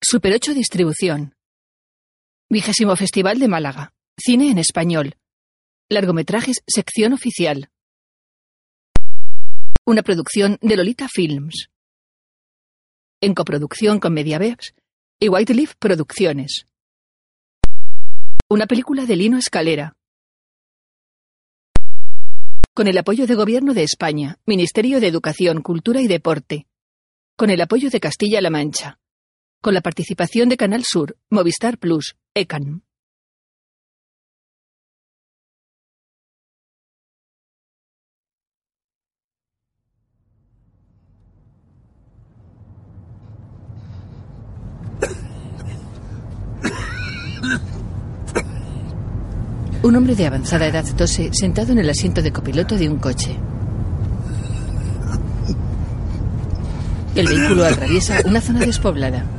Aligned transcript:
Super 0.00 0.32
8 0.32 0.54
Distribución. 0.54 1.34
Vigésimo 2.48 2.94
Festival 2.94 3.40
de 3.40 3.48
Málaga. 3.48 3.92
Cine 4.16 4.48
en 4.52 4.58
español. 4.58 5.16
Largometrajes 5.90 6.62
Sección 6.68 7.14
Oficial. 7.14 7.68
Una 9.84 10.04
producción 10.04 10.56
de 10.62 10.76
Lolita 10.76 11.08
Films. 11.08 11.68
En 13.20 13.34
coproducción 13.34 13.98
con 13.98 14.14
Mediavex 14.14 14.72
y 15.18 15.30
Whiteleaf 15.30 15.74
Producciones. 15.80 16.66
Una 18.48 18.68
película 18.68 19.04
de 19.04 19.16
Lino 19.16 19.36
Escalera. 19.36 19.96
Con 22.72 22.86
el 22.86 22.96
apoyo 22.96 23.26
de 23.26 23.34
Gobierno 23.34 23.74
de 23.74 23.82
España, 23.82 24.38
Ministerio 24.46 25.00
de 25.00 25.08
Educación, 25.08 25.60
Cultura 25.60 26.00
y 26.00 26.06
Deporte. 26.06 26.68
Con 27.36 27.50
el 27.50 27.60
apoyo 27.60 27.90
de 27.90 27.98
Castilla-La 27.98 28.50
Mancha. 28.50 29.00
Con 29.60 29.74
la 29.74 29.80
participación 29.80 30.48
de 30.48 30.56
Canal 30.56 30.84
Sur, 30.84 31.16
Movistar 31.30 31.78
Plus, 31.78 32.16
ECAN. 32.32 32.84
Un 49.82 49.96
hombre 49.96 50.14
de 50.14 50.26
avanzada 50.26 50.68
edad 50.68 50.84
tose 50.96 51.30
sentado 51.32 51.72
en 51.72 51.78
el 51.78 51.90
asiento 51.90 52.22
de 52.22 52.32
copiloto 52.32 52.76
de 52.76 52.88
un 52.88 52.98
coche. 52.98 53.36
El 57.16 57.26
vehículo 57.26 57.64
atraviesa 57.64 58.20
una 58.24 58.40
zona 58.40 58.60
despoblada. 58.60 59.37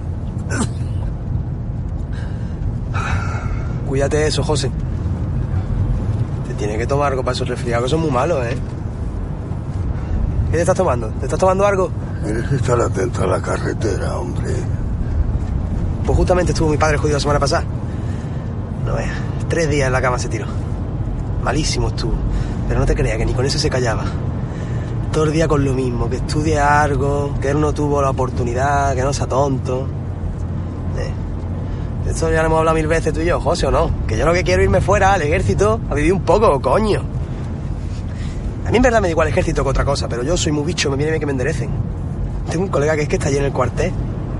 Cuídate 3.88 4.18
de 4.18 4.28
eso, 4.28 4.44
José. 4.44 4.70
Te 6.48 6.54
tiene 6.54 6.78
que 6.78 6.86
tomar 6.86 7.12
algo 7.12 7.24
para 7.24 7.34
esos 7.34 7.48
resfriados, 7.48 7.86
que 7.86 7.90
son 7.90 8.02
muy 8.02 8.12
malos, 8.12 8.46
¿eh? 8.46 8.56
¿Qué 10.52 10.56
te 10.58 10.62
estás 10.62 10.76
tomando? 10.76 11.08
¿Te 11.08 11.26
estás 11.26 11.40
tomando 11.40 11.66
algo? 11.66 11.90
Tienes 12.24 12.48
que 12.48 12.56
estar 12.56 12.80
atento 12.80 13.24
a 13.24 13.28
la 13.28 13.42
carretera, 13.42 14.18
hombre. 14.18 14.56
Pues 16.06 16.18
justamente 16.18 16.52
estuvo 16.52 16.70
mi 16.70 16.78
padre 16.78 16.98
jodido 16.98 17.18
la 17.18 17.20
semana 17.20 17.40
pasada. 17.40 17.64
No 18.86 18.96
veas, 18.96 19.12
tres 19.48 19.70
días 19.70 19.88
en 19.88 19.94
la 19.94 20.02
cama 20.02 20.18
se 20.18 20.30
tiró. 20.30 20.46
Malísimo 21.44 21.90
estuvo. 21.90 22.14
Pero 22.68 22.80
no 22.80 22.86
te 22.86 22.96
creas 22.96 23.18
que 23.18 23.26
ni 23.26 23.34
con 23.34 23.46
eso 23.46 23.58
se 23.58 23.70
callaba. 23.70 24.04
Todo 25.12 25.24
el 25.26 25.32
día 25.32 25.48
con 25.48 25.66
lo 25.66 25.74
mismo, 25.74 26.10
que 26.10 26.18
estudie 26.18 26.60
algo, 26.60 27.34
que 27.42 27.50
él 27.50 27.60
no 27.60 27.74
tuvo 27.74 28.02
la 28.02 28.12
oportunidad, 28.12 28.96
que 28.96 29.02
no 29.04 29.14
sea 29.14 29.28
tonto. 29.28 29.88
De 30.96 32.12
Esto 32.12 32.32
ya 32.32 32.42
lo 32.42 32.48
hemos 32.48 32.60
hablado 32.60 32.76
mil 32.76 32.88
veces 32.88 33.14
tú 33.14 33.22
y 33.22 33.26
yo, 33.26 33.40
José, 33.40 33.68
¿o 33.68 33.72
no? 33.72 33.92
Que 34.08 34.18
yo 34.18 34.26
lo 34.26 34.34
que 34.34 34.44
quiero 34.44 34.62
es 34.62 34.66
irme 34.66 34.82
fuera 34.82 35.14
al 35.14 35.22
ejército 35.22 35.80
a 35.90 35.96
vivir 35.96 36.14
un 36.14 36.22
poco, 36.22 36.62
coño. 36.62 37.02
A 38.66 38.72
mí 38.72 38.78
en 38.78 38.84
verdad 38.84 39.02
me 39.02 39.08
da 39.08 39.12
igual 39.12 39.28
ejército 39.28 39.64
que 39.64 39.70
otra 39.70 39.84
cosa, 39.84 40.08
pero 40.08 40.22
yo 40.24 40.38
soy 40.38 40.52
muy 40.52 40.64
bicho, 40.64 40.90
me 40.92 40.96
viene 40.98 41.12
bien 41.12 41.20
que 41.20 41.26
me 41.26 41.32
enderecen. 41.32 41.70
Tengo 42.50 42.66
un 42.66 42.70
colega 42.70 42.96
que 42.96 43.04
es 43.04 43.10
que 43.10 43.16
está 43.16 43.28
allí 43.30 43.38
en 43.38 43.46
el 43.46 43.52
cuartel, 43.52 43.92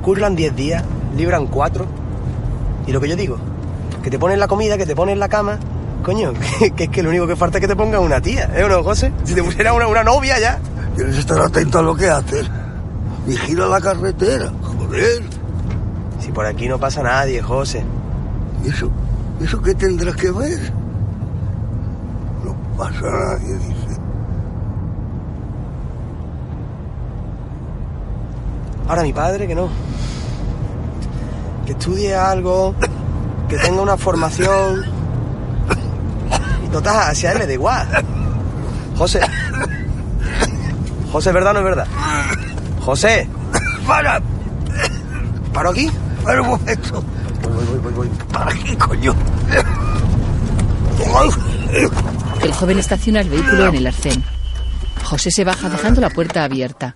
curran 0.04 0.36
10 0.36 0.56
días, 0.56 0.84
libran 1.18 1.48
4. 1.48 1.86
Y 2.88 2.92
lo 2.92 3.02
que 3.02 3.10
yo 3.10 3.16
digo, 3.16 3.38
que 4.04 4.10
te 4.10 4.20
ponen 4.20 4.40
la 4.40 4.48
comida, 4.48 4.78
que 4.78 4.86
te 4.86 4.96
ponen 4.96 5.20
la 5.20 5.30
cama, 5.30 5.60
coño, 6.04 6.34
que, 6.76 6.84
es 6.84 6.90
que 6.90 7.04
lo 7.04 7.10
único 7.10 7.28
que 7.28 7.36
falta 7.36 7.58
es 7.58 7.62
que 7.62 7.68
te 7.68 7.76
pongan 7.76 8.02
una 8.02 8.22
tía, 8.22 8.52
¿eh 8.56 8.66
no, 8.68 8.84
José? 8.84 9.12
Si 9.24 9.34
te 9.34 9.44
pusiera 9.44 9.74
una, 9.74 9.88
una 9.88 10.04
novia 10.04 10.40
ya. 10.40 10.60
Tienes 10.96 11.16
que 11.16 11.22
estar 11.22 11.40
atento 11.40 11.80
a 11.80 11.82
lo 11.82 11.96
que 11.96 12.08
haces. 12.08 12.50
Vigila 13.26 13.68
la 13.68 13.82
carretera, 13.82 14.52
joder. 14.62 15.39
Si 16.20 16.32
por 16.32 16.46
aquí 16.46 16.68
no 16.68 16.78
pasa 16.80 17.02
nadie, 17.02 17.42
José. 17.42 17.84
¿Y 18.64 18.70
eso? 18.70 18.90
¿Eso 19.42 19.62
qué 19.62 19.74
tendrás 19.74 20.16
que 20.16 20.32
ver? 20.32 20.74
No 22.44 22.56
pasa 22.78 23.02
nadie, 23.02 23.56
dice. 23.56 24.00
Ahora 28.88 29.04
mi 29.04 29.14
padre 29.14 29.48
que 29.48 29.56
no. 29.56 29.70
Que 31.66 31.72
estudie 31.74 32.16
algo, 32.16 32.76
que 33.48 33.58
tenga 33.58 33.82
una 33.82 33.98
formación. 33.98 34.84
Y 36.66 36.68
total, 36.70 37.16
si 37.16 37.28
a 37.28 37.32
él 37.34 37.40
le 37.40 37.48
da 37.48 37.54
igual. 37.54 37.88
José. 38.98 39.22
José, 41.12 41.32
¿verdad 41.32 41.52
o 41.52 41.54
no 41.54 41.60
es 41.60 41.66
verdad? 41.66 41.88
José. 42.82 43.30
¡Para! 43.88 44.20
¿Paro 45.54 45.70
aquí? 45.70 45.90
¡Para 46.24 46.42
un 46.42 46.48
momento! 46.48 47.04
Voy, 47.42 47.66
voy, 47.66 47.80
voy, 47.80 47.94
voy. 47.94 48.10
¿Para 48.32 48.54
qué, 48.54 48.78
coño? 48.78 49.16
El 52.42 52.54
joven 52.54 52.80
estaciona 52.80 53.22
el 53.22 53.30
vehículo 53.30 53.68
en 53.68 53.76
el 53.76 53.88
arcén. 53.88 54.24
José 55.04 55.32
se 55.32 55.44
baja 55.44 55.70
dejando 55.70 56.02
la 56.02 56.10
puerta 56.10 56.44
abierta. 56.44 56.96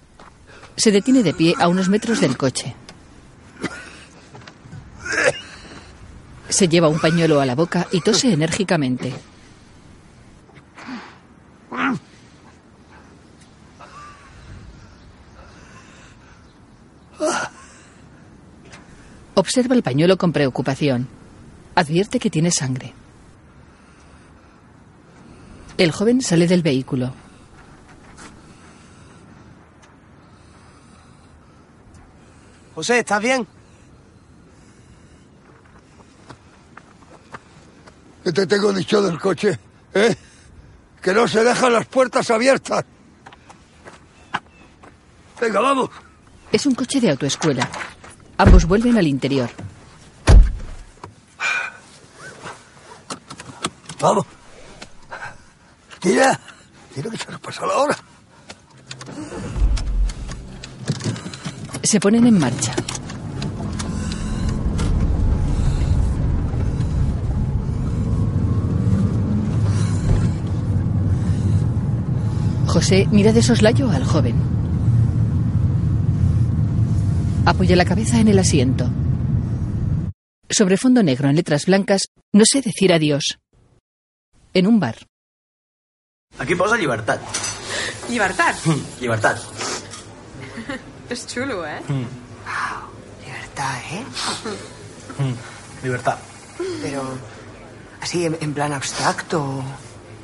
Se 0.75 0.91
detiene 0.91 1.23
de 1.23 1.33
pie 1.33 1.55
a 1.59 1.67
unos 1.67 1.89
metros 1.89 2.19
del 2.19 2.37
coche. 2.37 2.75
Se 6.49 6.67
lleva 6.67 6.87
un 6.87 6.99
pañuelo 6.99 7.41
a 7.41 7.45
la 7.45 7.55
boca 7.55 7.87
y 7.91 8.01
tose 8.01 8.31
enérgicamente. 8.31 9.13
Observa 19.35 19.75
el 19.75 19.83
pañuelo 19.83 20.17
con 20.17 20.31
preocupación. 20.31 21.07
Advierte 21.75 22.19
que 22.19 22.29
tiene 22.29 22.51
sangre. 22.51 22.93
El 25.77 25.91
joven 25.91 26.21
sale 26.21 26.47
del 26.47 26.61
vehículo. 26.61 27.13
José, 32.75 32.99
¿estás 32.99 33.21
bien? 33.21 33.47
¿Qué 38.23 38.31
te 38.31 38.47
tengo 38.47 38.71
dicho 38.71 39.01
del 39.01 39.19
coche? 39.19 39.59
¿Eh? 39.93 40.15
Que 41.01 41.13
no 41.13 41.27
se 41.27 41.43
dejan 41.43 41.73
las 41.73 41.85
puertas 41.87 42.29
abiertas. 42.31 42.85
Venga, 45.41 45.59
vamos. 45.59 45.89
Es 46.51 46.65
un 46.65 46.75
coche 46.75 47.01
de 47.01 47.09
autoescuela. 47.09 47.67
Ambos 48.37 48.65
vuelven 48.65 48.97
al 48.97 49.07
interior. 49.07 49.49
Vamos. 53.99 54.25
Tira. 55.99 56.39
Tira 56.93 57.09
que 57.09 57.17
se 57.17 57.31
nos 57.31 57.39
pasa 57.39 57.65
la 57.65 57.77
hora. 57.77 57.97
Se 61.83 61.99
ponen 61.99 62.25
en 62.27 62.39
marcha. 62.39 62.73
José 72.67 73.07
mira 73.11 73.31
de 73.31 73.43
soslayo 73.43 73.89
al 73.91 74.03
joven. 74.03 74.52
Apoya 77.45 77.75
la 77.75 77.85
cabeza 77.85 78.19
en 78.19 78.29
el 78.29 78.39
asiento. 78.39 78.89
Sobre 80.49 80.77
fondo 80.77 81.03
negro 81.03 81.27
en 81.29 81.35
letras 81.35 81.65
blancas, 81.65 82.07
no 82.31 82.43
sé 82.45 82.61
decir 82.61 82.93
adiós. 82.93 83.37
En 84.53 84.67
un 84.67 84.79
bar. 84.79 84.95
Aquí 86.39 86.55
posa 86.55 86.77
llibertat. 86.77 87.21
Llibertat. 88.09 88.55
Llibertat. 88.99 89.39
És 91.09 91.25
xulo, 91.27 91.65
eh? 91.67 91.81
Libertad, 93.25 93.77
¿eh? 93.91 94.05
Libertad. 95.83 96.17
Pero 96.81 97.03
así, 97.99 98.25
en, 98.25 98.37
en 98.39 98.53
plan 98.53 98.71
abstracto. 98.73 99.63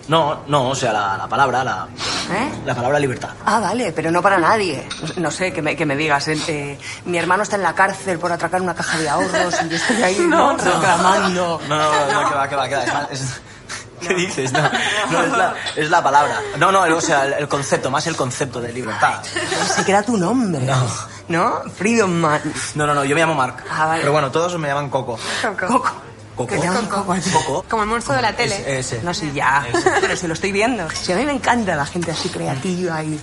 No, 0.09 0.39
no, 0.47 0.69
o 0.69 0.75
sea, 0.75 0.91
la, 0.91 1.15
la 1.17 1.27
palabra, 1.27 1.63
la, 1.63 1.87
¿Eh? 2.33 2.51
la 2.65 2.75
palabra 2.75 2.99
libertad. 2.99 3.29
Ah, 3.45 3.59
vale, 3.59 3.91
pero 3.93 4.09
no 4.11 4.21
para 4.21 4.37
nadie. 4.39 4.85
No, 5.15 5.21
no 5.23 5.31
sé, 5.31 5.53
que 5.53 5.61
me, 5.61 5.75
que 5.75 5.85
me 5.85 5.95
digas. 5.95 6.27
eh, 6.27 6.37
eh, 6.47 6.79
mi 7.05 7.17
hermano 7.17 7.43
está 7.43 7.55
en 7.55 7.61
la 7.63 7.73
cárcel 7.75 8.17
por 8.19 8.31
atracar 8.31 8.61
una 8.61 8.73
caja 8.75 8.97
de 8.97 9.07
ahorros 9.07 9.55
y 9.63 9.69
yo 9.69 9.75
estoy 9.77 10.01
ahí 10.03 10.19
¿no? 10.27 10.57
reclamando. 10.57 11.61
No, 11.69 11.77
no, 11.77 12.11
no, 12.23 12.29
que 12.29 12.35
va, 12.35 12.49
que 12.49 12.55
va, 12.55 12.67
que 12.67 12.75
va. 12.75 12.83
es 12.83 12.93
más- 12.93 13.11
es- 13.11 13.41
¿Qué 13.99 14.13
dices? 14.15 14.51
No, 14.53 14.61
no 15.11 15.23
es, 15.23 15.31
la, 15.37 15.53
es 15.75 15.89
la 15.89 16.01
palabra. 16.01 16.41
No, 16.57 16.71
no, 16.71 16.81
o 16.95 17.01
sea, 17.01 17.25
el, 17.25 17.33
el 17.33 17.47
concepto, 17.49 17.91
más 17.91 18.07
el 18.07 18.15
concepto 18.15 18.59
de 18.61 18.71
libertad. 18.73 19.21
Se 19.75 19.83
queda 19.85 20.01
tu 20.03 20.17
nombre. 20.17 20.61
No. 20.65 20.87
¿No? 21.27 21.61
Freedom 21.77 22.09
Man. 22.09 22.41
No, 22.75 22.87
no, 22.87 22.93
no, 22.95 23.03
yo 23.03 23.13
me 23.13 23.21
llamo 23.21 23.35
Mark. 23.35 23.63
Ah, 23.69 23.85
vale. 23.87 23.99
Pero 23.99 24.11
bueno, 24.13 24.31
todos 24.31 24.57
me 24.57 24.69
llaman 24.69 24.89
Coco. 24.89 25.19
Coco. 25.43 25.67
Coco. 25.67 25.91
Coco. 26.47 27.17
Coco. 27.33 27.65
Como 27.67 27.83
el 27.83 27.89
monstruo 27.89 28.15
de 28.15 28.21
la 28.21 28.35
tele. 28.35 28.79
Ese. 28.79 29.01
No, 29.01 29.13
sí, 29.13 29.31
ya. 29.33 29.65
Pero 30.01 30.15
si 30.15 30.27
lo 30.27 30.33
estoy 30.33 30.51
viendo. 30.51 30.87
Si 30.89 31.11
a 31.11 31.15
mí 31.15 31.25
me 31.25 31.33
encanta 31.33 31.75
la 31.75 31.85
gente 31.85 32.11
así 32.11 32.29
creativa 32.29 33.03
y, 33.03 33.19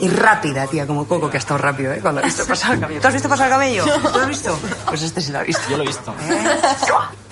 Y 0.00 0.08
rápida, 0.08 0.66
tía, 0.66 0.86
como 0.86 1.06
Coco, 1.06 1.28
que 1.30 1.38
ha 1.38 1.40
estado 1.40 1.58
rápido, 1.58 1.92
¿eh? 1.92 1.98
Cuando 2.00 2.20
ha 2.20 2.24
visto 2.24 2.46
pasar 2.46 2.74
el 2.74 2.80
camello. 2.80 3.00
¿Tú 3.00 3.08
has 3.08 3.14
visto 3.14 3.28
pasar 3.28 3.46
el 3.46 3.52
camello? 3.52 3.84
¿Tú 3.84 4.18
lo 4.18 4.22
has 4.22 4.28
visto? 4.28 4.58
Pues 4.86 5.02
este 5.02 5.20
sí 5.20 5.32
lo 5.32 5.38
ha 5.38 5.42
visto. 5.42 5.62
Yo 5.70 5.76
lo 5.76 5.82
he 5.82 5.86
visto. 5.86 6.14
¿Eh? 6.28 6.60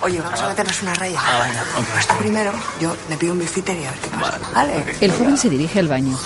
Oye, 0.01 0.19
vamos 0.21 0.41
a 0.41 0.49
meternos 0.49 0.81
una 0.81 0.93
raya. 0.95 1.19
Ah, 1.23 1.43
venga, 1.47 1.61
ok. 1.61 1.87
Pues 1.93 2.05
primero, 2.19 2.51
yo 2.81 2.95
le 3.09 3.17
pido 3.17 3.33
un 3.33 3.39
bifiter 3.39 3.77
y 3.77 3.85
a 3.85 3.91
ver 3.91 3.99
qué 3.99 4.09
pasa. 4.09 4.39
Vale. 4.53 4.95
El 4.99 5.11
joven 5.11 5.37
se 5.37 5.49
dirige 5.49 5.79
al 5.79 5.87
baño. 5.87 6.17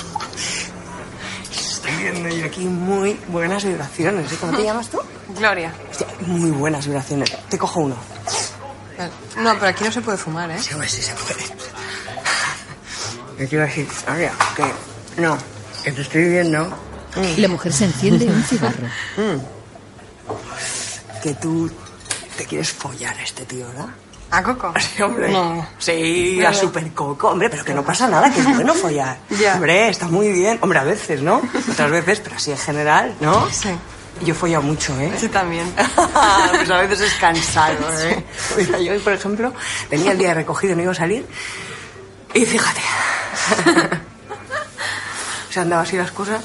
Estoy 1.51 1.95
viendo 1.97 2.29
yo 2.29 2.45
aquí 2.45 2.61
muy 2.61 3.19
buenas 3.27 3.63
vibraciones. 3.63 4.31
¿eh? 4.31 4.37
¿Cómo 4.39 4.57
te 4.57 4.63
llamas 4.63 4.87
tú? 4.87 4.99
Gloria. 5.37 5.73
Hostia, 5.91 6.07
muy 6.21 6.51
buenas 6.51 6.85
vibraciones. 6.85 7.31
Te 7.49 7.57
cojo 7.57 7.81
uno. 7.81 7.95
No, 9.37 9.53
pero 9.55 9.67
aquí 9.67 9.83
no 9.83 9.91
se 9.91 10.01
puede 10.01 10.17
fumar, 10.17 10.49
¿eh? 10.51 10.59
Sí, 10.59 10.73
hombre, 10.73 10.89
sí 10.89 11.01
se 11.01 11.13
puede. 11.13 11.43
¿Qué 13.37 13.47
te 13.47 13.55
iba 13.55 13.63
a 13.63 13.67
decir? 13.67 13.87
Que 14.55 15.21
no, 15.21 15.37
que 15.83 15.91
te 15.91 16.01
estoy 16.01 16.25
viendo 16.29 16.77
La 17.37 17.47
mujer 17.47 17.73
se 17.73 17.85
enciende 17.85 18.25
un 18.25 18.43
cigarro. 18.43 18.87
que 21.23 21.33
tú 21.35 21.71
te 22.37 22.45
quieres 22.45 22.71
follar 22.71 23.17
a 23.17 23.23
este 23.23 23.45
tío, 23.45 23.67
¿verdad? 23.67 23.87
¿A 24.31 24.41
Coco? 24.43 24.73
Sí, 24.79 25.01
hombre. 25.01 25.29
No. 25.29 25.67
Sí, 25.77 26.41
a 26.43 26.53
Super 26.53 26.89
Coco. 26.93 27.29
Hombre, 27.29 27.49
pero 27.49 27.65
que 27.65 27.73
no 27.73 27.83
pasa 27.83 28.07
nada, 28.07 28.31
que 28.31 28.39
es 28.39 28.45
bueno 28.45 28.73
follar. 28.73 29.17
Ya. 29.29 29.55
Hombre, 29.55 29.89
está 29.89 30.07
muy 30.07 30.31
bien. 30.31 30.57
Hombre, 30.61 30.79
a 30.79 30.83
veces, 30.83 31.21
¿no? 31.21 31.41
Otras 31.71 31.91
veces, 31.91 32.21
pero 32.21 32.37
así 32.37 32.51
en 32.51 32.57
general, 32.57 33.15
¿no? 33.19 33.49
Sí. 33.49 33.69
Yo 34.23 34.33
he 34.33 34.37
follado 34.37 34.61
mucho, 34.63 34.97
¿eh? 34.99 35.11
Sí, 35.17 35.27
también. 35.29 35.73
pues 35.95 36.69
a 36.69 36.77
veces 36.81 37.01
es 37.01 37.13
cansado, 37.15 37.77
¿eh? 38.01 38.23
Mira, 38.57 38.79
yo 38.79 38.93
hoy, 38.93 38.99
por 38.99 39.13
ejemplo, 39.13 39.53
tenía 39.89 40.11
el 40.11 40.17
día 40.17 40.29
de 40.29 40.33
recogido, 40.35 40.75
no 40.75 40.83
iba 40.83 40.91
a 40.91 40.95
salir. 40.95 41.25
Y 42.33 42.45
fíjate. 42.45 42.81
Se 45.49 45.59
han 45.59 45.69
dado 45.69 45.81
así 45.81 45.97
las 45.97 46.11
cosas. 46.11 46.41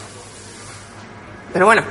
Pero 1.53 1.67
bueno, 1.67 1.83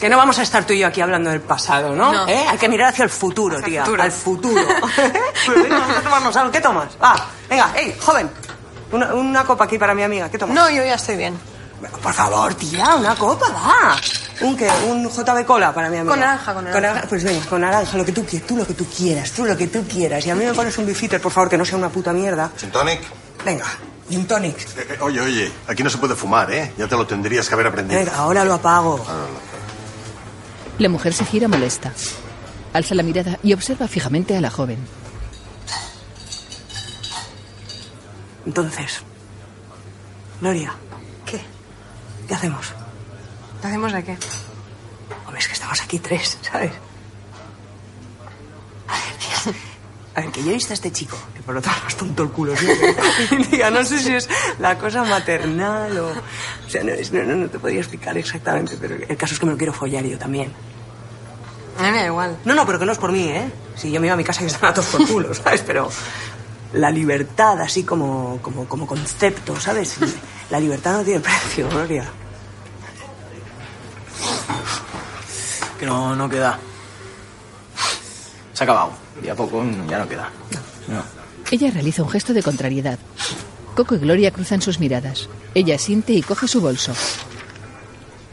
que 0.00 0.08
no 0.08 0.16
vamos 0.16 0.38
a 0.38 0.42
estar 0.42 0.64
tú 0.64 0.72
y 0.72 0.78
yo 0.80 0.86
aquí 0.86 1.00
hablando 1.00 1.30
del 1.30 1.40
pasado, 1.40 1.94
¿no? 1.94 2.12
No. 2.12 2.26
¿Eh? 2.26 2.46
Hay 2.48 2.58
que 2.58 2.68
mirar 2.68 2.88
hacia 2.88 3.04
el 3.04 3.10
futuro, 3.10 3.56
Hacia 3.58 3.66
el 3.66 3.72
tía. 3.72 3.84
futuro. 3.84 4.02
Al 4.02 4.12
futuro. 4.12 4.64
pues 5.46 5.68
vamos 5.68 5.96
a 5.96 6.00
tomarnos 6.00 6.36
algo. 6.36 6.50
¿Qué 6.50 6.60
tomas? 6.60 6.88
Va, 7.02 7.14
venga, 7.48 7.70
hey, 7.74 7.96
joven. 8.00 8.30
Una, 8.92 9.14
una 9.14 9.44
copa 9.44 9.64
aquí 9.64 9.78
para 9.78 9.94
mi 9.94 10.02
amiga. 10.02 10.28
¿Qué 10.30 10.38
tomas? 10.38 10.54
No, 10.54 10.68
yo 10.68 10.82
ya 10.84 10.94
estoy 10.94 11.16
bien. 11.16 11.38
Por 12.02 12.12
favor, 12.12 12.54
tía, 12.54 12.96
una 12.96 13.14
copa, 13.14 13.46
va. 13.50 13.96
¿Un 14.40 14.56
qué? 14.56 14.68
¿Un 14.88 15.08
JB 15.08 15.44
Cola 15.44 15.74
para 15.74 15.90
mi 15.90 15.98
amiga? 15.98 16.12
Con 16.12 16.20
naranja, 16.20 16.54
con 16.54 16.64
naranja. 16.64 17.06
Pues 17.08 17.24
venga, 17.24 17.44
con 17.46 17.60
naranja, 17.60 17.96
lo 17.96 18.04
que 18.04 18.12
tú 18.12 18.24
quieras, 18.24 18.46
tú 18.46 18.56
lo 18.56 18.66
que 18.66 18.74
tú 18.74 18.86
quieras, 18.86 19.30
tú 19.32 19.44
lo 19.44 19.56
que 19.56 19.66
tú 19.66 19.84
quieras. 19.86 20.24
Y 20.26 20.30
a 20.30 20.34
mí 20.34 20.44
me 20.44 20.54
pones 20.54 20.76
un 20.78 20.86
bifiter, 20.86 21.20
por 21.20 21.32
favor, 21.32 21.48
que 21.50 21.58
no 21.58 21.64
sea 21.64 21.76
una 21.76 21.88
puta 21.90 22.12
mierda. 22.12 22.50
¿Gin 22.58 22.70
tonic? 22.70 23.00
Venga, 23.44 23.66
y 24.08 24.16
un 24.16 24.26
tonic. 24.26 24.58
Eh, 24.58 24.86
eh, 24.90 24.98
oye, 25.00 25.20
oye, 25.20 25.52
aquí 25.66 25.82
no 25.82 25.90
se 25.90 25.98
puede 25.98 26.14
fumar, 26.14 26.50
¿eh? 26.52 26.72
Ya 26.78 26.88
te 26.88 26.96
lo 26.96 27.06
tendrías 27.06 27.48
que 27.48 27.54
haber 27.54 27.66
aprendido. 27.66 27.98
Venga, 27.98 28.16
ahora 28.16 28.44
lo 28.44 28.54
apago. 28.54 29.04
La 30.78 30.88
mujer 30.88 31.12
se 31.12 31.24
gira 31.26 31.46
molesta. 31.46 31.92
Alza 32.72 32.94
la 32.94 33.02
mirada 33.02 33.38
y 33.42 33.52
observa 33.52 33.88
fijamente 33.88 34.36
a 34.36 34.40
la 34.40 34.50
joven. 34.50 34.78
Entonces, 38.46 39.02
Gloria, 40.40 40.72
¿Qué? 41.26 41.40
¿qué 42.26 42.34
hacemos? 42.34 42.72
¿Qué 43.60 43.66
hacemos 43.66 43.92
de 43.92 44.02
qué? 44.02 44.16
Hombre, 45.26 45.40
es 45.40 45.46
que 45.46 45.52
estamos 45.54 45.80
aquí 45.82 45.98
tres, 45.98 46.38
¿sabes? 46.42 46.72
A 48.88 48.94
ver. 48.94 49.70
A 50.14 50.20
ver, 50.22 50.30
que 50.30 50.42
yo 50.42 50.50
he 50.50 50.54
visto 50.54 50.72
a 50.72 50.74
este 50.74 50.90
chico, 50.90 51.16
que 51.34 51.42
por 51.42 51.54
lo 51.54 51.62
tanto 51.62 51.86
es 51.86 51.96
tonto 51.96 52.24
el 52.24 52.30
culo, 52.30 52.56
¿sí? 52.56 52.66
Tía, 53.50 53.70
no 53.70 53.84
sé 53.84 53.98
si 54.00 54.14
es 54.14 54.28
la 54.58 54.76
cosa 54.76 55.04
maternal 55.04 55.96
o... 55.98 56.08
O 56.08 56.68
sea, 56.70 56.82
no, 56.82 56.92
no, 57.12 57.24
no, 57.24 57.36
no 57.36 57.48
te 57.48 57.58
podría 57.58 57.80
explicar 57.80 58.18
exactamente, 58.18 58.76
pero 58.80 58.96
el 58.96 59.16
caso 59.16 59.34
es 59.34 59.40
que 59.40 59.46
me 59.46 59.52
lo 59.52 59.58
quiero 59.58 59.72
follar 59.72 60.04
yo 60.04 60.18
también. 60.18 60.52
A 61.78 61.82
mí 61.84 61.90
me 61.92 61.98
da 61.98 62.06
igual. 62.06 62.38
No, 62.44 62.54
no, 62.54 62.66
pero 62.66 62.78
que 62.78 62.86
no 62.86 62.92
es 62.92 62.98
por 62.98 63.12
mí, 63.12 63.28
¿eh? 63.28 63.50
Si 63.76 63.90
yo 63.90 64.00
me 64.00 64.08
iba 64.08 64.14
a 64.14 64.16
mi 64.16 64.24
casa 64.24 64.42
y 64.42 64.46
están 64.46 64.70
a 64.70 64.74
todos 64.74 64.88
por 64.88 65.06
culo, 65.06 65.32
¿sabes? 65.34 65.62
Pero 65.64 65.88
la 66.72 66.90
libertad, 66.90 67.60
así 67.60 67.84
como, 67.84 68.40
como, 68.42 68.66
como 68.66 68.86
concepto, 68.86 69.58
¿sabes? 69.60 69.96
La 70.50 70.58
libertad 70.58 70.94
no 70.98 71.04
tiene 71.04 71.20
precio, 71.20 71.68
Gloria. 71.68 72.04
Que 75.78 75.86
no, 75.86 76.14
no 76.14 76.28
queda. 76.28 76.58
Se 78.52 78.62
ha 78.62 78.64
acabado. 78.64 78.92
Y 79.22 79.28
a 79.28 79.34
poco 79.34 79.64
ya 79.88 79.98
no 79.98 80.08
queda. 80.08 80.30
No. 80.88 81.02
Ella 81.50 81.70
realiza 81.70 82.02
un 82.02 82.10
gesto 82.10 82.32
de 82.32 82.42
contrariedad. 82.42 82.98
Coco 83.74 83.94
y 83.94 83.98
Gloria 83.98 84.30
cruzan 84.30 84.60
sus 84.60 84.78
miradas. 84.78 85.28
Ella 85.54 85.78
siente 85.78 86.12
y 86.12 86.22
coge 86.22 86.46
su 86.46 86.60
bolso. 86.60 86.92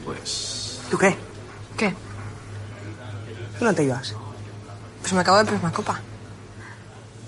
Pues. 0.06 0.80
¿Tú 0.90 0.98
qué? 0.98 1.16
¿Qué? 1.78 1.94
¿Tú 3.58 3.66
no 3.66 3.74
te 3.74 3.84
ibas? 3.84 4.14
Pues 5.02 5.14
me 5.14 5.22
acabo 5.22 5.38
de 5.38 5.46
pedir 5.46 5.60
una 5.62 5.72
copa. 5.72 6.00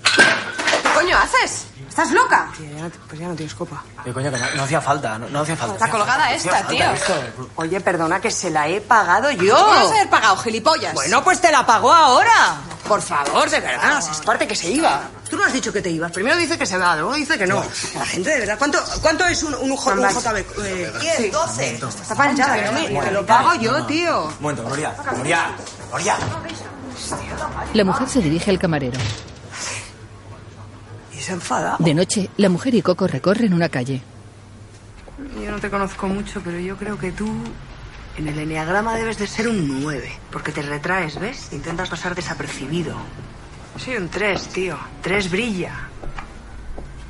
¿Qué 0.04 0.88
coño 0.94 1.16
haces? 1.16 1.66
¿Estás 1.90 2.12
loca? 2.12 2.48
Tía, 2.56 2.70
ya 2.70 2.82
no, 2.84 2.90
pues 3.08 3.20
ya 3.20 3.26
no 3.28 3.34
tienes 3.34 3.54
copa. 3.54 3.82
Eh, 4.06 4.12
coño, 4.12 4.30
que 4.30 4.38
no, 4.38 4.46
no 4.54 4.62
hacía 4.62 4.80
falta. 4.80 5.18
No, 5.18 5.28
no 5.28 5.40
hacía 5.40 5.56
falta. 5.56 5.74
Está 5.74 5.90
colgada 5.90 6.32
esta, 6.32 6.62
tío. 6.68 6.84
Oye, 7.56 7.80
perdona, 7.80 8.20
que 8.20 8.30
se 8.30 8.48
la 8.48 8.68
he 8.68 8.80
pagado 8.80 9.30
yo. 9.32 9.56
¿Cómo 9.56 9.68
vas 9.70 9.90
a 9.90 9.94
haber 9.96 10.08
pagado, 10.08 10.36
gilipollas? 10.38 10.94
Bueno, 10.94 11.22
pues 11.24 11.40
te 11.40 11.50
la 11.50 11.66
pagó 11.66 11.92
ahora. 11.92 12.56
Por 12.86 13.02
favor, 13.02 13.50
de 13.50 13.60
verdad, 13.60 13.98
es 13.98 14.20
parte 14.20 14.46
que 14.48 14.54
se 14.56 14.70
iba. 14.70 15.02
Tú 15.28 15.36
no 15.36 15.44
has 15.44 15.52
dicho 15.52 15.72
que 15.72 15.82
te 15.82 15.90
ibas. 15.90 16.10
Primero 16.12 16.36
dice 16.36 16.56
que 16.56 16.64
se 16.66 16.78
va, 16.78 16.94
luego 16.96 17.12
dice 17.14 17.36
que 17.36 17.46
no. 17.46 17.62
La 17.94 18.06
gente, 18.06 18.30
de 18.30 18.38
verdad, 18.40 18.56
¿cuánto, 18.58 18.78
cuánto 19.02 19.26
es 19.26 19.42
un, 19.42 19.54
un, 19.54 19.76
J- 19.76 19.94
un 19.96 20.08
JB? 20.08 20.36
Eh, 20.64 20.92
10, 21.00 21.32
12. 21.32 21.74
Está 21.74 22.14
panchada, 22.14 22.54
que 22.54 22.64
no 22.66 22.72
me- 22.72 23.00
te 23.00 23.10
lo 23.10 23.26
pago 23.26 23.54
yo, 23.54 23.84
tío. 23.86 24.24
Un 24.26 24.34
momento, 24.40 24.64
Gloria. 24.64 24.94
Gloria. 25.12 25.50
Gloria. 25.90 26.16
La 27.74 27.84
mujer 27.84 28.08
se 28.08 28.20
dirige 28.20 28.50
al 28.50 28.58
camarero. 28.58 28.98
Se 31.30 31.34
enfada. 31.34 31.76
De 31.78 31.94
noche, 31.94 32.28
la 32.38 32.48
mujer 32.48 32.74
y 32.74 32.82
Coco 32.82 33.06
recorren 33.06 33.54
una 33.54 33.68
calle. 33.68 34.02
Yo 35.40 35.48
no 35.52 35.60
te 35.60 35.70
conozco 35.70 36.08
mucho, 36.08 36.40
pero 36.44 36.58
yo 36.58 36.76
creo 36.76 36.98
que 36.98 37.12
tú 37.12 37.30
en 38.18 38.26
el 38.26 38.36
enneagrama 38.36 38.96
debes 38.96 39.16
de 39.18 39.28
ser 39.28 39.46
un 39.46 39.80
9, 39.80 40.10
porque 40.32 40.50
te 40.50 40.60
retraes, 40.62 41.20
¿ves? 41.20 41.52
Intentas 41.52 41.88
pasar 41.88 42.16
desapercibido. 42.16 42.96
Soy 43.76 43.96
un 43.96 44.08
3, 44.08 44.48
tío. 44.48 44.76
3 45.02 45.30
brilla. 45.30 45.72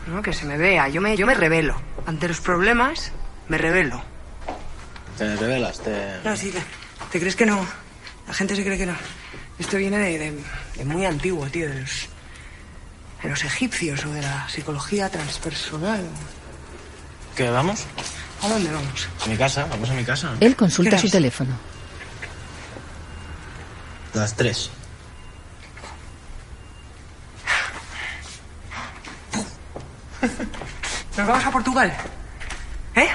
No, 0.06 0.20
que 0.20 0.34
se 0.34 0.44
me 0.44 0.58
vea. 0.58 0.88
Yo 0.88 1.00
me, 1.00 1.16
yo 1.16 1.26
me 1.26 1.32
revelo. 1.34 1.74
Ante 2.04 2.28
los 2.28 2.42
problemas, 2.42 3.12
me 3.48 3.56
revelo. 3.56 4.02
Te 5.16 5.34
revelas, 5.36 5.80
te. 5.80 6.18
No, 6.22 6.36
sí, 6.36 6.50
te, 6.50 6.62
¿te 7.10 7.20
crees 7.20 7.36
que 7.36 7.46
no? 7.46 7.64
La 8.28 8.34
gente 8.34 8.54
se 8.54 8.64
cree 8.64 8.76
que 8.76 8.84
no. 8.84 8.94
Esto 9.58 9.78
viene 9.78 9.96
de, 9.96 10.18
de- 10.18 10.38
de 10.76 10.84
muy 10.84 11.06
antiguo, 11.06 11.46
tío, 11.46 11.70
de 11.70 11.80
los, 11.80 12.08
de 13.22 13.28
los 13.28 13.44
egipcios 13.44 14.04
o 14.04 14.12
de 14.12 14.22
la 14.22 14.48
psicología 14.48 15.08
transpersonal. 15.10 16.04
¿Qué, 17.36 17.50
vamos? 17.50 17.84
¿A 18.42 18.48
dónde 18.48 18.72
vamos? 18.72 19.08
A 19.24 19.28
mi 19.28 19.36
casa, 19.36 19.66
vamos 19.66 19.90
a 19.90 19.94
mi 19.94 20.04
casa. 20.04 20.34
Él 20.40 20.56
consulta 20.56 20.96
¿Qué 20.96 21.02
su 21.02 21.10
teléfono. 21.10 21.54
Las 24.14 24.34
tres. 24.34 24.70
Nos 31.16 31.26
vamos 31.26 31.44
a 31.44 31.50
Portugal. 31.50 31.92
¿Eh? 32.94 33.08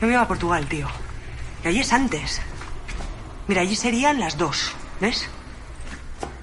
Yo 0.00 0.06
me 0.06 0.12
iba 0.12 0.22
a 0.22 0.28
Portugal, 0.28 0.66
tío. 0.66 0.88
Y 1.64 1.68
allí 1.68 1.80
es 1.80 1.92
antes. 1.92 2.40
Mira, 3.48 3.62
allí 3.62 3.76
serían 3.76 4.20
las 4.20 4.38
dos. 4.38 4.72
¿Ves? 5.00 5.28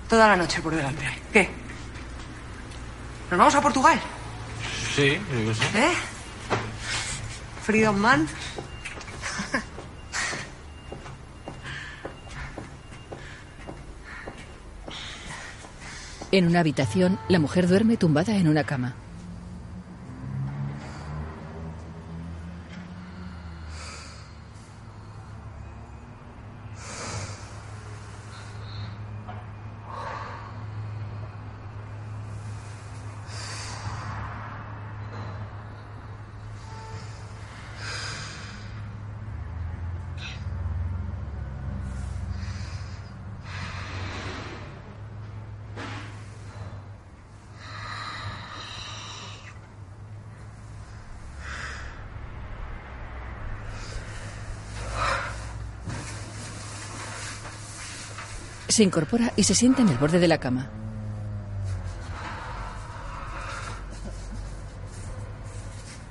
Toda 0.09 0.27
la 0.27 0.36
noche 0.36 0.62
por 0.62 0.75
delante. 0.75 1.05
¿Qué? 1.31 1.50
¿Nos 3.29 3.38
vamos 3.38 3.55
a 3.55 3.62
Portugal? 3.62 4.00
Sí, 4.96 5.19
yo 5.46 5.53
sí. 5.53 5.62
¿Eh? 5.75 5.93
Freedom 7.63 7.98
Man. 7.98 8.27
En 16.29 16.46
una 16.46 16.60
habitación, 16.60 17.17
la 17.29 17.39
mujer 17.39 17.67
duerme 17.69 17.96
tumbada 17.96 18.36
en 18.36 18.50
una 18.50 18.65
cama. 18.65 18.96
Se 58.77 58.84
incorpora 58.84 59.34
y 59.36 59.43
se 59.43 59.55
sienta 59.55 59.81
en 59.81 59.89
el 59.89 59.98
borde 59.98 60.19
de 60.19 60.27
la 60.27 60.38
cama. 60.38 60.69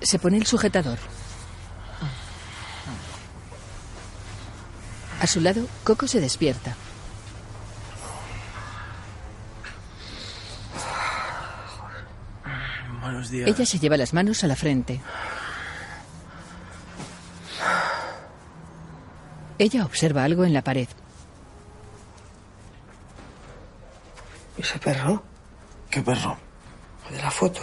Se 0.02 0.18
pone 0.18 0.36
el 0.36 0.46
sujetador. 0.46 0.98
A 5.20 5.26
su 5.28 5.40
lado, 5.40 5.68
Coco 5.84 6.08
se 6.08 6.20
despierta. 6.20 6.74
Buenos 13.00 13.30
días. 13.30 13.48
Ella 13.48 13.64
se 13.64 13.78
lleva 13.78 13.96
las 13.96 14.12
manos 14.12 14.42
a 14.42 14.48
la 14.48 14.56
frente. 14.56 15.00
Ella 19.56 19.84
observa 19.84 20.24
algo 20.24 20.44
en 20.44 20.52
la 20.52 20.62
pared. 20.62 20.88
¿Ese 24.58 24.75
perro? 24.86 25.20
¿Qué 25.90 26.00
perro? 26.00 26.36
El 27.08 27.16
de 27.16 27.22
la 27.22 27.30
foto. 27.32 27.60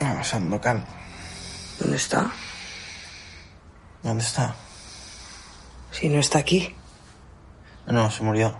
Ah, 0.00 0.24
Sandokan. 0.24 0.82
¿Dónde 1.78 1.96
está? 1.98 2.30
¿Dónde 4.02 4.24
está? 4.24 4.54
Si 5.90 6.08
no 6.08 6.18
está 6.20 6.38
aquí. 6.38 6.74
No, 7.86 8.10
se 8.10 8.22
murió. 8.22 8.56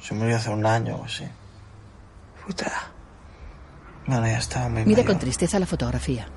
Se 0.00 0.14
murió 0.14 0.36
hace 0.36 0.50
un 0.50 0.64
año 0.64 0.94
o 0.98 1.04
así. 1.04 1.26
Puta. 2.46 2.70
Bueno, 4.06 4.26
ya 4.28 4.68
muy 4.68 4.84
Mira 4.84 5.02
mayor. 5.02 5.06
con 5.06 5.18
tristeza 5.18 5.58
la 5.58 5.66
fotografía. 5.66 6.28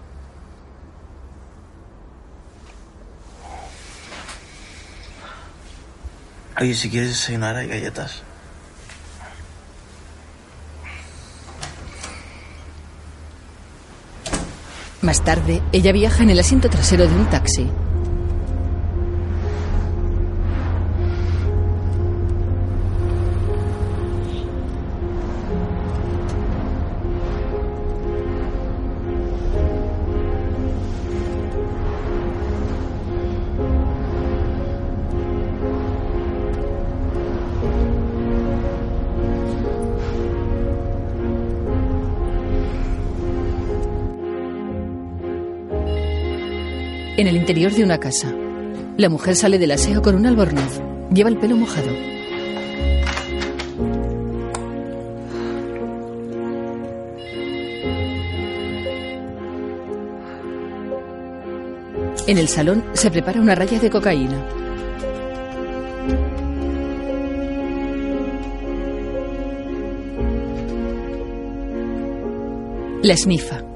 Oye, 6.60 6.74
si 6.74 6.90
quieres 6.90 7.10
desayunar 7.10 7.58
hay 7.58 7.68
galletas. 7.68 8.24
Más 15.06 15.24
tarde, 15.24 15.62
ella 15.72 15.92
viaja 15.92 16.24
en 16.24 16.32
el 16.32 16.40
asiento 16.40 16.68
trasero 16.68 17.08
de 17.08 17.14
un 17.14 17.30
taxi. 17.30 17.68
En 47.18 47.28
el 47.28 47.38
interior 47.38 47.72
de 47.72 47.82
una 47.82 47.98
casa. 47.98 48.34
La 48.98 49.08
mujer 49.08 49.38
sale 49.38 49.58
del 49.58 49.72
aseo 49.72 50.02
con 50.02 50.16
un 50.16 50.26
albornoz. 50.26 50.82
Lleva 51.14 51.30
el 51.30 51.38
pelo 51.38 51.56
mojado. 51.56 51.90
En 62.28 62.38
el 62.38 62.50
salón 62.50 62.84
se 62.92 63.10
prepara 63.10 63.40
una 63.40 63.56
raya 63.56 63.80
de 63.80 63.90
cocaína. 63.90 64.46
La 73.04 73.14
esnifa. 73.14 73.75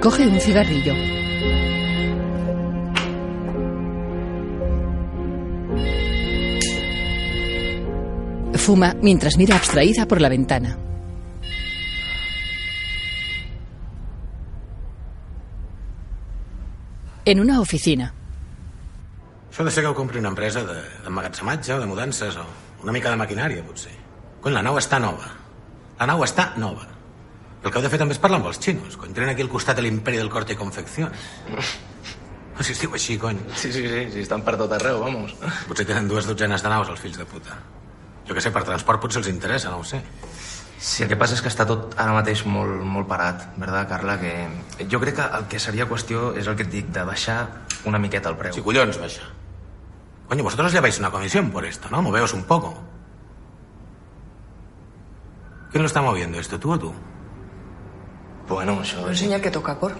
Coge 0.00 0.26
un 0.26 0.40
cigarrillo. 0.40 0.94
Fuma 8.54 8.94
mientras 9.00 9.36
mira 9.36 9.56
abstraída 9.56 10.06
por 10.06 10.20
la 10.20 10.28
ventana. 10.28 10.78
En 17.24 17.40
una 17.40 17.60
oficina. 17.60 18.12
Això 19.50 19.64
de 19.66 19.70
ser 19.74 19.82
que 19.84 19.90
ho 19.90 19.94
una 20.22 20.30
empresa 20.32 20.62
de- 20.64 20.82
d'emmagatzematge 21.04 21.74
o 21.74 21.80
de 21.80 21.86
mudances 21.86 22.36
o 22.36 22.46
una 22.82 22.92
mica 22.92 23.10
de 23.10 23.16
maquinària, 23.16 23.64
potser. 23.66 23.92
Cony, 24.40 24.54
la 24.54 24.62
nau 24.62 24.78
està 24.78 24.98
nova. 25.02 25.26
La 25.98 26.06
nau 26.06 26.22
està 26.24 26.52
nova. 26.56 26.86
El 27.62 27.68
que 27.68 27.76
heu 27.76 27.84
de 27.84 27.90
fer 27.92 27.98
també 28.00 28.16
és 28.16 28.20
parlar 28.20 28.38
amb 28.40 28.48
els 28.48 28.60
xinos. 28.62 28.96
Cony, 28.96 29.12
tenen 29.16 29.34
aquí 29.34 29.44
al 29.44 29.50
costat 29.52 29.76
de 29.76 29.84
l'imperi 29.84 30.16
del 30.20 30.30
corte 30.32 30.54
i 30.54 30.56
confecció. 30.56 31.10
No 31.50 31.60
sé 32.64 32.70
si 32.70 32.72
es 32.72 32.80
diu 32.84 32.94
així, 32.96 33.18
cony. 33.20 33.40
Sí, 33.52 33.72
sí, 33.72 33.82
sí, 33.84 34.06
sí, 34.14 34.22
estan 34.24 34.44
per 34.46 34.56
tot 34.60 34.72
arreu, 34.76 35.02
vamos. 35.04 35.34
Potser 35.68 35.84
tenen 35.88 36.08
dues 36.08 36.28
dotzenes 36.28 36.64
de 36.64 36.72
naus, 36.72 36.88
els 36.88 37.02
fills 37.02 37.20
de 37.20 37.26
puta. 37.28 37.58
Jo 38.28 38.36
que 38.36 38.40
sé, 38.44 38.52
per 38.54 38.64
transport 38.64 39.02
potser 39.02 39.20
els 39.20 39.28
interessa, 39.32 39.72
no 39.74 39.82
ho 39.82 39.84
sé. 39.84 40.00
Sí, 40.80 41.02
el 41.04 41.10
que 41.10 41.18
passa 41.20 41.36
és 41.36 41.42
que 41.44 41.50
està 41.52 41.66
tot 41.68 41.92
ara 42.00 42.14
mateix 42.16 42.46
molt, 42.48 42.80
molt 42.80 43.04
parat, 43.08 43.42
verdad, 43.60 43.84
Carla? 43.90 44.16
Que 44.16 44.86
jo 44.88 45.00
crec 45.02 45.18
que 45.18 45.26
el 45.36 45.44
que 45.52 45.60
seria 45.60 45.84
qüestió 45.90 46.30
és 46.40 46.48
el 46.48 46.56
que 46.56 46.64
et 46.64 46.72
dic, 46.72 46.88
de 46.94 47.04
baixar 47.04 47.42
una 47.84 48.00
miqueta 48.00 48.32
el 48.32 48.38
preu. 48.40 48.56
Si 48.56 48.64
collons, 48.64 48.96
baixa. 49.02 49.28
Coño, 50.30 50.46
vosotros 50.46 50.72
lleváis 50.72 50.98
una 50.98 51.10
comisión 51.10 51.50
por 51.50 51.66
esto, 51.66 51.90
¿no? 51.90 52.00
Moveos 52.00 52.32
un 52.32 52.44
poco. 52.44 52.78
¿Quién 55.70 55.82
lo 55.82 55.86
está 55.86 56.00
moviendo 56.00 56.40
esto, 56.40 56.58
tú 56.58 56.72
o 56.72 56.78
tú? 56.78 56.94
Bueno, 58.50 58.80
això... 58.82 59.06
Enseña 59.06 59.36
el 59.36 59.42
que 59.42 59.52
toca, 59.54 59.78
por. 59.78 59.94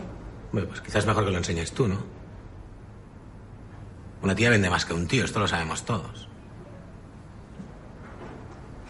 Bueno, 0.50 0.66
pues 0.66 0.80
quizás 0.80 1.04
es 1.04 1.06
mejor 1.06 1.24
que 1.24 1.30
lo 1.30 1.38
enseñes 1.38 1.70
tú, 1.70 1.86
¿no? 1.86 2.02
Una 4.22 4.34
tía 4.34 4.50
vende 4.50 4.68
más 4.68 4.84
que 4.84 4.92
un 4.92 5.06
tío, 5.06 5.24
esto 5.24 5.38
lo 5.38 5.46
sabemos 5.46 5.84
todos. 5.84 6.28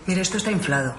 Mire, 0.07 0.23
esto 0.23 0.38
está 0.38 0.50
inflado. 0.50 0.95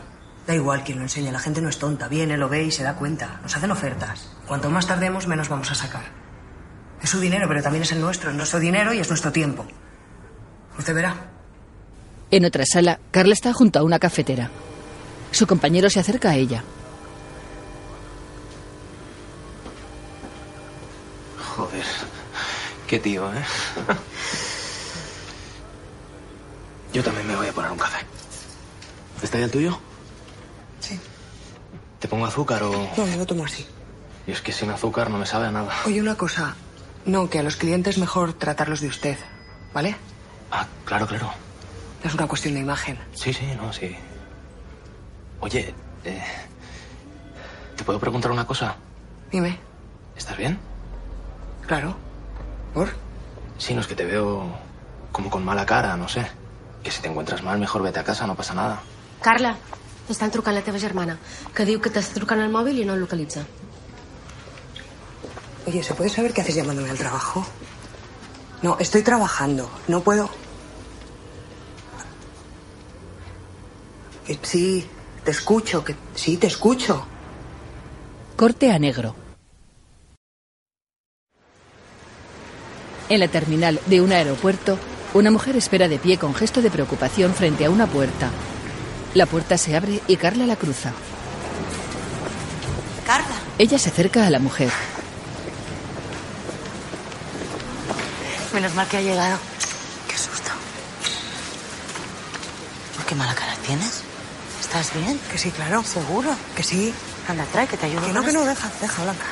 Da 0.45 0.53
igual 0.53 0.83
quien 0.83 0.99
lo 0.99 1.03
enseñe, 1.03 1.31
la 1.31 1.39
gente 1.39 1.59
no 1.59 1.69
es 1.69 1.79
tonta. 1.79 2.07
Viene, 2.07 2.37
lo 2.37 2.49
ve 2.49 2.63
y 2.63 2.71
se 2.71 2.83
da 2.83 2.95
cuenta. 2.95 3.39
Nos 3.41 3.57
hacen 3.57 3.71
ofertas. 3.71 4.31
Cuanto 4.47 4.69
más 4.69 4.85
tardemos, 4.85 5.27
menos 5.27 5.49
vamos 5.49 5.71
a 5.71 5.75
sacar. 5.75 6.05
Es 7.01 7.09
su 7.09 7.19
dinero, 7.19 7.47
pero 7.47 7.63
también 7.63 7.81
es 7.81 7.91
el 7.91 7.99
nuestro. 7.99 8.29
Es 8.29 8.35
nuestro 8.35 8.59
dinero 8.59 8.93
y 8.93 8.99
es 8.99 9.09
nuestro 9.09 9.31
tiempo. 9.31 9.65
Usted 10.77 10.93
verá. 10.93 11.15
En 12.29 12.45
otra 12.45 12.63
sala, 12.65 12.99
Carla 13.09 13.33
está 13.33 13.53
junto 13.53 13.79
a 13.79 13.83
una 13.83 13.97
cafetera. 13.97 14.51
Su 15.31 15.47
compañero 15.47 15.89
se 15.89 15.99
acerca 15.99 16.29
a 16.29 16.35
ella. 16.35 16.63
Qué 22.91 22.99
tío, 22.99 23.33
¿eh? 23.33 23.41
Yo 26.91 27.01
también 27.01 27.25
me 27.25 27.37
voy 27.37 27.47
a 27.47 27.53
poner 27.53 27.71
un 27.71 27.77
café. 27.77 28.05
¿Está 29.23 29.39
ya 29.39 29.45
el 29.45 29.51
tuyo? 29.51 29.79
Sí. 30.81 30.99
¿Te 31.99 32.09
pongo 32.09 32.25
azúcar 32.25 32.61
o...? 32.63 32.71
No, 32.97 33.07
yo 33.07 33.15
lo 33.15 33.25
tomo 33.25 33.45
así. 33.45 33.65
Y 34.27 34.31
es 34.31 34.41
que 34.41 34.51
sin 34.51 34.71
azúcar 34.71 35.09
no 35.09 35.17
me 35.17 35.25
sabe 35.25 35.47
a 35.47 35.51
nada. 35.51 35.73
Oye, 35.85 36.01
una 36.01 36.15
cosa. 36.15 36.57
No, 37.05 37.29
que 37.29 37.39
a 37.39 37.43
los 37.43 37.55
clientes 37.55 37.97
mejor 37.97 38.33
tratarlos 38.33 38.81
de 38.81 38.87
usted. 38.89 39.17
¿Vale? 39.73 39.95
Ah, 40.51 40.67
claro, 40.83 41.07
claro. 41.07 41.31
Es 42.03 42.13
una 42.13 42.27
cuestión 42.27 42.55
de 42.55 42.59
imagen. 42.59 42.99
Sí, 43.13 43.31
sí, 43.31 43.45
no, 43.55 43.71
sí. 43.71 43.95
Oye, 45.39 45.73
eh, 46.03 46.23
¿te 47.77 47.85
puedo 47.85 48.01
preguntar 48.01 48.31
una 48.31 48.45
cosa? 48.45 48.75
Dime. 49.31 49.57
¿Estás 50.17 50.35
bien? 50.35 50.59
Claro. 51.65 52.10
¿Por? 52.73 52.89
Sí, 53.57 53.73
no 53.73 53.81
es 53.81 53.87
que 53.87 53.95
te 53.95 54.05
veo 54.05 54.45
como 55.11 55.29
con 55.29 55.43
mala 55.43 55.65
cara, 55.65 55.95
no 55.97 56.07
sé. 56.07 56.25
Que 56.83 56.91
si 56.91 57.01
te 57.01 57.09
encuentras 57.09 57.43
mal, 57.43 57.59
mejor 57.59 57.83
vete 57.83 57.99
a 57.99 58.03
casa, 58.03 58.25
no 58.25 58.35
pasa 58.35 58.53
nada. 58.53 58.81
Carla, 59.21 59.55
t'estan 60.07 60.31
trucant 60.31 60.55
la 60.55 60.63
teva 60.65 60.79
germana, 60.81 61.17
que 61.53 61.65
diu 61.67 61.79
que 61.79 61.91
t'està 61.93 62.17
trucant 62.17 62.41
al 62.41 62.49
mòbil 62.49 62.79
i 62.81 62.85
no 62.87 62.95
el 62.97 63.03
localitza. 63.05 63.43
Oye, 65.67 65.83
¿se 65.83 65.93
puede 65.93 66.09
saber 66.09 66.33
qué 66.33 66.41
haces 66.41 66.55
llamándome 66.55 66.89
al 66.89 66.97
trabajo? 66.97 67.45
No, 68.63 68.77
estoy 68.79 69.03
trabajando. 69.03 69.69
No 69.87 70.01
puedo. 70.01 70.29
Que 74.25 74.39
sí, 74.41 74.87
te 75.23 75.31
escucho. 75.31 75.83
Que 75.83 75.95
sí, 76.15 76.37
te 76.37 76.47
escucho. 76.47 77.05
Corte 78.35 78.71
a 78.71 78.79
negro. 78.79 79.15
En 83.11 83.19
la 83.19 83.27
terminal 83.27 83.81
de 83.87 83.99
un 83.99 84.13
aeropuerto, 84.13 84.79
una 85.13 85.31
mujer 85.31 85.57
espera 85.57 85.89
de 85.89 85.99
pie 85.99 86.17
con 86.17 86.33
gesto 86.33 86.61
de 86.61 86.71
preocupación 86.71 87.33
frente 87.33 87.65
a 87.65 87.69
una 87.69 87.85
puerta. 87.85 88.29
La 89.15 89.25
puerta 89.25 89.57
se 89.57 89.75
abre 89.75 90.01
y 90.07 90.15
Carla 90.15 90.45
la 90.45 90.55
cruza. 90.55 90.93
Carla. 93.05 93.35
Ella 93.57 93.77
se 93.77 93.89
acerca 93.89 94.25
a 94.25 94.29
la 94.29 94.39
mujer. 94.39 94.69
Menos 98.53 98.73
mal 98.75 98.87
que 98.87 98.95
ha 98.95 99.01
llegado. 99.01 99.37
Qué 100.07 100.17
susto. 100.17 100.51
¿Por 102.95 103.05
qué 103.07 103.15
mala 103.15 103.35
cara 103.35 103.57
tienes? 103.67 104.03
¿Estás 104.61 104.93
bien? 104.93 105.19
Que 105.29 105.37
sí, 105.37 105.51
claro. 105.51 105.83
¿Seguro? 105.83 106.33
Que 106.55 106.63
sí. 106.63 106.93
Anda, 107.27 107.43
trae, 107.51 107.67
que 107.67 107.75
te 107.75 107.87
ayudo. 107.87 108.07
Que 108.07 108.13
no, 108.13 108.23
que 108.23 108.31
no, 108.31 108.45
deja, 108.45 108.71
deja, 108.79 109.03
Blanca. 109.03 109.25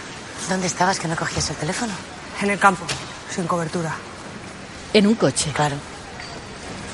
¿Dónde 0.50 0.67
estabas 0.67 1.00
que 1.00 1.07
no 1.07 1.15
cogías 1.15 1.50
el 1.50 1.55
teléfono? 1.55 1.93
En 2.41 2.50
el 2.50 2.59
campo, 2.59 2.86
sin 3.29 3.45
cobertura. 3.48 3.95
En 4.93 5.07
un 5.07 5.15
coche. 5.15 5.51
Claro. 5.53 5.75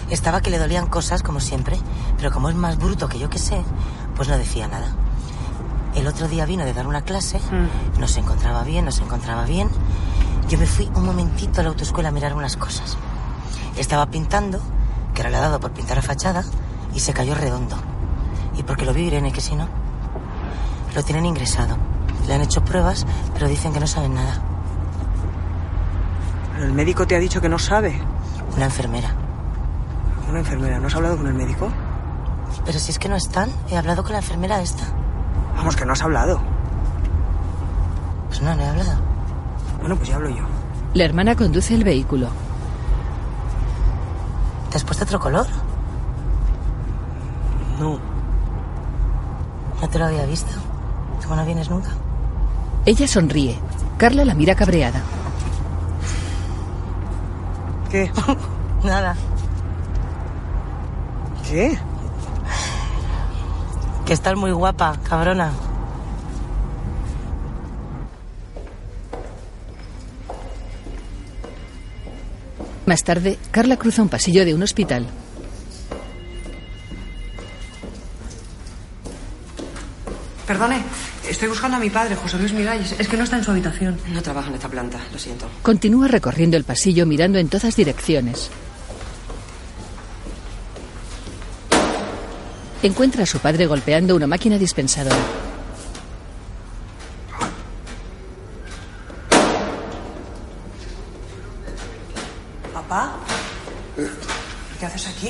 Estaba 0.10 0.42
que 0.42 0.50
le 0.52 0.60
dolían 0.60 0.88
cosas, 0.88 1.24
como 1.24 1.40
siempre, 1.40 1.78
pero 2.18 2.32
como 2.32 2.50
es 2.50 2.56
más 2.56 2.78
bruto 2.78 3.08
que 3.08 3.18
yo 3.20 3.30
que 3.30 3.40
sé, 3.40 3.62
pues 4.16 4.28
no 4.30 4.38
decía 4.38 4.68
nada. 4.68 4.88
El 5.96 6.08
otro 6.08 6.28
día 6.28 6.46
vino 6.46 6.66
de 6.66 6.74
dar 6.74 6.88
una 6.88 7.02
clase, 7.02 7.40
Mm. 7.40 8.00
no 8.00 8.08
se 8.08 8.20
encontraba 8.20 8.64
bien, 8.64 8.86
no 8.86 8.92
se 8.92 9.04
encontraba 9.04 9.46
bien. 9.46 9.70
Yo 10.50 10.58
me 10.60 10.68
fui 10.68 10.90
un 10.94 11.06
momentito 11.06 11.62
a 11.62 11.64
la 11.64 11.70
autoescuela 11.70 12.10
a 12.10 12.12
mirar 12.12 12.36
unas 12.36 12.58
cosas. 12.58 12.98
Estaba 13.78 14.06
pintando, 14.08 14.60
que 15.14 15.22
ahora 15.22 15.32
le 15.32 15.38
ha 15.38 15.42
dado 15.42 15.60
por 15.60 15.72
pintar 15.72 15.98
a 15.98 16.02
fachada, 16.02 16.44
y 16.94 17.00
se 17.00 17.14
cayó 17.14 17.34
redondo. 17.34 17.78
Y 18.58 18.64
porque 18.64 18.86
lo 18.86 18.94
vio 18.94 19.06
Irene, 19.06 19.32
que 19.32 19.42
si 19.42 19.56
no. 19.56 19.68
Lo 20.94 21.04
tienen 21.04 21.26
ingresado. 21.26 21.78
Le 22.28 22.34
han 22.34 22.42
hecho 22.42 22.64
pruebas, 22.64 23.06
pero 23.34 23.48
dicen 23.48 23.74
que 23.74 23.80
no 23.80 23.88
saben 23.88 24.14
nada. 24.16 24.42
El 26.60 26.74
médico 26.74 27.06
te 27.06 27.16
ha 27.16 27.20
dicho 27.20 27.42
que 27.42 27.50
no 27.50 27.60
sabe. 27.60 28.00
Una 28.56 28.66
enfermera. 28.66 29.10
Una 30.30 30.40
enfermera. 30.40 30.80
¿No 30.80 30.88
has 30.88 30.96
hablado 30.96 31.18
con 31.18 31.28
el 31.28 31.34
médico? 31.34 31.70
Pero 32.66 32.80
si 32.80 32.92
es 32.92 33.00
que 33.00 33.10
no 33.10 33.16
están, 33.16 33.50
he 33.70 33.78
hablado 33.78 34.04
con 34.04 34.14
la 34.14 34.20
enfermera 34.20 34.62
esta. 34.62 34.86
Vamos, 35.56 35.76
que 35.76 35.86
no 35.86 35.94
has 35.94 36.02
hablado. 36.02 36.40
Pues 38.28 38.42
no, 38.42 38.56
no 38.56 38.62
he 38.62 38.68
hablado. 38.68 39.00
Bueno, 39.80 39.96
pues 39.98 40.10
ya 40.10 40.16
hablo 40.16 40.30
yo. 40.30 40.44
La 40.94 41.04
hermana 41.04 41.36
conduce 41.36 41.76
el 41.76 41.84
vehículo. 41.84 42.30
¿Te 44.70 44.78
has 44.78 44.84
puesto 44.84 45.04
otro 45.04 45.20
color? 45.20 45.48
No. 47.80 48.00
No 49.82 49.90
te 49.90 50.00
lo 50.00 50.06
había 50.06 50.26
visto. 50.26 50.52
¿Cómo 51.24 51.36
no 51.36 51.46
vienes 51.46 51.70
nunca? 51.70 51.90
Ella 52.86 53.08
sonríe. 53.08 53.60
Carla 53.98 54.24
la 54.24 54.34
mira 54.34 54.56
cabreada. 54.56 55.02
Nada. 58.84 59.16
¿Qué? 61.48 61.78
Que 64.06 64.14
estás 64.14 64.36
muy 64.36 64.52
guapa, 64.52 64.98
cabrona. 65.04 65.52
Más 72.86 73.04
tarde, 73.04 73.40
Carla 73.52 73.78
cruza 73.78 74.04
un 74.04 74.10
pasillo 74.10 74.46
de 74.46 74.54
un 74.54 74.62
hospital. 74.62 75.08
Perdone, 80.46 80.84
estoy 81.36 81.50
buscando 81.50 81.76
a 81.78 81.80
mi 81.82 81.90
padre, 81.90 82.16
José 82.16 82.38
Luis 82.40 82.54
Miralles. 82.54 82.96
Es 82.98 83.08
que 83.08 83.18
no 83.18 83.26
está 83.26 83.38
en 83.38 83.44
su 83.44 83.52
habitación. 83.52 84.00
No 84.12 84.22
trabaja 84.22 84.48
en 84.50 84.56
esta 84.56 84.70
planta, 84.70 85.00
lo 85.12 85.20
siento. 85.20 85.50
Continúa 85.62 86.08
recorriendo 86.08 86.56
el 86.56 86.64
pasillo 86.64 87.06
mirando 87.06 87.38
en 87.40 87.50
todas 87.50 87.76
direcciones. 87.76 88.50
Encuentra 92.82 93.24
a 93.24 93.26
su 93.26 93.40
padre 93.40 93.66
golpeando 93.66 94.16
una 94.16 94.28
máquina 94.28 94.58
dispensadora. 94.58 95.16
¿Papá? 102.74 103.18
¿Qué 104.80 104.86
haces 104.86 105.08
aquí? 105.08 105.30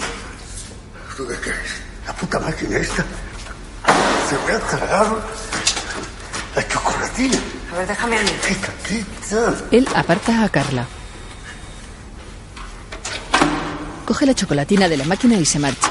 ¿Tú 1.18 1.28
qué 1.28 1.36
crees? 1.36 1.82
La 2.06 2.14
puta 2.14 2.40
máquina 2.40 2.78
esta. 2.78 3.04
Se 4.30 4.36
me 4.46 4.54
ha 4.54 4.60
tragado 4.60 5.22
la 6.56 6.68
chocolatina. 6.68 7.38
A 7.72 7.78
ver, 7.78 7.88
déjame 7.88 8.18
a 8.18 8.24
mí. 8.24 8.30
Quita, 8.48 8.74
quita. 8.88 9.54
Él 9.76 9.86
aparta 9.94 10.42
a 10.42 10.48
Carla. 10.48 10.88
Coge 14.06 14.26
la 14.26 14.34
chocolatina 14.34 14.88
de 14.88 14.96
la 14.96 15.04
máquina 15.04 15.36
y 15.36 15.44
se 15.44 15.60
marcha. 15.60 15.90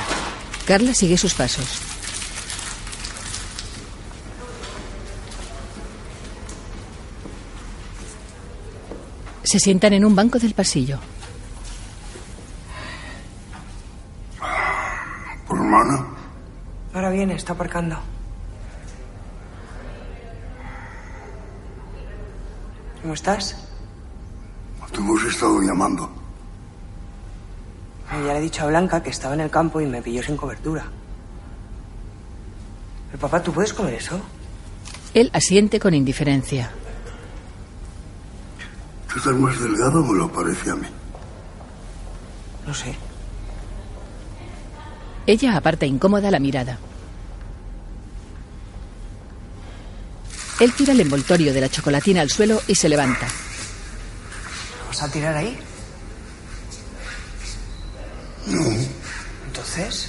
Carla 0.66 0.94
sigue 0.94 1.18
sus 1.18 1.35
pasos. 1.35 1.83
Se 9.42 9.61
sientan 9.61 9.92
en 9.92 10.07
un 10.07 10.16
banco 10.16 10.38
del 10.38 10.55
pasillo. 10.55 10.99
Por 15.47 15.59
hermana, 15.59 16.07
Ahora 16.94 17.11
viene, 17.11 17.35
está 17.35 17.53
aparcando. 17.53 17.99
¿Cómo 23.03 23.12
estás? 23.12 23.63
Estado 25.35 25.61
llamando. 25.61 26.09
Ya 28.11 28.33
le 28.33 28.38
he 28.38 28.40
dicho 28.42 28.62
a 28.62 28.66
Blanca 28.66 29.03
que 29.03 29.11
estaba 29.11 29.35
en 29.35 29.40
el 29.40 29.51
campo 29.51 29.81
y 29.81 29.87
me 29.87 30.01
pilló 30.01 30.23
sin 30.23 30.37
cobertura. 30.37 30.85
Pero 33.11 33.20
papá, 33.20 33.42
¿tú 33.42 33.53
puedes 33.53 33.73
comer 33.73 33.94
eso? 33.94 34.20
Él 35.12 35.31
asiente 35.33 35.81
con 35.81 35.94
indiferencia. 35.94 36.70
Tú 39.09 39.18
estás 39.18 39.35
más 39.35 39.61
delgado, 39.61 40.03
me 40.05 40.18
lo 40.18 40.31
parece 40.33 40.70
a 40.70 40.77
mí. 40.77 40.87
No 42.66 42.75
sé. 42.75 42.94
Ella 45.27 45.57
aparta 45.57 45.87
incómoda 45.87 46.31
la 46.31 46.38
mirada. 46.38 46.79
Él 50.61 50.73
tira 50.73 50.92
el 50.92 51.01
envoltorio 51.01 51.53
de 51.53 51.61
la 51.61 51.68
chocolatina 51.68 52.20
al 52.20 52.31
suelo 52.31 52.61
y 52.68 52.75
se 52.77 52.88
levanta. 52.88 53.27
¿Vas 54.95 55.03
a 55.03 55.09
tirar 55.09 55.37
ahí? 55.37 55.59
No, 58.47 58.61
Entonces, 59.49 60.09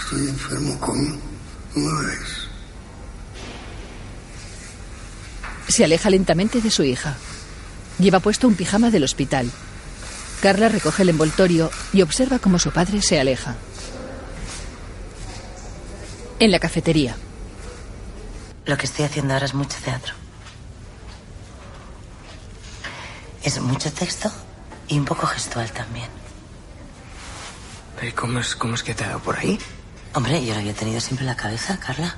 estoy 0.00 0.20
enfermo, 0.26 0.80
coño. 0.80 1.18
¿No 1.74 1.98
ves? 1.98 2.48
Se 5.68 5.84
aleja 5.84 6.08
lentamente 6.08 6.62
de 6.62 6.70
su 6.70 6.82
hija. 6.82 7.14
Lleva 7.98 8.20
puesto 8.20 8.48
un 8.48 8.54
pijama 8.54 8.90
del 8.90 9.04
hospital. 9.04 9.50
Carla 10.40 10.70
recoge 10.70 11.02
el 11.02 11.10
envoltorio 11.10 11.70
y 11.92 12.00
observa 12.00 12.38
cómo 12.38 12.58
su 12.58 12.70
padre 12.70 13.02
se 13.02 13.20
aleja. 13.20 13.54
En 16.38 16.50
la 16.50 16.58
cafetería, 16.58 17.16
Lo 18.64 18.78
que 18.78 18.86
estoy 18.86 19.04
haciendo 19.04 19.34
ahora 19.34 19.44
es 19.44 19.52
mucho 19.52 19.76
teatro. 19.84 20.23
Es 23.44 23.60
mucho 23.60 23.92
texto 23.92 24.32
y 24.88 24.98
un 24.98 25.04
poco 25.04 25.26
gestual 25.26 25.70
también. 25.70 26.08
¿pero 27.96 28.08
¿y 28.08 28.12
cómo 28.12 28.38
es, 28.40 28.56
cómo 28.56 28.74
es 28.74 28.82
que 28.82 28.94
te 28.94 29.04
ha 29.04 29.08
dado 29.08 29.20
por 29.20 29.38
ahí? 29.38 29.58
Hombre, 30.14 30.44
yo 30.44 30.54
lo 30.54 30.60
había 30.60 30.74
tenido 30.74 31.00
siempre 31.00 31.24
en 31.24 31.28
la 31.28 31.36
cabeza, 31.36 31.78
Carla. 31.78 32.16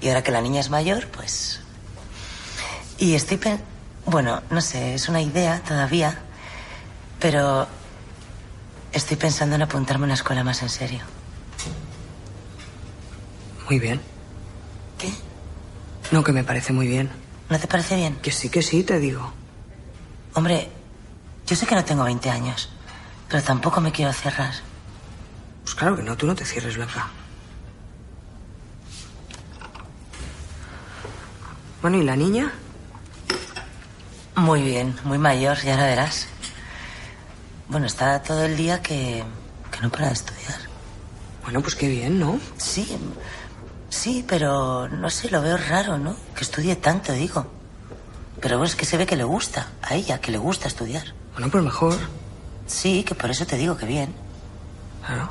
Y 0.00 0.08
ahora 0.08 0.22
que 0.22 0.32
la 0.32 0.40
niña 0.40 0.60
es 0.60 0.70
mayor, 0.70 1.06
pues... 1.08 1.60
Y 2.98 3.14
estoy. 3.14 3.40
Bueno, 4.06 4.42
no 4.50 4.60
sé, 4.60 4.94
es 4.94 5.08
una 5.08 5.20
idea 5.20 5.60
todavía, 5.66 6.18
pero 7.18 7.66
estoy 8.92 9.16
pensando 9.16 9.56
en 9.56 9.62
apuntarme 9.62 10.04
a 10.04 10.06
una 10.06 10.14
escuela 10.14 10.44
más 10.44 10.62
en 10.62 10.68
serio. 10.68 11.00
Muy 13.68 13.78
bien. 13.78 14.00
¿Qué? 14.98 15.10
No, 16.12 16.22
que 16.22 16.32
me 16.32 16.44
parece 16.44 16.72
muy 16.72 16.86
bien. 16.86 17.10
¿No 17.48 17.58
te 17.58 17.66
parece 17.66 17.96
bien? 17.96 18.16
Que 18.16 18.30
sí, 18.30 18.48
que 18.48 18.62
sí, 18.62 18.84
te 18.84 18.98
digo. 18.98 19.32
Hombre, 20.34 20.68
yo 21.46 21.54
sé 21.54 21.64
que 21.64 21.76
no 21.76 21.84
tengo 21.84 22.02
20 22.02 22.28
años, 22.28 22.68
pero 23.28 23.40
tampoco 23.42 23.80
me 23.80 23.92
quiero 23.92 24.12
cerrar. 24.12 24.52
Pues 25.62 25.76
claro 25.76 25.96
que 25.96 26.02
no, 26.02 26.16
tú 26.16 26.26
no 26.26 26.34
te 26.34 26.44
cierres, 26.44 26.76
Blanca. 26.76 27.06
Bueno, 31.80 31.98
¿y 31.98 32.02
la 32.02 32.16
niña? 32.16 32.52
Muy 34.34 34.62
bien, 34.62 34.96
muy 35.04 35.18
mayor, 35.18 35.56
ya 35.62 35.76
la 35.76 35.86
verás. 35.86 36.26
Bueno, 37.68 37.86
está 37.86 38.20
todo 38.20 38.44
el 38.44 38.56
día 38.56 38.82
que, 38.82 39.22
que 39.70 39.80
no 39.82 39.90
para 39.90 40.08
de 40.08 40.14
estudiar. 40.14 40.58
Bueno, 41.44 41.60
pues 41.60 41.76
qué 41.76 41.88
bien, 41.88 42.18
¿no? 42.18 42.40
Sí, 42.56 42.98
sí, 43.88 44.24
pero 44.26 44.88
no 44.88 45.10
sé, 45.10 45.30
lo 45.30 45.40
veo 45.40 45.56
raro, 45.56 45.96
¿no? 45.96 46.16
Que 46.34 46.42
estudie 46.42 46.74
tanto, 46.74 47.12
digo. 47.12 47.63
Pero 48.40 48.62
es 48.64 48.76
que 48.76 48.84
se 48.84 48.96
ve 48.96 49.06
que 49.06 49.16
le 49.16 49.24
gusta, 49.24 49.68
a 49.82 49.94
ella, 49.94 50.20
que 50.20 50.30
le 50.30 50.38
gusta 50.38 50.68
estudiar. 50.68 51.14
Bueno, 51.32 51.50
pues 51.50 51.64
mejor. 51.64 51.98
Sí, 52.66 53.04
que 53.04 53.14
por 53.14 53.30
eso 53.30 53.46
te 53.46 53.56
digo 53.56 53.76
que 53.76 53.86
bien. 53.86 54.14
Claro. 55.04 55.30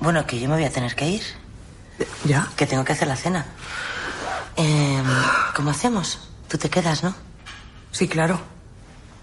Bueno, 0.00 0.26
que 0.26 0.38
yo 0.38 0.48
me 0.48 0.54
voy 0.54 0.64
a 0.64 0.72
tener 0.72 0.94
que 0.94 1.08
ir. 1.08 1.22
¿Ya? 2.24 2.48
Que 2.56 2.66
tengo 2.66 2.84
que 2.84 2.92
hacer 2.92 3.08
la 3.08 3.16
cena. 3.16 3.46
Eh, 4.56 5.02
¿Cómo 5.54 5.70
hacemos? 5.70 6.18
Tú 6.48 6.58
te 6.58 6.70
quedas, 6.70 7.02
¿no? 7.02 7.14
Sí, 7.90 8.08
claro. 8.08 8.40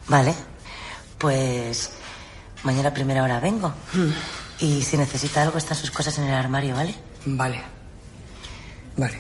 Vale. 0.08 0.36
Pues 1.18 1.92
mañana 2.64 2.90
a 2.90 2.94
primera 2.94 3.24
hora 3.24 3.40
vengo. 3.40 3.74
Y 4.60 4.82
si 4.82 4.98
necesita 4.98 5.42
algo, 5.42 5.58
están 5.58 5.78
sus 5.78 5.92
cosas 5.92 6.18
en 6.18 6.26
el 6.26 6.34
armario, 6.34 6.76
¿vale? 6.76 6.96
Vale. 7.26 7.75
Vale. 8.98 9.18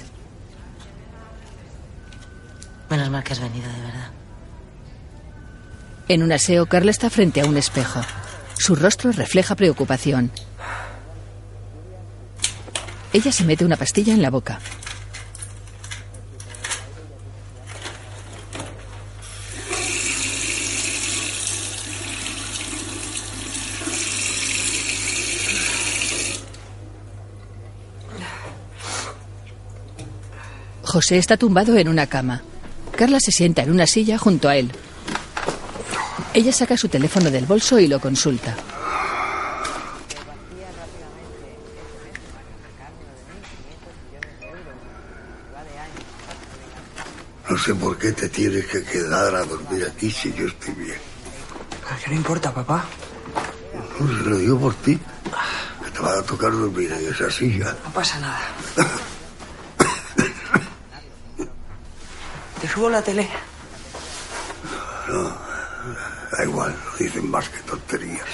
Menos 2.89 3.09
mal 3.09 3.23
que 3.23 3.33
has 3.33 3.39
venido, 3.39 3.67
de 3.71 3.81
verdad. 3.81 4.09
En 6.07 6.23
un 6.23 6.31
aseo, 6.31 6.67
Carla 6.67 6.91
está 6.91 7.09
frente 7.09 7.41
a 7.41 7.45
un 7.45 7.57
espejo. 7.57 8.01
Su 8.57 8.75
rostro 8.75 9.11
refleja 9.11 9.55
preocupación. 9.55 10.31
Ella 13.11 13.31
se 13.31 13.43
mete 13.43 13.65
una 13.65 13.77
pastilla 13.77 14.13
en 14.13 14.21
la 14.21 14.29
boca. 14.29 14.59
José 30.95 31.17
está 31.17 31.35
tumbado 31.35 31.75
en 31.75 31.89
una 31.89 32.07
cama. 32.07 32.41
Carla 32.95 33.19
se 33.19 33.33
sienta 33.33 33.61
en 33.63 33.69
una 33.69 33.85
silla 33.85 34.17
junto 34.17 34.47
a 34.47 34.55
él. 34.55 34.71
Ella 36.33 36.53
saca 36.53 36.77
su 36.77 36.87
teléfono 36.87 37.29
del 37.29 37.45
bolso 37.45 37.77
y 37.77 37.89
lo 37.89 37.99
consulta. 37.99 38.55
No 47.49 47.57
sé 47.57 47.75
por 47.75 47.97
qué 47.97 48.13
te 48.13 48.29
tienes 48.29 48.65
que 48.67 48.81
quedar 48.85 49.35
a 49.35 49.43
dormir 49.43 49.85
aquí 49.93 50.09
si 50.09 50.33
yo 50.33 50.47
estoy 50.47 50.75
bien. 50.75 50.99
¿A 51.91 51.97
qué 51.97 52.11
no 52.11 52.15
importa, 52.15 52.53
papá? 52.53 52.85
No, 53.99 54.07
se 54.07 54.29
lo 54.29 54.37
digo 54.37 54.57
por 54.57 54.73
ti. 54.75 54.97
Que 55.83 55.91
te 55.91 55.99
va 55.99 56.19
a 56.19 56.23
tocar 56.23 56.53
dormir 56.53 56.89
en 56.93 57.13
esa 57.13 57.29
silla. 57.29 57.75
No 57.83 57.91
pasa 57.91 58.17
nada. 58.21 58.39
Subo 62.75 62.89
la 62.89 63.01
tele. 63.01 63.25
No, 65.07 65.23
da 66.31 66.43
igual, 66.43 66.75
no 66.85 66.97
dicen 66.97 67.31
más 67.31 67.47
que 67.47 67.59
tonterías. 67.59 68.27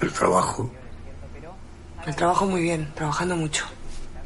El 0.00 0.10
trabajo, 0.12 0.70
El 2.06 2.16
trabajo 2.16 2.46
muy 2.46 2.62
bien, 2.62 2.90
trabajando 2.94 3.36
mucho. 3.36 3.66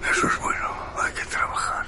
eso 0.08 0.28
es 0.28 0.38
bueno, 0.40 0.68
hay 1.02 1.12
que 1.12 1.24
trabajar. 1.24 1.84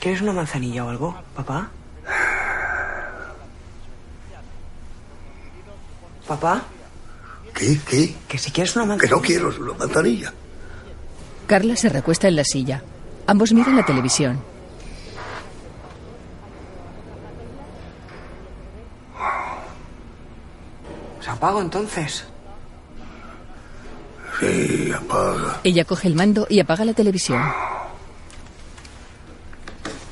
¿Quieres 0.00 0.20
una 0.20 0.32
manzanilla 0.32 0.84
o 0.84 0.88
algo, 0.90 1.14
papá? 1.34 1.70
¿Papá? 6.32 6.62
¿Qué? 7.52 7.78
¿Qué? 7.86 8.16
Que 8.26 8.38
si 8.38 8.50
quieres 8.50 8.74
una 8.76 8.84
Que 8.84 8.88
manzanilla. 9.06 9.16
no 9.16 9.20
quiero 9.20 9.48
una 9.60 9.74
manzanilla. 9.78 10.32
Carla 11.46 11.76
se 11.76 11.90
recuesta 11.90 12.26
en 12.26 12.36
la 12.36 12.44
silla. 12.44 12.82
Ambos 13.26 13.52
miran 13.52 13.76
la 13.76 13.84
televisión. 13.84 14.40
¿Se 21.20 21.30
apago 21.30 21.60
entonces? 21.60 22.24
Sí, 24.40 24.90
apaga. 24.92 25.60
Ella 25.62 25.84
coge 25.84 26.08
el 26.08 26.14
mando 26.14 26.46
y 26.48 26.58
apaga 26.60 26.84
la 26.84 26.94
televisión. 26.94 27.40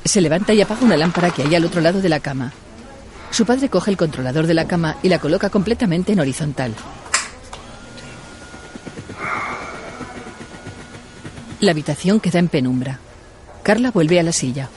Se 0.05 0.21
levanta 0.21 0.53
y 0.53 0.61
apaga 0.61 0.85
una 0.85 0.97
lámpara 0.97 1.31
que 1.31 1.41
hay 1.43 1.55
al 1.55 1.65
otro 1.65 1.81
lado 1.81 2.01
de 2.01 2.09
la 2.09 2.19
cama. 2.19 2.53
Su 3.31 3.45
padre 3.45 3.69
coge 3.69 3.89
el 3.89 3.97
controlador 3.97 4.45
de 4.45 4.53
la 4.53 4.67
cama 4.67 4.97
y 5.01 5.09
la 5.09 5.19
coloca 5.19 5.49
completamente 5.49 6.11
en 6.13 6.19
horizontal. 6.19 6.75
La 11.61 11.71
habitación 11.71 12.19
queda 12.19 12.39
en 12.39 12.49
penumbra. 12.49 12.99
Carla 13.61 13.91
vuelve 13.91 14.19
a 14.19 14.23
la 14.23 14.31
silla. 14.31 14.67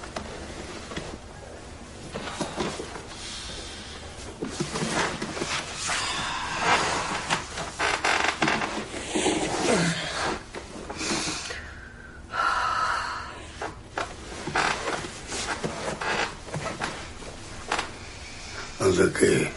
Anda 18.79 19.11
que... 19.19 19.51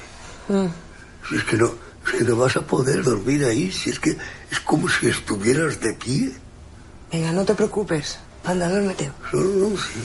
Si 1.28 1.36
es 1.36 1.44
que 1.44 1.58
no, 1.58 1.74
es 2.06 2.12
que 2.18 2.24
no 2.24 2.38
vas 2.38 2.56
a 2.56 2.62
poder 2.62 3.04
si 3.72 3.90
es 3.90 4.00
que 4.00 4.18
es 4.52 4.60
como 4.62 4.88
si 4.90 5.08
estuvieras 5.08 5.80
de 5.80 5.94
pie. 5.94 6.32
Venga, 7.12 7.32
no 7.32 7.46
te 7.46 7.54
preocupes. 7.54 8.20
Anda, 8.44 8.70
duérmete. 8.70 9.12
No, 9.34 9.42
no, 9.42 9.78
sí. 9.78 10.00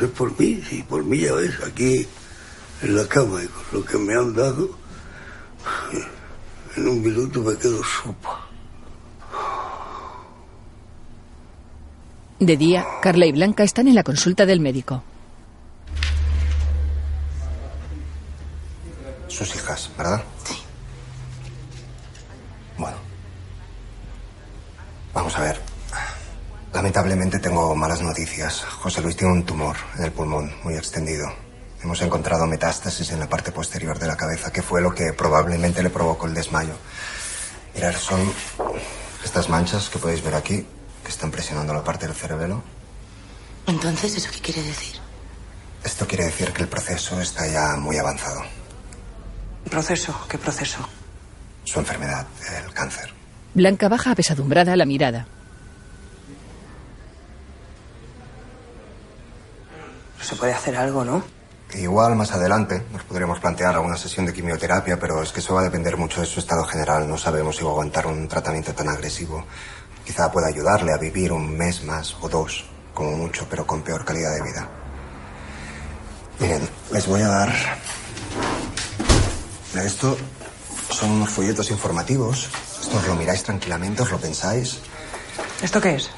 No 0.00 0.06
es 0.06 0.12
por 0.12 0.38
mí, 0.38 0.62
sí, 0.68 0.82
por 0.82 1.04
mí 1.04 1.18
ya 1.18 1.32
ves, 1.32 1.54
aquí 1.66 2.06
en 2.82 2.96
la 2.96 3.06
cama 3.06 3.42
y 3.42 3.46
con 3.46 3.80
lo 3.80 3.84
que 3.84 3.98
me 3.98 4.14
han 4.14 4.34
dado, 4.34 4.70
en 6.76 6.88
un 6.88 7.02
minuto 7.02 7.40
me 7.40 7.56
quedo 7.56 7.82
sopa. 7.82 8.48
De 12.38 12.56
día, 12.56 12.84
Carla 13.00 13.26
y 13.26 13.32
Blanca 13.32 13.62
están 13.62 13.86
en 13.86 13.94
la 13.94 14.02
consulta 14.02 14.44
del 14.46 14.60
médico. 14.60 15.02
Sus 19.28 19.54
hijas, 19.54 19.90
¿verdad? 19.96 20.22
Sí. 20.44 20.56
Bueno. 22.76 22.96
Vamos 25.14 25.36
a 25.36 25.40
ver. 25.42 25.60
Lamentablemente 26.82 27.38
tengo 27.38 27.76
malas 27.76 28.02
noticias. 28.02 28.62
José 28.64 29.00
Luis 29.02 29.16
tiene 29.16 29.34
un 29.34 29.44
tumor 29.44 29.76
en 29.96 30.02
el 30.02 30.10
pulmón 30.10 30.52
muy 30.64 30.74
extendido. 30.74 31.32
Hemos 31.80 32.02
encontrado 32.02 32.44
metástasis 32.48 33.12
en 33.12 33.20
la 33.20 33.28
parte 33.28 33.52
posterior 33.52 33.96
de 34.00 34.08
la 34.08 34.16
cabeza, 34.16 34.52
que 34.52 34.62
fue 34.62 34.80
lo 34.80 34.92
que 34.92 35.12
probablemente 35.12 35.80
le 35.80 35.90
provocó 35.90 36.26
el 36.26 36.34
desmayo. 36.34 36.74
Mirad, 37.76 37.94
son 37.94 38.18
estas 39.22 39.48
manchas 39.48 39.88
que 39.90 40.00
podéis 40.00 40.24
ver 40.24 40.34
aquí, 40.34 40.66
que 41.04 41.08
están 41.08 41.30
presionando 41.30 41.72
la 41.72 41.84
parte 41.84 42.08
del 42.08 42.16
cerebelo. 42.16 42.64
Entonces, 43.68 44.16
¿eso 44.16 44.30
qué 44.32 44.40
quiere 44.40 44.64
decir? 44.64 44.96
Esto 45.84 46.04
quiere 46.08 46.24
decir 46.24 46.52
que 46.52 46.62
el 46.62 46.68
proceso 46.68 47.20
está 47.20 47.46
ya 47.46 47.76
muy 47.76 47.96
avanzado. 47.96 48.42
¿Proceso? 49.70 50.26
¿Qué 50.28 50.36
proceso? 50.36 50.80
Su 51.62 51.78
enfermedad, 51.78 52.26
el 52.60 52.74
cáncer. 52.74 53.14
Blanca 53.54 53.88
baja 53.88 54.10
apesadumbrada 54.10 54.74
la 54.74 54.84
mirada. 54.84 55.28
Se 60.22 60.36
puede 60.36 60.54
hacer 60.54 60.76
algo, 60.76 61.04
¿no? 61.04 61.22
Igual 61.74 62.16
más 62.16 62.32
adelante 62.32 62.84
nos 62.92 63.02
podríamos 63.02 63.40
plantear 63.40 63.74
alguna 63.74 63.96
sesión 63.96 64.26
de 64.26 64.32
quimioterapia, 64.32 64.98
pero 64.98 65.22
es 65.22 65.32
que 65.32 65.40
eso 65.40 65.54
va 65.54 65.60
a 65.60 65.64
depender 65.64 65.96
mucho 65.96 66.20
de 66.20 66.26
su 66.26 66.38
estado 66.40 66.64
general. 66.64 67.08
No 67.08 67.16
sabemos 67.16 67.56
si 67.56 67.64
va 67.64 67.70
a 67.70 67.72
aguantar 67.72 68.06
un 68.06 68.28
tratamiento 68.28 68.74
tan 68.74 68.88
agresivo. 68.88 69.44
Quizá 70.04 70.30
pueda 70.30 70.48
ayudarle 70.48 70.92
a 70.92 70.98
vivir 70.98 71.32
un 71.32 71.56
mes 71.56 71.82
más 71.84 72.14
o 72.20 72.28
dos, 72.28 72.64
como 72.92 73.12
mucho, 73.12 73.46
pero 73.48 73.66
con 73.66 73.82
peor 73.82 74.04
calidad 74.04 74.34
de 74.34 74.42
vida. 74.42 74.68
Miren, 76.40 76.68
les 76.92 77.06
voy 77.06 77.22
a 77.22 77.28
dar... 77.28 77.52
Mira, 79.72 79.86
Esto 79.86 80.18
son 80.90 81.10
unos 81.12 81.30
folletos 81.30 81.70
informativos. 81.70 82.50
Esto 82.80 82.98
os 82.98 83.06
lo 83.06 83.14
miráis 83.14 83.42
tranquilamente, 83.42 84.02
os 84.02 84.10
lo 84.10 84.18
pensáis. 84.18 84.80
¿Esto 85.62 85.80
qué 85.80 85.94
es? 85.94 86.10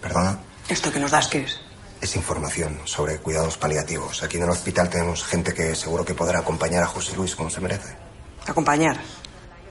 Perdona. 0.00 0.38
¿Esto 0.68 0.90
que 0.90 1.00
nos 1.00 1.10
das 1.10 1.28
qué 1.28 1.42
es? 1.42 1.60
Es 2.02 2.16
información 2.16 2.80
sobre 2.84 3.18
cuidados 3.18 3.56
paliativos. 3.56 4.24
Aquí 4.24 4.36
en 4.36 4.42
el 4.42 4.50
hospital 4.50 4.90
tenemos 4.90 5.22
gente 5.22 5.54
que 5.54 5.76
seguro 5.76 6.04
que 6.04 6.14
podrá 6.14 6.40
acompañar 6.40 6.82
a 6.82 6.86
José 6.86 7.14
Luis 7.14 7.36
como 7.36 7.48
se 7.48 7.60
merece. 7.60 7.96
¿Acompañar? 8.44 8.96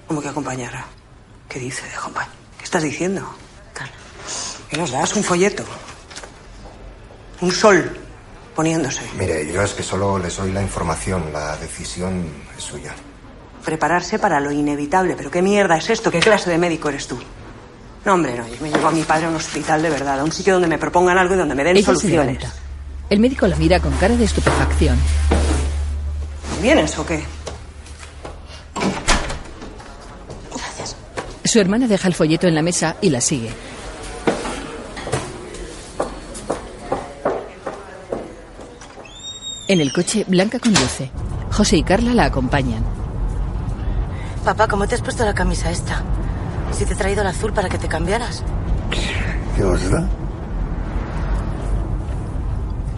¿Cómo 0.08 0.22
que 0.22 0.30
acompañar? 0.30 0.86
¿Qué 1.50 1.60
dice 1.60 1.86
de 1.86 1.94
acompañar? 1.94 2.32
¿Qué 2.58 2.64
estás 2.64 2.84
diciendo? 2.84 3.28
¿Qué 4.70 4.78
nos 4.78 4.92
das? 4.92 5.14
Un 5.18 5.26
folleto. 5.26 5.66
Un 7.42 7.52
sol 7.52 8.00
poniéndose. 8.56 9.02
Mire, 9.18 9.52
yo 9.52 9.62
es 9.62 9.74
que 9.74 9.84
solo 9.84 10.18
les 10.18 10.38
doy 10.38 10.54
la 10.54 10.62
información. 10.62 11.34
La 11.34 11.58
decisión 11.58 12.26
es 12.58 12.64
suya. 12.64 12.96
Prepararse 13.66 14.20
para 14.20 14.40
lo 14.40 14.54
inevitable. 14.54 15.16
¿Pero 15.18 15.30
qué 15.30 15.42
mierda 15.42 15.76
es 15.76 15.90
esto? 15.90 16.10
¿Qué 16.10 16.22
clase 16.22 16.50
de 16.50 16.58
médico 16.58 16.88
eres 16.88 17.08
tú? 17.08 17.20
No, 18.06 18.14
hombre, 18.14 18.36
no. 18.36 18.48
Yo 18.48 18.56
me 18.62 18.70
llevo 18.70 18.88
a 18.88 18.92
mi 18.92 19.04
padre 19.04 19.26
a 19.26 19.30
un 19.30 19.36
hospital 19.36 19.82
de 19.82 19.90
verdad, 19.90 20.20
a 20.20 20.24
un 20.24 20.32
sitio 20.32 20.54
donde 20.54 20.68
me 20.68 20.78
propongan 20.78 21.18
algo 21.18 21.36
y 21.36 21.38
donde 21.38 21.54
me 21.56 21.64
den 21.64 21.78
Ella 21.78 21.86
soluciones. 21.86 22.40
El 23.10 23.20
médico 23.20 23.48
la 23.48 23.56
mira 23.56 23.80
con 23.80 23.92
cara 23.98 24.16
de 24.16 24.24
estupefacción. 24.24 24.98
¿Vienes 26.62 26.98
o 26.98 27.06
qué? 27.06 27.24
Su 31.44 31.60
hermana 31.60 31.88
deja 31.88 32.08
el 32.08 32.14
folleto 32.14 32.48
en 32.48 32.56
la 32.56 32.62
mesa 32.62 32.96
y 33.02 33.10
la 33.10 33.20
sigue. 33.20 33.52
En 39.68 39.80
el 39.82 39.92
coche, 39.92 40.26
Blanca 40.28 40.60
conduce. 40.60 41.12
José 41.52 41.78
y 41.78 41.84
Carla 41.84 42.14
la 42.14 42.26
acompañan. 42.26 42.84
Papá, 44.46 44.68
¿cómo 44.68 44.88
te 44.88 44.96
has 44.96 45.02
puesto 45.02 45.26
la 45.26 45.34
camisa 45.34 45.70
esta? 45.72 46.04
Si 46.72 46.86
te 46.86 46.94
he 46.94 46.96
traído 46.96 47.22
el 47.22 47.28
azul 47.28 47.54
para 47.54 47.70
que 47.70 47.78
te 47.78 47.88
cambiaras. 47.88 48.44
¿Qué 49.56 49.64
os 49.64 49.90
da? 49.90 50.08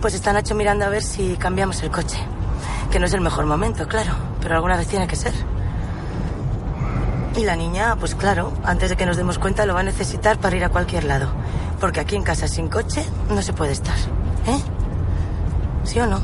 Pues 0.02 0.14
está 0.14 0.34
Nacho 0.34 0.56
mirando 0.56 0.86
a 0.86 0.90
ver 0.90 1.02
si 1.02 1.36
cambiamos 1.38 1.82
el 1.84 1.90
coche. 1.90 2.18
Que 2.92 3.00
no 3.00 3.06
es 3.06 3.14
el 3.14 3.22
mejor 3.22 3.46
momento, 3.46 3.88
claro, 3.88 4.12
pero 4.42 4.56
alguna 4.56 4.78
vez 4.78 4.88
tiene 4.88 5.08
que 5.08 5.16
ser. 5.16 5.34
Y 7.36 7.46
la 7.46 7.56
niña, 7.56 7.96
pues 7.96 8.14
claro, 8.14 8.54
antes 8.64 8.90
de 8.92 8.96
que 8.96 9.06
nos 9.06 9.18
demos 9.18 9.40
cuenta 9.40 9.66
lo 9.66 9.74
va 9.74 9.80
a 9.80 9.84
necesitar 9.84 10.38
para 10.38 10.56
ir 10.56 10.64
a 10.64 10.70
cualquier 10.70 11.06
lado. 11.06 11.30
Porque 11.80 12.00
aquí 12.00 12.16
en 12.16 12.24
casa 12.24 12.48
sin 12.48 12.70
coche 12.70 13.04
no 13.30 13.42
se 13.42 13.54
puede 13.54 13.72
estar. 13.72 13.96
¿Eh? 14.46 14.62
¿Sí 15.84 16.00
o 16.00 16.06
no? 16.06 16.20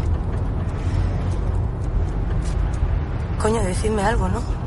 Coño, 3.41 3.61
decidme 3.63 4.03
algo, 4.03 4.27
¿no? 4.27 4.58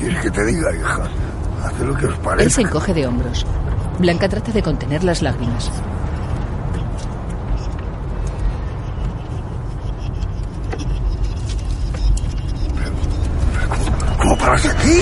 ¿Quieres 0.00 0.22
que 0.22 0.30
te 0.30 0.44
diga, 0.46 0.74
hija? 0.74 1.02
Haz 1.64 1.78
lo 1.80 1.94
que 1.94 2.06
os 2.06 2.12
Él 2.12 2.16
se 2.16 2.22
parezca. 2.22 2.60
encoge 2.62 2.94
de 2.94 3.06
hombros. 3.06 3.46
Blanca 3.98 4.28
trata 4.28 4.50
de 4.50 4.62
contener 4.62 5.04
las 5.04 5.20
lágrimas. 5.20 5.70
¿Cómo 14.18 14.38
paras 14.38 14.66
aquí? 14.66 15.00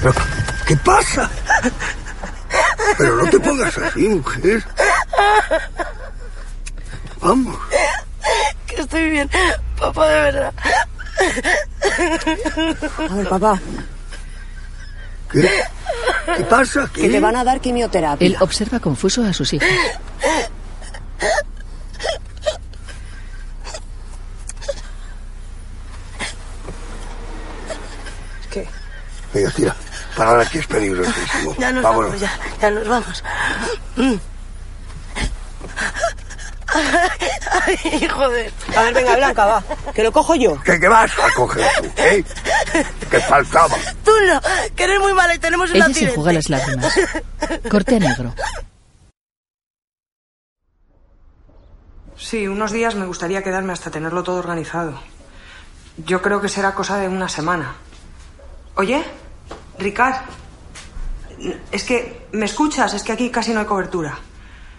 ¿Pero 0.00 0.14
¿Qué 0.66 0.76
pasa? 0.78 1.30
Pero 2.98 3.16
no 3.16 3.30
te 3.30 3.38
pongas 3.38 3.78
así, 3.78 4.08
mujer. 4.08 4.64
Vamos. 7.20 7.56
Que 8.66 8.80
estoy 8.80 9.10
bien, 9.10 9.30
papá, 9.78 10.08
de 10.08 10.20
verdad. 10.22 10.54
A 13.10 13.14
ver, 13.14 13.28
papá, 13.28 13.60
¿Qué? 15.30 15.48
¿Qué 16.36 16.44
pasa? 16.44 16.90
que 16.92 17.08
te 17.08 17.20
van 17.20 17.36
a 17.36 17.44
dar 17.44 17.60
quimioterapia. 17.60 18.26
Él 18.26 18.36
observa 18.40 18.80
confuso 18.80 19.22
a 19.24 19.32
sus 19.32 19.52
hijos. 19.52 19.68
¿Qué? 28.50 28.66
Venga, 29.34 29.50
tira. 29.50 29.76
Parar 30.16 30.40
aquí 30.40 30.58
es 30.58 30.66
peligrosísimo. 30.66 31.54
Ya 31.58 31.72
nos 31.72 31.82
Vámonos. 31.82 32.10
vamos, 32.12 32.20
ya, 32.20 32.38
ya 32.60 32.70
nos 32.70 32.88
vamos. 32.88 33.24
Ay, 37.66 38.08
joder. 38.08 38.52
A 38.76 38.82
ver, 38.82 38.94
venga, 38.94 39.16
Blanca, 39.16 39.46
va. 39.46 39.64
Que 39.94 40.02
lo 40.02 40.12
cojo 40.12 40.34
yo. 40.34 40.60
¿Qué, 40.62 40.78
qué 40.78 40.88
vas 40.88 41.10
a 41.18 41.32
coger 41.34 41.66
tú? 41.78 41.90
¿Eh? 41.96 42.24
¿Qué 43.10 43.20
faltaba? 43.20 43.76
Tú 44.04 44.10
no, 44.26 44.40
que 44.74 44.84
eres 44.84 45.00
muy 45.00 45.12
mala 45.14 45.34
y 45.34 45.38
tenemos 45.38 45.70
un 45.70 45.76
Ella 45.76 45.88
se 45.92 46.04
enjuga 46.04 46.32
las 46.32 46.48
lágrimas. 46.48 46.92
Corte 47.70 47.96
a 47.96 47.98
negro. 47.98 48.34
Sí, 52.16 52.48
unos 52.48 52.72
días 52.72 52.94
me 52.94 53.06
gustaría 53.06 53.42
quedarme 53.42 53.72
hasta 53.72 53.90
tenerlo 53.90 54.22
todo 54.22 54.38
organizado. 54.38 55.00
Yo 55.98 56.22
creo 56.22 56.40
que 56.40 56.48
será 56.48 56.74
cosa 56.74 56.98
de 56.98 57.08
una 57.08 57.28
semana. 57.28 57.74
Oye, 58.74 59.04
Ricard, 59.78 60.16
es 61.70 61.84
que, 61.84 62.26
¿me 62.32 62.46
escuchas? 62.46 62.94
Es 62.94 63.02
que 63.02 63.12
aquí 63.12 63.30
casi 63.30 63.52
no 63.52 63.60
hay 63.60 63.66
cobertura. 63.66 64.18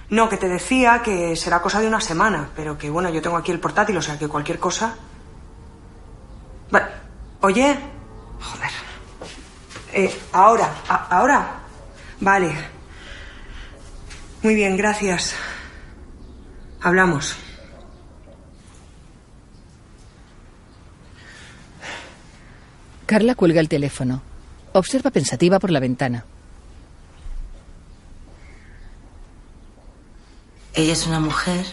No, 0.10 0.30
que 0.30 0.38
te 0.38 0.48
decía 0.48 1.02
que 1.04 1.36
será 1.36 1.62
cosa 1.62 1.82
de 1.82 1.88
una 1.88 2.00
semana, 2.00 2.50
pero 2.56 2.78
que 2.78 2.89
bueno, 2.89 3.10
yo 3.10 3.22
tengo 3.22 3.36
aquí 3.36 3.52
el 3.52 3.60
portátil, 3.60 3.98
o 3.98 4.02
sea 4.02 4.17
que 4.17 4.28
cualquier 4.28 4.58
cosa. 4.60 4.96
Vale. 6.72 6.86
Oye, 7.41 7.78
joder. 8.39 8.72
Eh, 9.93 10.20
ahora, 10.32 10.74
ahora. 10.88 11.60
Vale. 12.22 12.56
Muy 14.43 14.56
bien, 14.56 14.78
gracias. 14.78 15.36
Hablamos. 16.82 17.36
Carla 23.06 23.36
cuelga 23.36 23.62
el 23.62 23.70
teléfono. 23.70 24.22
Observa 24.74 25.12
pensativa 25.12 25.60
por 25.60 25.72
la 25.72 25.80
ventana. 25.80 26.26
Ella 30.77 30.93
es 30.93 31.07
una 31.07 31.19
mujer 31.19 31.65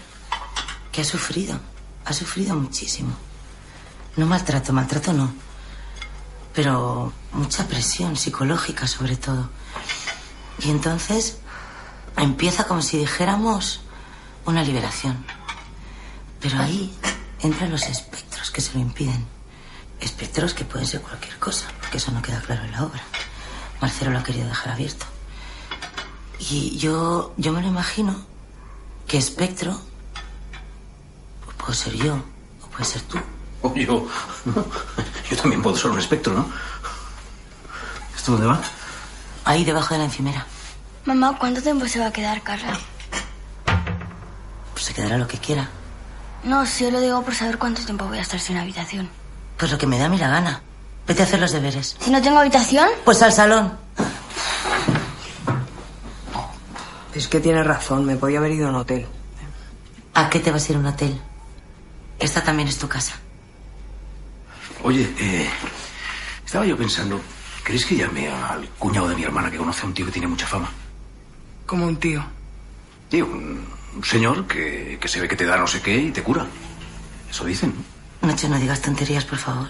que 0.91 1.03
ha 1.03 1.05
sufrido, 1.05 1.61
ha 2.07 2.15
sufrido 2.15 2.57
muchísimo. 2.57 3.15
No 4.17 4.25
maltrato, 4.25 4.73
maltrato 4.73 5.13
no. 5.13 5.31
Pero 6.55 7.13
mucha 7.33 7.69
presión 7.69 8.17
psicológica 8.17 8.87
sobre 8.87 9.17
todo. 9.17 9.51
Y 10.61 10.71
entonces 10.71 11.37
empieza 12.17 12.65
como 12.65 12.81
si 12.81 12.97
dijéramos 12.97 13.83
una 14.47 14.63
liberación. 14.63 15.23
Pero 16.41 16.59
ahí 16.61 16.91
entran 17.43 17.73
los 17.73 17.83
espectros 17.83 18.51
que 18.51 18.63
se 18.63 18.73
lo 18.73 18.81
impiden. 18.81 19.27
Espectros 20.01 20.55
que 20.55 20.65
pueden 20.65 20.87
ser 20.87 21.03
cualquier 21.03 21.39
cosa, 21.39 21.67
porque 21.79 21.99
eso 21.99 22.11
no 22.11 22.23
queda 22.23 22.41
claro 22.41 22.65
en 22.65 22.73
la 22.73 22.85
obra. 22.85 23.03
Marcelo 23.83 24.13
lo 24.13 24.21
ha 24.21 24.25
querido 24.25 24.49
dejar 24.49 24.73
abierto. 24.73 25.05
Y 26.39 26.79
yo, 26.79 27.35
yo 27.37 27.53
me 27.53 27.61
lo 27.61 27.69
imagino 27.69 28.33
que 29.07 29.19
espectro 29.19 29.79
pues 31.45 31.57
puedo 31.57 31.75
ser 31.75 31.95
yo 31.95 32.15
o 32.63 32.67
puede 32.69 32.85
ser 32.85 33.03
tú. 33.03 33.19
O 33.63 33.75
yo. 33.75 34.07
Yo 35.31 35.37
también 35.37 35.63
puedo 35.63 35.77
ser 35.77 35.91
un 35.91 35.99
espectro, 35.99 36.35
¿no? 36.35 36.47
¿Esto 38.15 38.33
dónde 38.33 38.47
va? 38.47 38.61
Ahí 39.45 39.65
debajo 39.65 39.95
de 39.95 39.99
la 39.99 40.05
encimera. 40.05 40.47
Mamá, 41.05 41.37
¿cuánto 41.39 41.63
tiempo 41.63 41.87
se 41.87 41.99
va 41.99 42.07
a 42.07 42.13
quedar 42.13 42.43
Carla? 42.43 42.79
Pues 44.73 44.85
se 44.85 44.95
quedará 44.95 45.19
lo 45.19 45.29
que 45.29 45.39
quiera. 45.39 45.69
No, 46.43 46.67
si 46.67 46.85
yo 46.85 46.91
lo 46.91 47.01
digo 47.01 47.23
por 47.23 47.35
saber 47.35 47.59
cuánto 47.59 47.83
tiempo 47.85 48.07
voy 48.07 48.19
a 48.19 48.23
estar 48.23 48.41
sin 48.41 48.57
habitación. 48.57 49.09
Pues 49.57 49.71
lo 49.71 49.79
que 49.79 49.87
me 49.87 49.99
da 49.99 50.07
a 50.07 50.09
mí 50.09 50.19
la 50.19 50.29
gana. 50.29 50.63
Vete 51.07 51.23
a 51.23 51.25
hacer 51.27 51.41
los 51.41 51.53
deberes. 51.53 51.97
Si 52.01 52.11
no 52.11 52.21
tengo 52.21 52.39
habitación, 52.39 52.89
Pues 53.05 53.23
al 53.23 53.33
salón. 53.33 53.84
Es 57.15 57.29
que 57.29 57.41
tiene 57.41 57.63
razón, 57.63 58.05
me 58.05 58.17
podía 58.17 58.39
haber 58.39 58.53
ido 58.53 58.67
a 58.67 58.71
un 58.71 58.77
hotel. 58.77 59.07
¿A 60.15 60.29
qué 60.31 60.41
te 60.41 60.51
vas 60.51 60.69
a 60.69 60.73
ir 60.73 60.77
a 60.77 60.81
un 60.81 60.87
hotel? 60.87 61.21
Esta 62.19 62.43
también 62.43 62.69
es 62.69 62.79
tu 62.79 62.89
casa. 62.89 63.15
Oye, 64.83 65.13
eh, 65.19 65.49
estaba 66.45 66.67
yo 66.67 66.77
pensando, 66.77 67.21
¿crees 67.63 67.85
que 67.87 67.97
llame 67.97 68.29
al 68.29 68.69
cuñado 68.79 69.09
de 69.09 69.17
mi 69.17 69.23
hermana 69.23 69.51
que 69.51 69.57
conoce 69.57 69.83
a 69.83 69.87
un 69.87 69.95
tío 69.95 70.07
que 70.07 70.13
tiene 70.13 70.29
mucha 70.29 70.47
fama? 70.47 70.71
Como 71.67 71.87
un 71.87 71.97
tío. 71.97 72.25
Tío, 73.09 73.27
un, 73.27 73.65
un 73.97 74.05
señor 74.05 74.47
que, 74.47 74.99
que 75.01 75.09
se 75.09 75.21
ve 75.21 75.29
que 75.29 75.37
te 75.37 75.45
da 75.45 75.57
no 75.57 75.67
sé 75.67 75.81
qué 75.81 75.97
y 75.97 76.11
te 76.11 76.23
cura. 76.23 76.47
Eso 77.31 77.45
dicen. 77.45 77.75
¿no? 78.21 78.29
Nacho, 78.29 78.49
no 78.49 78.59
digas 78.59 78.81
tonterías, 78.83 79.25
por 79.25 79.39
favor. 79.39 79.69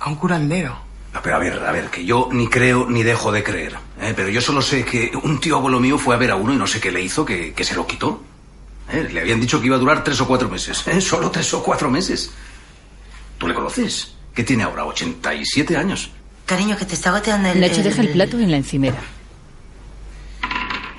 A 0.00 0.08
un 0.08 0.16
curandero. 0.16 0.78
No, 1.12 1.22
pero 1.22 1.36
a 1.36 1.38
ver, 1.38 1.62
a 1.64 1.72
ver, 1.72 1.88
que 1.90 2.04
yo 2.04 2.28
ni 2.30 2.48
creo 2.48 2.88
ni 2.88 3.02
dejo 3.02 3.32
de 3.32 3.42
creer. 3.42 3.76
¿Eh? 4.08 4.14
Pero 4.14 4.28
yo 4.28 4.40
solo 4.40 4.62
sé 4.62 4.84
que 4.84 5.12
un 5.22 5.40
tío 5.40 5.56
abuelo 5.56 5.80
mío 5.80 5.98
fue 5.98 6.14
a 6.14 6.18
ver 6.18 6.30
a 6.30 6.36
uno 6.36 6.52
y 6.52 6.56
no 6.56 6.66
sé 6.66 6.80
qué 6.80 6.90
le 6.90 7.02
hizo, 7.02 7.24
que, 7.24 7.52
que 7.52 7.64
se 7.64 7.74
lo 7.74 7.86
quitó. 7.86 8.22
¿eh? 8.90 9.08
Le 9.12 9.20
habían 9.20 9.40
dicho 9.40 9.60
que 9.60 9.66
iba 9.66 9.76
a 9.76 9.78
durar 9.78 10.04
tres 10.04 10.20
o 10.20 10.26
cuatro 10.26 10.48
meses. 10.48 10.86
¿eh? 10.86 11.00
Solo 11.00 11.30
tres 11.30 11.52
o 11.54 11.62
cuatro 11.62 11.90
meses. 11.90 12.30
¿Tú 13.38 13.46
le 13.48 13.54
conoces? 13.54 14.14
¿Qué 14.34 14.42
tiene 14.42 14.62
ahora? 14.62 14.84
¿87 14.84 15.76
años? 15.76 16.10
Cariño, 16.44 16.76
que 16.76 16.84
te 16.84 16.94
está 16.94 17.10
goteando 17.10 17.48
el... 17.48 17.60
Nacho 17.60 17.82
deja 17.82 18.02
el 18.02 18.10
plato 18.10 18.38
en 18.38 18.50
la 18.50 18.56
encimera. 18.56 19.00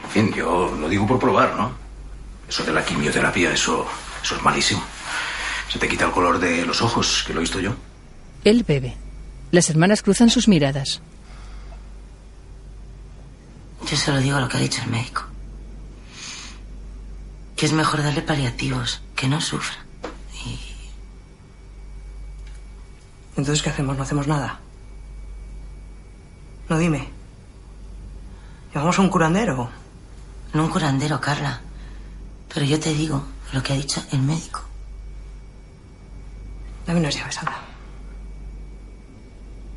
En 0.03 0.09
fin, 0.09 0.33
yo 0.33 0.75
lo 0.79 0.89
digo 0.89 1.07
por 1.07 1.19
probar, 1.19 1.55
¿no? 1.55 1.71
Eso 2.49 2.63
de 2.63 2.73
la 2.73 2.83
quimioterapia, 2.83 3.51
eso, 3.51 3.85
eso 4.23 4.35
es 4.35 4.41
malísimo. 4.43 4.83
Se 5.69 5.79
te 5.79 5.87
quita 5.87 6.05
el 6.05 6.11
color 6.11 6.39
de 6.39 6.65
los 6.65 6.81
ojos, 6.81 7.23
que 7.25 7.33
lo 7.33 7.39
he 7.39 7.41
visto 7.41 7.59
yo. 7.59 7.75
Él 8.43 8.63
bebe. 8.67 8.95
Las 9.51 9.69
hermanas 9.69 10.01
cruzan 10.01 10.29
sus 10.29 10.47
miradas. 10.47 11.01
Yo 13.89 13.95
solo 13.95 14.19
digo 14.19 14.39
lo 14.39 14.49
que 14.49 14.57
ha 14.57 14.59
dicho 14.59 14.81
el 14.83 14.89
médico. 14.89 15.23
Que 17.55 17.65
es 17.65 17.73
mejor 17.73 18.03
darle 18.03 18.21
paliativos, 18.21 19.01
que 19.15 19.27
no 19.27 19.39
sufra. 19.39 19.77
Entonces, 23.37 23.63
¿qué 23.63 23.69
hacemos? 23.69 23.95
¿No 23.95 24.03
hacemos 24.03 24.27
nada? 24.27 24.59
No, 26.69 26.77
dime. 26.77 27.07
¿Llevamos 28.73 28.97
a 28.97 29.01
un 29.01 29.09
curandero? 29.09 29.69
No 30.53 30.63
un 30.63 30.69
curandero, 30.69 31.21
Carla. 31.21 31.61
Pero 32.53 32.65
yo 32.65 32.79
te 32.79 32.93
digo 32.93 33.23
lo 33.53 33.61
que 33.61 33.73
ha 33.73 33.75
dicho 33.75 34.03
el 34.11 34.21
médico. 34.21 34.61
Dame 36.85 36.99
unas 36.99 37.15
llaves, 37.15 37.37
anda. 37.37 37.61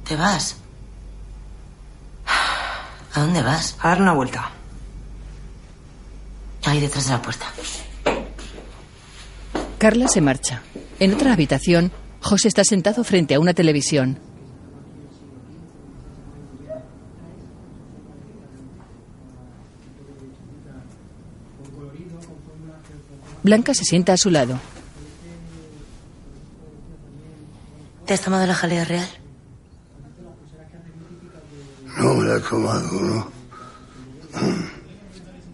¿Te 0.04 0.16
vas? 0.16 0.56
¿A 3.14 3.20
dónde 3.20 3.42
vas? 3.42 3.76
A 3.80 3.88
dar 3.88 4.02
una 4.02 4.12
vuelta. 4.12 4.50
Ahí 6.64 6.80
detrás 6.80 7.06
de 7.06 7.12
la 7.12 7.22
puerta. 7.22 7.46
Carla 9.78 10.08
se 10.08 10.20
marcha. 10.20 10.62
En 10.98 11.14
otra 11.14 11.32
habitación, 11.32 11.90
José 12.20 12.48
está 12.48 12.64
sentado 12.64 13.02
frente 13.02 13.34
a 13.34 13.40
una 13.40 13.54
televisión. 13.54 14.18
Blanca 23.42 23.72
se 23.72 23.84
sienta 23.84 24.12
a 24.12 24.16
su 24.18 24.30
lado. 24.30 24.60
¿Te 28.04 28.14
has 28.14 28.20
tomado 28.20 28.46
la 28.46 28.54
jalea 28.54 28.84
real? 28.84 29.08
No 32.00 32.14
me 32.14 32.24
la 32.24 32.36
he 32.36 32.40
tomado, 32.40 33.00
¿no? 33.02 33.30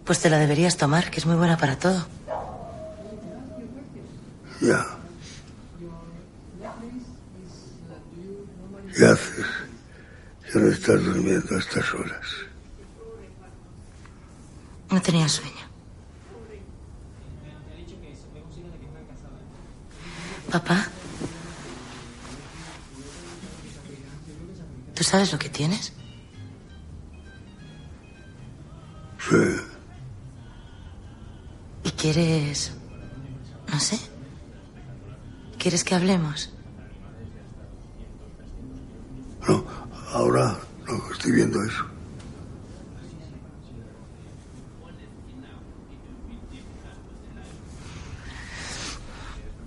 Pues 0.05 0.21
te 0.21 0.29
la 0.29 0.39
deberías 0.39 0.77
tomar, 0.77 1.11
que 1.11 1.19
es 1.19 1.25
muy 1.25 1.35
buena 1.35 1.57
para 1.57 1.77
todo. 1.77 2.07
Ya. 4.61 4.87
¿Qué 8.95 9.05
haces? 9.05 9.45
Ya 10.53 10.59
no 10.61 10.71
estás 10.71 11.03
durmiendo 11.03 11.53
a 11.53 11.59
estas 11.59 11.93
horas. 11.93 12.25
No 14.89 15.01
tenía 15.01 15.27
sueño. 15.27 15.51
Papá. 20.49 20.87
¿Tú 24.95 25.03
sabes 25.03 25.33
lo 25.33 25.37
que 25.37 25.49
tienes? 25.49 25.96
Sí. 29.29 29.35
¿Y 31.83 31.91
quieres... 31.91 32.71
no 33.71 33.79
sé? 33.79 33.99
¿Quieres 35.57 35.83
que 35.83 35.95
hablemos? 35.95 36.53
No, 39.47 39.65
ahora 40.13 40.57
no 40.87 41.11
estoy 41.11 41.31
viendo 41.33 41.61
eso. 41.63 41.85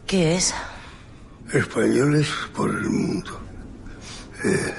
¿Qué 0.07 0.37
es? 0.37 0.55
Españoles 1.53 2.29
por 2.55 2.71
el 2.71 2.89
mundo. 2.89 3.41
Eh, 4.45 4.75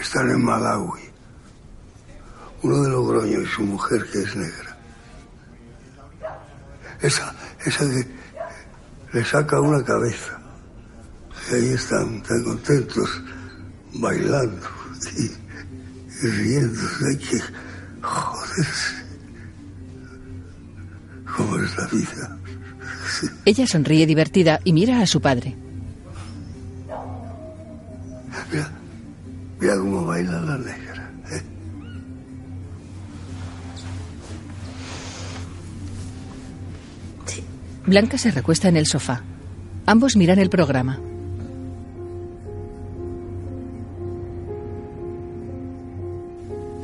están 0.00 0.30
en 0.30 0.44
Malawi. 0.44 1.07
Uno 2.62 2.82
de 2.82 2.88
Logroño 2.90 3.40
y 3.40 3.46
su 3.46 3.62
mujer 3.62 4.04
que 4.10 4.18
es 4.22 4.36
negra. 4.36 4.76
Esa, 7.00 7.34
esa 7.64 7.84
que 7.88 8.06
le 9.12 9.24
saca 9.24 9.60
una 9.60 9.84
cabeza. 9.84 10.38
Y 11.50 11.54
ahí 11.54 11.68
están 11.72 12.22
tan 12.22 12.42
contentos, 12.44 13.22
bailando 13.94 14.66
y, 15.16 16.26
y 16.26 16.30
riendo. 16.30 16.80
Hay 17.08 17.16
que 17.16 17.40
joderse. 18.02 18.94
¿Cómo 21.36 21.58
es 21.58 21.76
la 21.76 21.86
vida? 21.86 22.38
Ella 23.44 23.66
sonríe 23.66 24.06
divertida 24.06 24.60
y 24.64 24.72
mira 24.72 25.00
a 25.00 25.06
su 25.06 25.20
padre. 25.20 25.56
Mira, 28.50 28.70
mira 29.60 29.76
cómo 29.76 30.06
baila 30.06 30.40
la 30.40 30.58
negra. 30.58 30.87
Blanca 37.88 38.18
se 38.18 38.30
recuesta 38.30 38.68
en 38.68 38.76
el 38.76 38.86
sofá. 38.86 39.22
Ambos 39.86 40.14
miran 40.14 40.38
el 40.38 40.50
programa. 40.50 41.00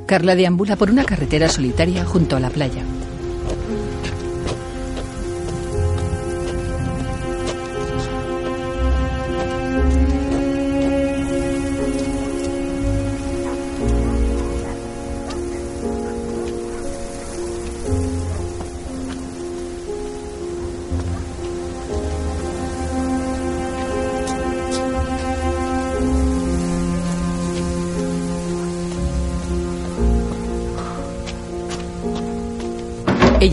Carla 0.07 0.35
deambula 0.35 0.77
por 0.77 0.91
una 0.91 1.05
carretera 1.05 1.51
solitaria 1.51 2.07
junto 2.07 2.37
a 2.37 2.41
la 2.41 2.49
playa. 2.49 2.83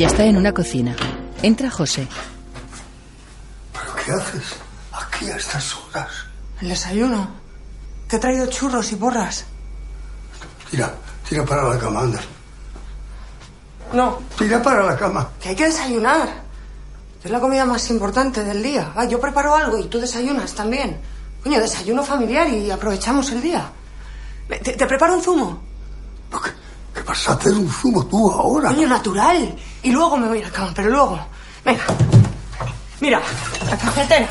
Ella 0.02 0.08
está 0.10 0.24
en 0.26 0.36
una 0.36 0.52
cocina. 0.52 0.96
Entra 1.44 1.70
José. 1.70 2.08
¿Pero 3.72 3.96
qué 4.04 4.12
haces 4.12 4.56
aquí 4.92 5.30
a 5.30 5.36
estas 5.36 5.76
horas? 5.76 6.08
El 6.60 6.70
desayuno. 6.70 7.30
Te 8.08 8.16
he 8.16 8.20
traído 8.20 8.48
churros 8.48 8.92
y 8.94 8.96
borras. 8.96 9.46
Tira, 10.72 10.92
tira 11.30 11.46
para 11.46 11.70
la 11.70 11.78
cama, 11.78 12.00
anda. 12.00 12.20
No, 13.94 14.18
Tira 14.40 14.60
para 14.64 14.82
la 14.84 14.98
cama. 14.98 15.30
que 15.40 15.50
hay 15.50 15.56
que 15.56 15.66
desayunar. 15.66 16.30
Es 17.24 17.30
la 17.30 17.40
comida 17.40 17.64
más 17.66 17.88
importante 17.92 18.44
del 18.44 18.64
día. 18.64 18.92
Va, 18.98 19.06
yo 19.06 19.20
preparo 19.22 19.56
algo 19.56 19.78
y 19.78 19.86
tú 19.88 20.00
desayunas 20.00 20.56
también. 20.56 21.00
Coño, 21.44 21.60
desayuno 21.60 22.02
familiar 22.04 22.50
y 22.50 22.72
aprovechamos 22.72 23.30
el 23.34 23.42
día. 23.44 23.70
Te, 24.64 24.74
te 24.74 24.88
preparo 24.88 25.14
un 25.14 25.22
zumo. 25.22 25.62
¿Qué 26.92 27.04
vas 27.04 27.30
a 27.30 27.34
hacer 27.34 27.54
un 27.54 27.70
zumo 27.70 28.04
tú 28.08 28.32
ahora? 28.32 28.70
Coño, 28.70 28.88
natural. 28.88 29.56
Y 29.84 29.92
luego 29.92 30.18
me 30.18 30.28
voy 30.28 30.40
a 30.40 30.44
la 30.44 30.52
cama, 30.52 30.72
pero 30.76 30.90
luego. 30.90 31.20
Venga. 31.66 31.84
Mira, 33.00 33.22
la 33.70 33.78
cafetera. 33.78 34.30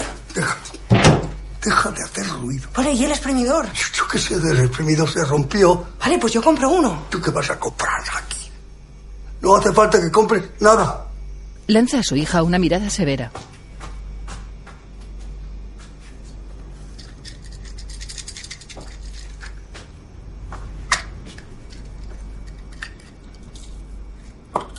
Deja 1.62 1.90
de 1.90 2.02
hacer 2.02 2.26
ruido. 2.28 2.68
Vale, 2.74 2.92
y 2.92 3.04
el 3.04 3.10
exprimidor. 3.10 3.66
Yo 3.94 4.08
qué 4.08 4.18
sé, 4.18 4.38
del 4.38 4.60
exprimidor 4.60 5.10
se 5.10 5.24
rompió. 5.24 5.88
Vale, 6.00 6.18
pues 6.18 6.32
yo 6.32 6.42
compro 6.42 6.70
uno. 6.70 7.06
¿Tú 7.10 7.20
qué 7.20 7.30
vas 7.30 7.50
a 7.50 7.58
comprar 7.58 8.00
aquí? 8.16 8.50
No 9.42 9.56
hace 9.56 9.72
falta 9.72 10.00
que 10.00 10.10
compres 10.10 10.44
nada. 10.60 11.06
Lanza 11.66 11.98
a 11.98 12.02
su 12.02 12.16
hija 12.16 12.42
una 12.42 12.58
mirada 12.58 12.88
severa. 12.90 13.30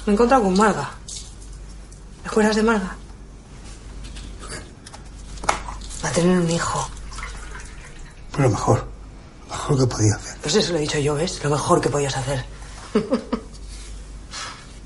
Me 0.06 0.12
he 0.12 0.14
encontrado 0.14 0.44
con 0.44 0.58
Marga. 0.58 0.92
¿Te 2.24 2.30
acuerdas 2.30 2.56
de 2.56 2.64
Marga? 2.64 2.96
Va 6.04 6.10
a 6.10 6.12
tener 6.12 6.40
un 6.40 6.50
hijo. 6.50 6.90
Pero 8.36 8.50
mejor. 8.50 8.88
Mejor 9.50 9.78
que 9.78 9.86
podía 9.86 10.16
hacer. 10.16 10.38
Pues 10.42 10.56
eso 10.56 10.72
lo 10.72 10.80
he 10.80 10.82
dicho 10.82 10.98
yo, 11.00 11.14
¿ves? 11.16 11.44
Lo 11.44 11.52
mejor 11.52 11.82
que 11.82 11.90
podías 11.90 12.18
hacer. 12.18 12.46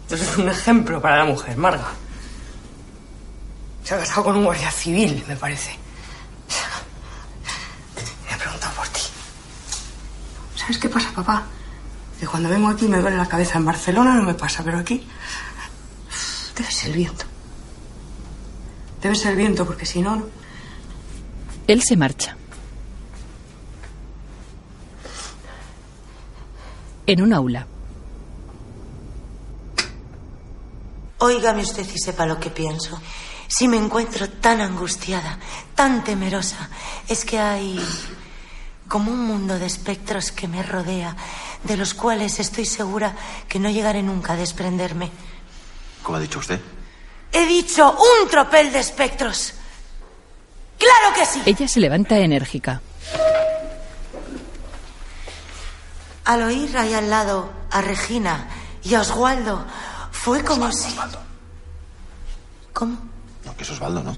Eso 0.10 0.24
es 0.24 0.38
un 0.38 0.48
ejemplo 0.48 1.02
para 1.02 1.18
la 1.18 1.26
mujer, 1.26 1.58
Marga. 1.58 1.92
Se 3.84 3.96
ha 3.96 4.00
casado 4.00 4.26
con 4.26 4.38
un 4.38 4.46
guardia 4.46 4.72
civil, 4.72 5.24
me 5.28 5.36
parece. 5.36 5.78
Me 8.28 8.34
ha 8.34 8.38
preguntado 8.38 8.74
por 8.76 8.88
ti. 8.90 9.02
¿Sabes 10.56 10.78
qué 10.78 10.90
pasa, 10.90 11.12
papá? 11.14 11.46
Que 12.20 12.28
cuando 12.28 12.50
vengo 12.50 12.70
aquí 12.70 12.88
me 12.88 13.00
duele 13.00 13.18
la 13.18 13.28
cabeza. 13.28 13.58
En 13.58 13.66
Barcelona 13.66 14.16
no 14.16 14.24
me 14.24 14.34
pasa, 14.34 14.64
pero 14.64 14.80
aquí. 14.80 15.06
Debe 16.56 16.72
ser 16.72 16.92
el 16.92 16.96
viento. 16.96 17.26
Debe 19.02 19.16
ser 19.16 19.32
el 19.32 19.38
viento, 19.38 19.66
porque 19.66 19.86
si 19.86 20.02
no. 20.02 20.16
no. 20.16 20.26
Él 21.68 21.82
se 21.82 21.98
marcha. 21.98 22.38
En 27.06 27.22
un 27.22 27.34
aula. 27.34 27.68
Óigame 31.20 31.62
usted 31.62 31.86
y 31.94 32.00
sepa 32.00 32.26
lo 32.26 32.40
que 32.40 32.50
pienso. 32.50 33.00
Si 33.48 33.68
me 33.68 33.78
encuentro 33.78 34.30
tan 34.30 34.62
angustiada, 34.62 35.40
tan 35.76 36.04
temerosa, 36.04 36.70
es 37.08 37.26
que 37.26 37.40
hay 37.40 37.80
como 38.88 39.12
un 39.12 39.26
mundo 39.26 39.58
de 39.58 39.66
espectros 39.66 40.32
que 40.32 40.48
me 40.48 40.64
rodea, 40.64 41.16
de 41.64 41.78
los 41.78 41.94
cuales 41.94 42.40
estoy 42.40 42.66
segura 42.66 43.16
que 43.48 43.60
no 43.60 43.70
llegaré 43.70 44.04
nunca 44.04 44.34
a 44.34 44.36
desprenderme. 44.36 45.12
¿Cómo 46.04 46.18
ha 46.18 46.22
dicho 46.22 46.40
usted? 46.40 46.60
He 47.32 47.46
dicho 47.46 47.92
un 47.92 48.30
tropel 48.30 48.72
de 48.72 48.80
espectros. 48.80 49.54
¡Claro 50.78 51.16
que 51.16 51.26
sí! 51.26 51.42
Ella 51.46 51.68
se 51.68 51.80
levanta 51.80 52.18
enérgica. 52.18 52.82
Al 56.26 56.44
oír 56.44 56.78
ahí 56.78 56.94
al 56.94 57.10
lado 57.10 57.52
a 57.72 57.82
Regina 57.82 58.48
y 58.84 58.94
a 58.96 59.02
Oswaldo, 59.02 59.66
fue 60.12 60.44
como 60.44 60.72
si... 60.72 60.96
¿Cómo? 62.74 62.98
No, 63.46 63.56
que 63.56 63.64
es 63.64 63.70
Osvaldo, 63.70 64.04
¿no? 64.04 64.18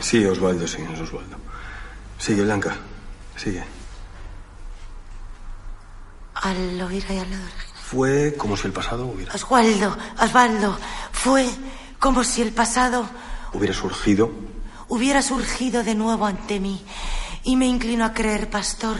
Sí, 0.00 0.24
Osvaldo, 0.24 0.66
sí, 0.66 0.78
es 0.82 1.00
Osvaldo. 1.00 1.36
Sigue, 2.18 2.42
Blanca. 2.42 2.76
Sigue. 3.36 3.77
Al 6.42 6.80
oír 6.80 7.04
ahí 7.08 7.18
al 7.18 7.30
lado. 7.30 7.44
Fue 7.82 8.34
como 8.36 8.56
si 8.56 8.66
el 8.66 8.72
pasado 8.72 9.06
hubiera, 9.06 9.34
Oswaldo, 9.34 9.96
Osvaldo, 10.20 10.78
fue 11.12 11.48
como 11.98 12.22
si 12.22 12.42
el 12.42 12.52
pasado 12.52 13.08
hubiera 13.52 13.74
surgido. 13.74 14.30
hubiera 14.88 15.22
surgido 15.22 15.82
de 15.82 15.94
nuevo 15.94 16.26
ante 16.26 16.60
mí. 16.60 16.84
Y 17.44 17.56
me 17.56 17.66
inclino 17.66 18.04
a 18.04 18.12
creer, 18.12 18.50
pastor, 18.50 18.96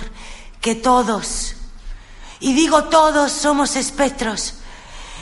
que 0.61 0.75
todos, 0.75 1.55
y 2.41 2.55
digo 2.55 2.85
todos, 2.85 3.33
somos 3.33 3.77
espectros. 3.77 4.55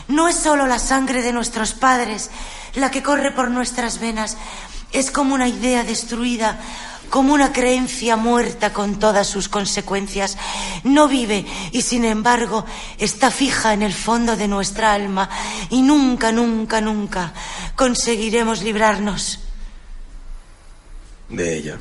No 0.08 0.28
es 0.28 0.36
solo 0.36 0.66
la 0.66 0.78
sangre 0.78 1.22
de 1.22 1.32
nuestros 1.32 1.72
padres 1.72 2.30
la 2.76 2.90
que 2.90 3.02
corre 3.02 3.32
por 3.32 3.50
nuestras 3.50 4.00
venas, 4.00 4.36
es 4.92 5.10
como 5.10 5.34
una 5.34 5.48
idea 5.48 5.82
destruida, 5.82 6.60
como 7.10 7.34
una 7.34 7.52
creencia 7.52 8.16
muerta 8.16 8.72
con 8.72 8.98
todas 8.98 9.26
sus 9.26 9.48
consecuencias. 9.48 10.36
No 10.84 11.08
vive 11.08 11.44
y 11.72 11.82
sin 11.82 12.04
embargo 12.04 12.64
está 12.98 13.30
fija 13.30 13.72
en 13.72 13.82
el 13.82 13.92
fondo 13.92 14.36
de 14.36 14.48
nuestra 14.48 14.92
alma 14.92 15.28
y 15.70 15.82
nunca, 15.82 16.32
nunca, 16.32 16.80
nunca 16.80 17.32
conseguiremos 17.74 18.62
librarnos. 18.62 19.40
De 21.28 21.56
ella. 21.56 21.78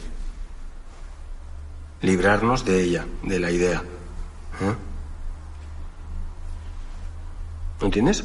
Librarnos 2.01 2.65
de 2.65 2.84
ella, 2.84 3.05
de 3.23 3.39
la 3.39 3.51
idea. 3.51 3.84
¿Eh? 4.61 4.76
¿No 7.80 7.86
entiendes? 7.86 8.23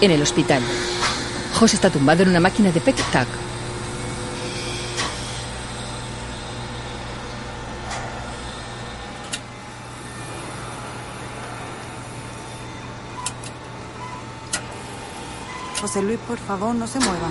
En 0.00 0.10
el 0.10 0.22
hospital. 0.22 0.62
Jos 1.54 1.74
está 1.74 1.90
tumbado 1.90 2.22
en 2.22 2.30
una 2.30 2.40
máquina 2.40 2.72
de 2.72 2.80
pec-tac. 2.80 3.28
José 15.82 16.00
Luis, 16.00 16.20
por 16.28 16.38
favor, 16.38 16.72
no 16.76 16.86
se 16.86 17.00
mueva. 17.00 17.28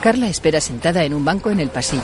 Carla 0.00 0.28
espera 0.28 0.62
sentada 0.62 1.04
en 1.04 1.12
un 1.12 1.22
banco 1.22 1.50
en 1.50 1.60
el 1.60 1.68
pasillo. 1.68 2.00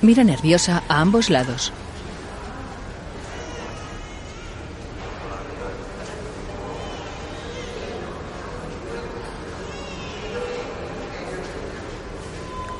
Mira 0.00 0.24
nerviosa 0.24 0.82
a 0.88 1.02
ambos 1.02 1.28
lados. 1.28 1.74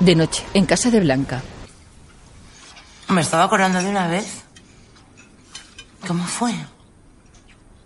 De 0.01 0.15
noche, 0.15 0.45
en 0.55 0.65
casa 0.65 0.91
de 0.91 0.99
Blanca. 1.01 1.43
Me 3.09 3.21
estaba 3.21 3.45
acordando 3.45 3.83
de 3.83 3.89
una 3.89 4.09
vez. 4.09 4.45
¿Cómo 6.07 6.25
fue? 6.25 6.55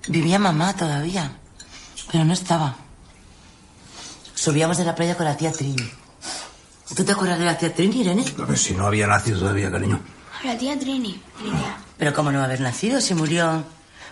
Vivía 0.06 0.38
mamá 0.38 0.76
todavía, 0.76 1.32
pero 2.12 2.24
no 2.24 2.32
estaba. 2.32 2.76
Subíamos 4.34 4.76
de 4.76 4.84
la 4.84 4.94
playa 4.94 5.16
con 5.16 5.26
la 5.26 5.36
tía 5.36 5.50
Trini. 5.50 5.90
¿Tú 6.94 7.04
te 7.04 7.12
acuerdas 7.12 7.38
de 7.38 7.46
la 7.46 7.58
tía 7.58 7.74
Trini, 7.74 8.02
Irene? 8.02 8.24
A 8.40 8.44
ver 8.44 8.58
si 8.58 8.74
no 8.74 8.86
había 8.86 9.08
nacido 9.08 9.40
todavía, 9.40 9.70
cariño. 9.70 9.98
La 10.44 10.56
tía 10.56 10.78
Trini. 10.78 11.20
Lidia. 11.42 11.76
Pero 11.98 12.14
¿cómo 12.14 12.30
no 12.30 12.38
va 12.38 12.44
a 12.44 12.46
haber 12.46 12.60
nacido 12.60 13.00
si 13.00 13.14
murió? 13.14 13.64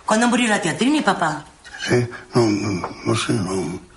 ¿Cuándo 0.07 0.27
murió 0.27 0.49
la 0.49 0.61
tía 0.61 0.77
Trini, 0.77 1.03
papá? 1.03 1.45
¿Eh? 1.91 2.09
No, 2.35 2.47
no, 2.47 2.89
no 3.05 3.15
sé, 3.15 3.33
no. 3.35 3.92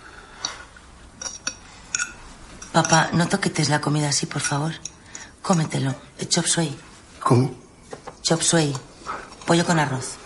Papá, 2.75 3.09
no 3.13 3.25
toquetes 3.29 3.69
la 3.69 3.79
comida 3.79 4.09
así, 4.09 4.25
por 4.25 4.41
favor. 4.41 4.73
Cómetelo. 5.41 5.95
Chop 6.27 6.45
suey. 6.45 6.77
¿Cómo? 7.23 7.55
Chop 8.21 8.41
suey. 8.41 8.75
Pollo 9.45 9.65
con 9.65 9.79
arroz. 9.79 10.17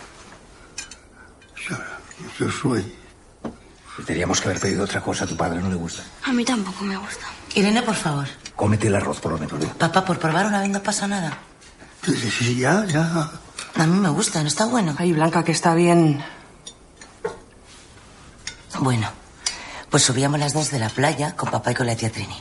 Yo 2.40 2.50
soy. 2.50 2.92
Teníamos 4.04 4.40
que 4.40 4.48
haber 4.48 4.60
pedido 4.60 4.82
otra 4.82 5.00
cosa. 5.00 5.26
A 5.26 5.28
tu 5.28 5.36
padre 5.36 5.60
no 5.60 5.68
le 5.68 5.76
gusta. 5.76 6.02
A 6.24 6.32
mí 6.32 6.44
tampoco 6.44 6.82
me 6.82 6.96
gusta. 6.96 7.26
Irene, 7.54 7.82
por 7.82 7.94
favor. 7.94 8.26
Cómete 8.56 8.88
el 8.88 8.96
arroz, 8.96 9.20
por 9.20 9.30
lo 9.30 9.38
menos. 9.38 9.62
¿eh? 9.62 9.70
Papá, 9.78 10.04
por 10.04 10.18
probar 10.18 10.46
una 10.46 10.60
vez 10.60 10.70
no 10.70 10.82
pasa 10.82 11.06
nada. 11.06 11.38
Sí, 12.04 12.16
sí, 12.16 12.30
sí, 12.32 12.56
ya, 12.56 12.84
ya. 12.86 13.30
A 13.76 13.86
mí 13.86 13.96
me 13.96 14.08
gusta, 14.08 14.42
no 14.42 14.48
está 14.48 14.64
bueno. 14.64 14.96
Ay, 14.98 15.12
Blanca, 15.12 15.44
que 15.44 15.52
está 15.52 15.76
bien. 15.76 16.20
Bueno, 18.80 19.08
pues 19.90 20.04
subíamos 20.04 20.38
las 20.38 20.52
dos 20.52 20.70
de 20.70 20.78
la 20.78 20.88
playa 20.88 21.36
con 21.36 21.50
papá 21.50 21.72
y 21.72 21.74
con 21.74 21.86
la 21.86 21.96
tía 21.96 22.10
Trini. 22.10 22.36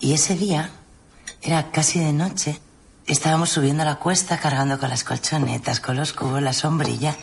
Y 0.00 0.12
ese 0.12 0.34
día, 0.34 0.70
era 1.40 1.70
casi 1.70 2.00
de 2.00 2.12
noche, 2.12 2.60
estábamos 3.06 3.50
subiendo 3.50 3.84
la 3.84 3.96
cuesta 3.96 4.38
cargando 4.38 4.78
con 4.78 4.90
las 4.90 5.04
colchonetas, 5.04 5.80
con 5.80 5.96
los 5.96 6.12
cubos, 6.12 6.42
la 6.42 6.52
sombrilla. 6.52 7.16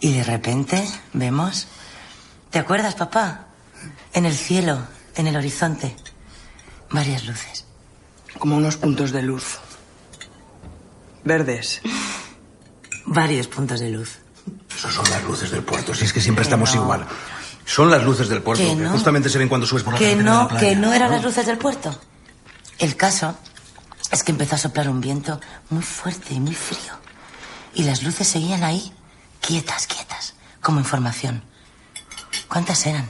Y 0.00 0.12
de 0.12 0.24
repente 0.24 0.88
vemos... 1.12 1.66
¿Te 2.50 2.58
acuerdas, 2.58 2.94
papá? 2.94 3.46
En 4.12 4.26
el 4.26 4.34
cielo, 4.34 4.86
en 5.16 5.26
el 5.26 5.36
horizonte, 5.36 5.96
varias 6.90 7.24
luces. 7.24 7.64
Como 8.38 8.56
unos 8.56 8.76
puntos 8.76 9.10
de 9.10 9.22
luz. 9.22 9.58
Verdes. 11.24 11.80
Varios 13.06 13.48
puntos 13.48 13.80
de 13.80 13.88
luz. 13.88 14.18
Esas 14.76 14.92
son 14.92 15.08
las 15.10 15.24
luces 15.24 15.50
del 15.50 15.62
puerto. 15.62 15.94
Si 15.94 16.04
es 16.04 16.12
que 16.12 16.20
siempre 16.20 16.44
estamos 16.44 16.74
igual. 16.74 17.06
Son 17.64 17.90
las 17.90 18.02
luces 18.04 18.28
del 18.28 18.42
puerto, 18.42 18.62
Que 18.64 18.88
justamente 18.88 19.28
se 19.28 19.38
ven 19.38 19.48
cuando 19.48 19.66
subes 19.66 19.82
por 19.82 19.92
la 19.94 19.98
Que 19.98 20.16
de 20.16 20.22
no, 20.22 20.42
la 20.42 20.48
playa. 20.48 20.68
que 20.68 20.76
no 20.76 20.92
eran 20.92 21.10
las 21.10 21.22
luces 21.22 21.46
del 21.46 21.58
puerto. 21.58 21.96
El 22.78 22.96
caso 22.96 23.36
es 24.10 24.22
que 24.24 24.32
empezó 24.32 24.56
a 24.56 24.58
soplar 24.58 24.88
un 24.88 25.00
viento 25.00 25.40
muy 25.70 25.82
fuerte 25.82 26.34
y 26.34 26.40
muy 26.40 26.54
frío. 26.54 26.92
Y 27.74 27.84
las 27.84 28.02
luces 28.02 28.26
seguían 28.28 28.64
ahí, 28.64 28.92
quietas, 29.40 29.86
quietas, 29.86 30.34
como 30.60 30.80
información. 30.80 31.42
¿Cuántas 32.48 32.84
eran? 32.86 33.08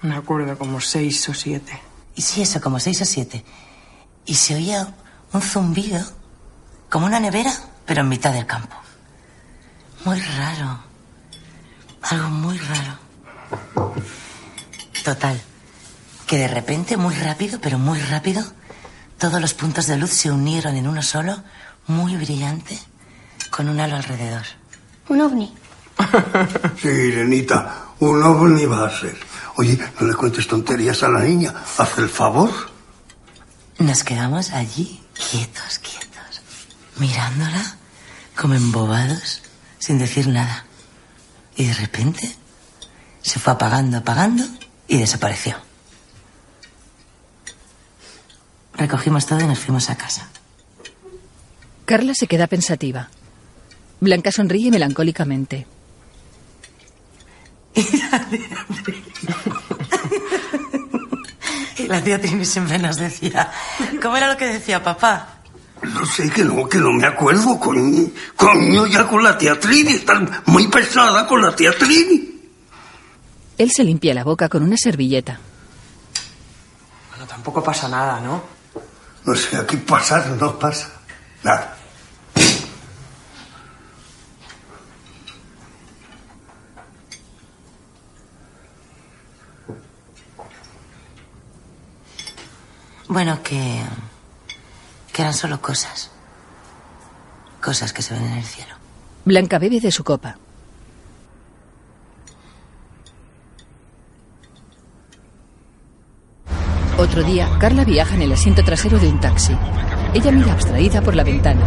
Me 0.00 0.14
acuerdo, 0.16 0.56
como 0.56 0.80
seis 0.80 1.28
o 1.28 1.34
siete. 1.34 1.80
Y 2.14 2.22
sí, 2.22 2.42
eso, 2.42 2.60
como 2.60 2.78
seis 2.80 3.00
o 3.02 3.04
siete. 3.04 3.44
Y 4.24 4.34
se 4.34 4.54
oía 4.54 4.94
un 5.32 5.42
zumbido, 5.42 6.00
como 6.88 7.06
una 7.06 7.20
nevera, 7.20 7.52
pero 7.84 8.00
en 8.02 8.08
mitad 8.08 8.32
del 8.32 8.46
campo. 8.46 8.76
Muy 10.04 10.18
raro. 10.20 10.78
Algo 12.02 12.28
muy 12.30 12.58
raro. 12.58 12.98
Total. 15.04 15.40
Que 16.26 16.38
de 16.38 16.48
repente, 16.48 16.96
muy 16.96 17.14
rápido, 17.14 17.60
pero 17.60 17.78
muy 17.78 18.00
rápido, 18.00 18.42
todos 19.18 19.40
los 19.40 19.54
puntos 19.54 19.86
de 19.86 19.96
luz 19.96 20.10
se 20.10 20.30
unieron 20.30 20.76
en 20.76 20.86
uno 20.88 21.02
solo, 21.02 21.42
muy 21.86 22.16
brillante, 22.16 22.78
con 23.50 23.68
un 23.68 23.80
halo 23.80 23.96
alrededor. 23.96 24.42
Un 25.08 25.20
ovni. 25.20 25.54
Sí, 26.80 26.88
Irenita, 26.88 27.94
un 28.00 28.22
ovni 28.22 28.66
va 28.66 28.86
a 28.86 28.90
ser. 28.90 29.16
Oye, 29.56 29.78
no 30.00 30.06
le 30.06 30.14
cuentes 30.14 30.48
tonterías 30.48 31.02
a 31.02 31.08
la 31.08 31.20
niña. 31.20 31.54
Haz 31.78 31.98
el 31.98 32.08
favor. 32.08 32.50
Nos 33.78 34.02
quedamos 34.02 34.50
allí, 34.50 35.02
quietos, 35.14 35.78
quietos, 35.78 36.42
mirándola, 36.96 37.76
como 38.40 38.54
embobados, 38.54 39.42
sin 39.78 39.98
decir 39.98 40.28
nada. 40.28 40.64
Y 41.56 41.66
de 41.66 41.74
repente 41.74 42.36
se 43.22 43.38
fue 43.38 43.52
apagando, 43.52 43.98
apagando 43.98 44.44
y 44.88 44.98
desapareció. 44.98 45.56
Recogimos 48.74 49.26
todo 49.26 49.40
y 49.40 49.46
nos 49.46 49.58
fuimos 49.58 49.88
a 49.90 49.96
casa. 49.96 50.28
Carla 51.84 52.14
se 52.14 52.26
queda 52.26 52.46
pensativa. 52.46 53.08
Blanca 54.00 54.32
sonríe 54.32 54.70
melancólicamente. 54.70 55.66
Y 61.78 61.86
la 61.86 62.02
tía 62.02 62.20
Trini 62.20 62.44
siempre 62.44 62.78
nos 62.78 62.96
decía, 62.96 63.50
¿cómo 64.00 64.16
era 64.16 64.28
lo 64.30 64.36
que 64.36 64.46
decía 64.46 64.82
papá? 64.82 65.38
No 65.82 66.06
sé, 66.06 66.30
que 66.30 66.44
no, 66.44 66.68
que 66.68 66.78
no 66.78 66.92
me 66.92 67.06
acuerdo, 67.06 67.58
coño. 67.58 68.08
Coño, 68.36 68.86
ya 68.86 69.06
con 69.06 69.24
la 69.24 69.36
tía 69.36 69.58
Trini. 69.58 69.94
Estás 69.94 70.22
muy 70.46 70.68
pesada 70.68 71.26
con 71.26 71.42
la 71.42 71.56
tía 71.56 71.76
Trini. 71.76 72.31
Él 73.58 73.70
se 73.70 73.84
limpia 73.84 74.14
la 74.14 74.24
boca 74.24 74.48
con 74.48 74.62
una 74.62 74.76
servilleta. 74.76 75.38
Bueno, 77.10 77.26
tampoco 77.26 77.62
pasa 77.62 77.88
nada, 77.88 78.20
¿no? 78.20 78.42
No 79.24 79.34
sé, 79.34 79.56
aquí 79.56 79.76
pasar 79.76 80.28
no 80.30 80.58
pasa. 80.58 80.90
Nada. 81.42 81.76
Bueno, 93.08 93.42
que. 93.42 93.82
que 95.12 95.22
eran 95.22 95.34
solo 95.34 95.60
cosas. 95.60 96.10
Cosas 97.60 97.92
que 97.92 98.00
se 98.00 98.14
ven 98.14 98.24
en 98.24 98.38
el 98.38 98.44
cielo. 98.44 98.74
Blanca 99.24 99.58
bebe 99.58 99.80
de 99.80 99.92
su 99.92 100.02
copa. 100.02 100.38
Otro 106.98 107.22
día, 107.22 107.48
Carla 107.58 107.84
viaja 107.84 108.14
en 108.14 108.22
el 108.22 108.32
asiento 108.32 108.62
trasero 108.62 108.98
de 108.98 109.08
un 109.08 109.18
taxi. 109.18 109.56
Ella 110.14 110.30
mira 110.30 110.52
abstraída 110.52 111.00
por 111.00 111.16
la 111.16 111.24
ventana. 111.24 111.62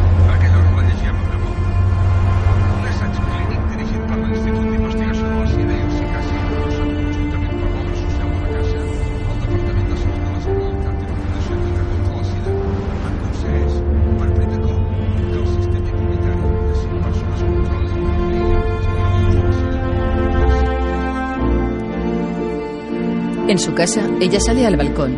En 23.56 23.60
su 23.60 23.74
casa, 23.74 24.06
ella 24.20 24.38
sale 24.42 24.66
al 24.66 24.76
balcón. 24.76 25.16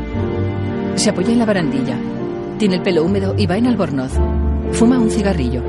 Se 0.93 1.09
apoya 1.09 1.31
en 1.31 1.39
la 1.39 1.45
barandilla. 1.45 1.97
Tiene 2.59 2.75
el 2.75 2.83
pelo 2.83 3.03
húmedo 3.03 3.33
y 3.35 3.47
va 3.47 3.57
en 3.57 3.65
albornoz. 3.65 4.11
Fuma 4.73 4.99
un 4.99 5.09
cigarrillo. 5.09 5.63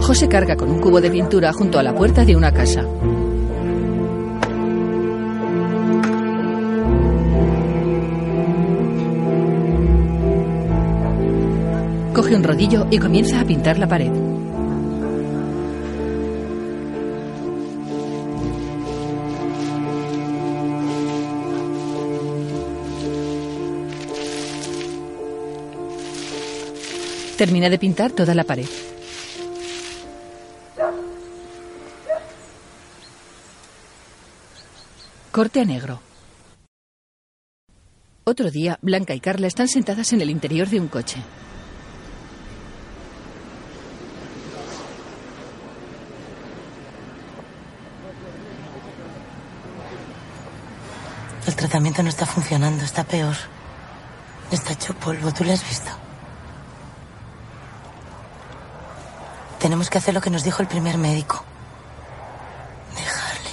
José 0.00 0.28
carga 0.28 0.54
con 0.54 0.70
un 0.70 0.78
cubo 0.80 1.00
de 1.00 1.10
pintura 1.10 1.52
junto 1.52 1.80
a 1.80 1.82
la 1.82 1.96
puerta 1.96 2.24
de 2.24 2.36
una 2.36 2.52
casa. 2.52 2.84
Coge 12.20 12.36
un 12.36 12.44
rodillo 12.44 12.86
y 12.90 12.98
comienza 12.98 13.40
a 13.40 13.46
pintar 13.46 13.78
la 13.78 13.88
pared. 13.88 14.12
Termina 27.38 27.70
de 27.70 27.78
pintar 27.78 28.12
toda 28.12 28.34
la 28.34 28.44
pared. 28.44 28.66
Corte 35.32 35.60
a 35.60 35.64
negro. 35.64 36.02
Otro 38.24 38.50
día, 38.50 38.78
Blanca 38.82 39.14
y 39.14 39.20
Carla 39.20 39.46
están 39.46 39.68
sentadas 39.68 40.12
en 40.12 40.20
el 40.20 40.28
interior 40.28 40.68
de 40.68 40.80
un 40.80 40.88
coche. 40.88 41.16
El 51.50 51.56
tratamiento 51.56 52.00
no 52.04 52.08
está 52.08 52.26
funcionando, 52.26 52.84
está 52.84 53.02
peor. 53.02 53.34
Está 54.52 54.72
hecho 54.72 54.94
polvo, 54.94 55.32
¿tú 55.32 55.42
lo 55.42 55.52
has 55.52 55.68
visto? 55.68 55.90
Tenemos 59.58 59.90
que 59.90 59.98
hacer 59.98 60.14
lo 60.14 60.20
que 60.20 60.30
nos 60.30 60.44
dijo 60.44 60.62
el 60.62 60.68
primer 60.68 60.96
médico. 60.96 61.42
Dejarle. 62.94 63.50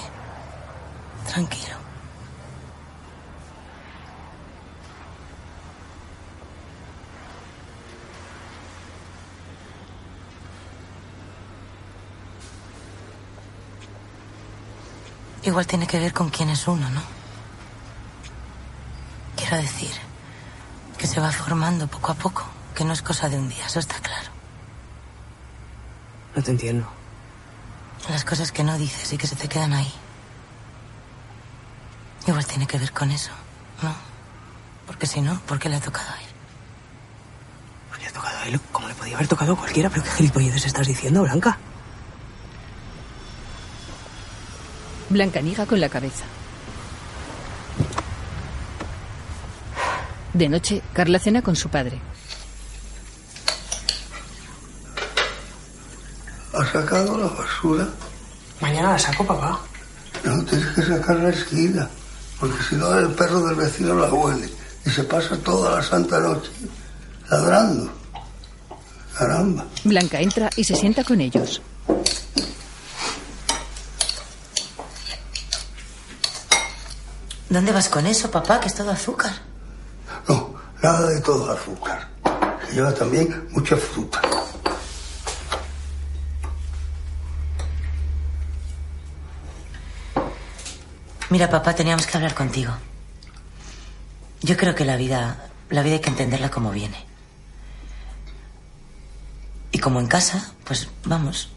Tranquilo. 1.27 1.75
Igual 15.41 15.65
tiene 15.65 15.87
que 15.87 15.97
ver 15.97 16.13
con 16.13 16.29
quién 16.29 16.51
es 16.51 16.67
uno, 16.67 16.87
¿no? 16.91 17.16
Quiero 19.47 19.63
decir 19.63 19.91
que 20.97 21.07
se 21.07 21.21
va 21.21 21.31
formando 21.31 21.87
poco 21.87 22.11
a 22.11 22.15
poco, 22.15 22.43
que 22.75 22.83
no 22.83 22.91
es 22.91 23.01
cosa 23.01 23.29
de 23.29 23.37
un 23.37 23.47
día, 23.47 23.65
eso 23.65 23.79
está 23.79 23.95
claro. 23.99 24.29
No 26.35 26.43
te 26.43 26.51
entiendo. 26.51 26.85
Las 28.09 28.25
cosas 28.25 28.51
que 28.51 28.65
no 28.65 28.77
dices 28.77 29.13
y 29.13 29.17
que 29.17 29.25
se 29.25 29.37
te 29.37 29.47
quedan 29.47 29.71
ahí. 29.71 29.93
Igual 32.27 32.45
tiene 32.45 32.67
que 32.67 32.77
ver 32.77 32.91
con 32.91 33.09
eso, 33.09 33.31
¿no? 33.81 33.95
Porque 34.85 35.07
si 35.07 35.21
no, 35.21 35.39
¿por 35.41 35.59
qué 35.59 35.69
le 35.69 35.77
ha 35.77 35.81
tocado 35.81 36.09
a 36.09 36.19
él? 36.19 36.27
Pues 37.87 38.01
le 38.01 38.07
ha 38.07 38.11
tocado 38.11 38.37
a 38.39 38.47
él 38.47 38.59
como 38.73 38.89
le 38.89 38.95
podía 38.95 39.15
haber 39.15 39.29
tocado 39.29 39.53
a 39.53 39.57
cualquiera, 39.57 39.89
pero 39.89 40.03
qué 40.03 40.09
gilipolleces 40.09 40.65
estás 40.65 40.87
diciendo, 40.87 41.23
Blanca. 41.23 41.57
Blanca 45.09 45.39
niega 45.39 45.65
con 45.65 45.79
la 45.79 45.87
cabeza. 45.87 46.25
De 50.37 50.49
noche, 50.49 50.83
Carla 50.93 51.17
cena 51.17 51.41
con 51.41 51.55
su 51.55 51.67
padre. 51.67 51.99
¿Has 56.53 56.71
sacado 56.71 57.17
la 57.17 57.25
basura? 57.25 57.87
Mañana 58.61 58.91
la 58.91 58.99
saco, 58.99 59.25
papá. 59.25 59.59
No, 60.23 60.43
tienes 60.45 60.67
que 60.75 60.83
sacarla 60.83 61.29
enseguida. 61.29 61.89
Porque 62.39 62.61
si 62.69 62.75
no, 62.75 62.95
el 62.99 63.07
perro 63.15 63.47
del 63.47 63.55
vecino 63.55 63.95
la 63.95 64.13
huele. 64.13 64.47
Y 64.85 64.91
se 64.91 65.03
pasa 65.05 65.35
toda 65.37 65.77
la 65.77 65.83
santa 65.83 66.19
noche 66.19 66.51
ladrando. 67.31 67.91
Caramba. 69.17 69.65
Blanca 69.85 70.19
entra 70.19 70.51
y 70.55 70.63
se 70.63 70.75
sienta 70.75 71.03
con 71.03 71.19
ellos. 71.19 71.63
¿Dónde 77.49 77.71
vas 77.71 77.89
con 77.89 78.05
eso, 78.05 78.29
papá? 78.29 78.59
Que 78.59 78.67
es 78.67 78.75
todo 78.75 78.91
azúcar. 78.91 79.56
Nada 80.87 81.09
de 81.09 81.19
todo 81.19 81.51
azúcar. 81.51 82.07
Lleva 82.71 82.93
también 82.93 83.45
mucha 83.51 83.75
fruta. 83.75 84.21
Mira, 91.29 91.49
papá, 91.49 91.75
teníamos 91.75 92.07
que 92.07 92.15
hablar 92.15 92.33
contigo. 92.33 92.71
Yo 94.39 94.55
creo 94.55 94.75
que 94.75 94.85
la 94.85 94.95
vida, 94.95 95.49
la 95.69 95.81
vida 95.81 95.95
hay 95.95 95.99
que 95.99 96.09
entenderla 96.09 96.49
como 96.49 96.71
viene. 96.71 97.05
Y 99.73 99.79
como 99.79 99.99
en 99.99 100.07
casa, 100.07 100.53
pues 100.63 100.87
vamos. 101.03 101.49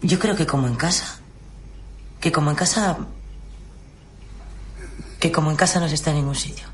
Yo 0.00 0.18
creo 0.18 0.34
que 0.34 0.46
como 0.46 0.66
en 0.66 0.76
casa, 0.76 1.20
que 2.22 2.32
como 2.32 2.48
en 2.48 2.56
casa, 2.56 2.96
que 5.20 5.30
como 5.30 5.50
en 5.50 5.56
casa 5.58 5.78
no 5.78 5.90
se 5.90 5.96
está 5.96 6.08
en 6.08 6.16
ningún 6.16 6.36
sitio. 6.36 6.71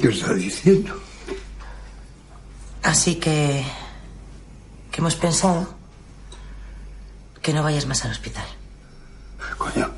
¿Qué 0.00 0.08
está 0.08 0.34
diciendo? 0.34 1.00
Así 2.82 3.16
que, 3.16 3.64
que 4.90 5.00
hemos 5.00 5.14
pensado 5.14 5.74
que 7.40 7.52
no 7.52 7.62
vayas 7.62 7.86
más 7.86 8.04
al 8.04 8.10
hospital. 8.10 8.46
Coño, 9.58 9.88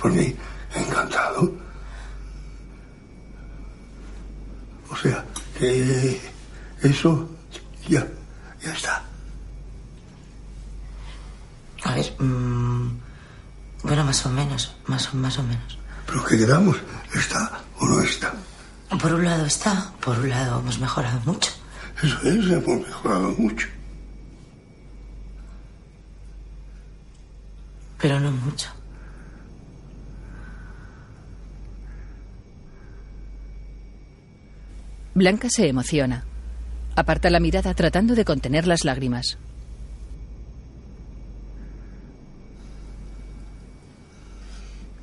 por 0.00 0.12
mí, 0.12 0.36
encantado. 0.74 1.52
O 4.90 4.96
sea, 4.96 5.24
que 5.58 6.20
eso 6.82 7.28
ya, 7.88 8.06
ya 8.62 8.72
está. 8.72 9.02
A 11.84 11.94
ver, 11.94 12.14
mm, 12.18 12.98
bueno, 13.84 14.04
más 14.04 14.26
o 14.26 14.30
menos, 14.30 14.76
más 14.86 15.14
o, 15.14 15.16
más 15.16 15.38
o 15.38 15.42
menos. 15.42 15.78
Pero 16.06 16.24
que 16.24 16.36
quedamos, 16.36 16.76
¿está 17.14 17.62
o 17.80 17.86
no 17.86 18.00
está? 18.02 18.34
Por 19.00 19.14
un 19.14 19.24
lado 19.24 19.46
está, 19.46 19.92
por 20.00 20.18
un 20.18 20.28
lado 20.28 20.60
hemos 20.60 20.78
mejorado 20.78 21.20
mucho. 21.24 21.50
Eso 22.02 22.18
es, 22.22 22.50
hemos 22.50 22.86
mejorado 22.86 23.34
mucho. 23.38 23.68
Pero 27.98 28.18
no 28.20 28.30
mucho. 28.32 28.68
Blanca 35.14 35.50
se 35.50 35.68
emociona. 35.68 36.24
Aparta 36.96 37.30
la 37.30 37.40
mirada 37.40 37.74
tratando 37.74 38.14
de 38.14 38.24
contener 38.24 38.66
las 38.66 38.84
lágrimas. 38.84 39.38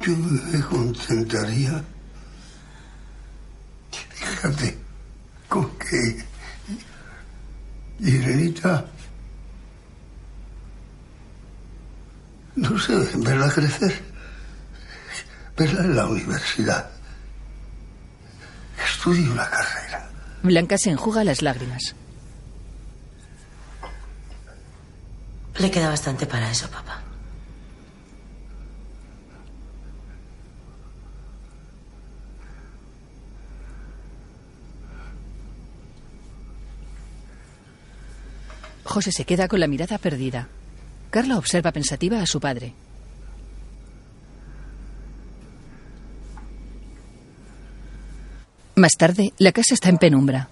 Yo 0.02 0.16
me 0.16 0.62
contentaría. 0.62 1.84
Fíjate, 4.10 4.78
con 5.48 5.70
que 5.78 6.26
Irenita. 8.00 8.86
No 12.56 12.78
sé, 12.80 12.94
verla 13.16 13.50
crecer. 13.50 14.04
Verla 15.56 15.82
en 15.82 15.96
la 15.96 16.06
universidad. 16.08 16.90
Estudie 18.84 19.30
una 19.30 19.50
carrera. 19.50 20.10
Blanca 20.44 20.78
se 20.78 20.92
enjuga 20.92 21.24
las 21.24 21.42
lágrimas. 21.42 21.96
Le 25.58 25.72
queda 25.72 25.90
bastante 25.90 26.28
para 26.28 26.52
eso, 26.52 26.70
papá. 26.70 27.02
José 38.88 39.12
se 39.12 39.26
queda 39.26 39.48
con 39.48 39.60
la 39.60 39.68
mirada 39.68 39.98
perdida. 39.98 40.48
Carla 41.10 41.38
observa 41.38 41.72
pensativa 41.72 42.22
a 42.22 42.26
su 42.26 42.40
padre. 42.40 42.74
Más 48.76 48.94
tarde, 48.98 49.34
la 49.40 49.52
casa 49.52 49.74
está 49.74 49.90
en 49.90 49.98
penumbra. 49.98 50.50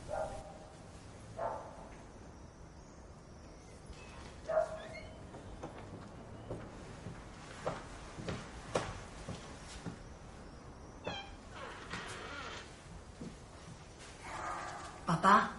Papá. 15.06 15.55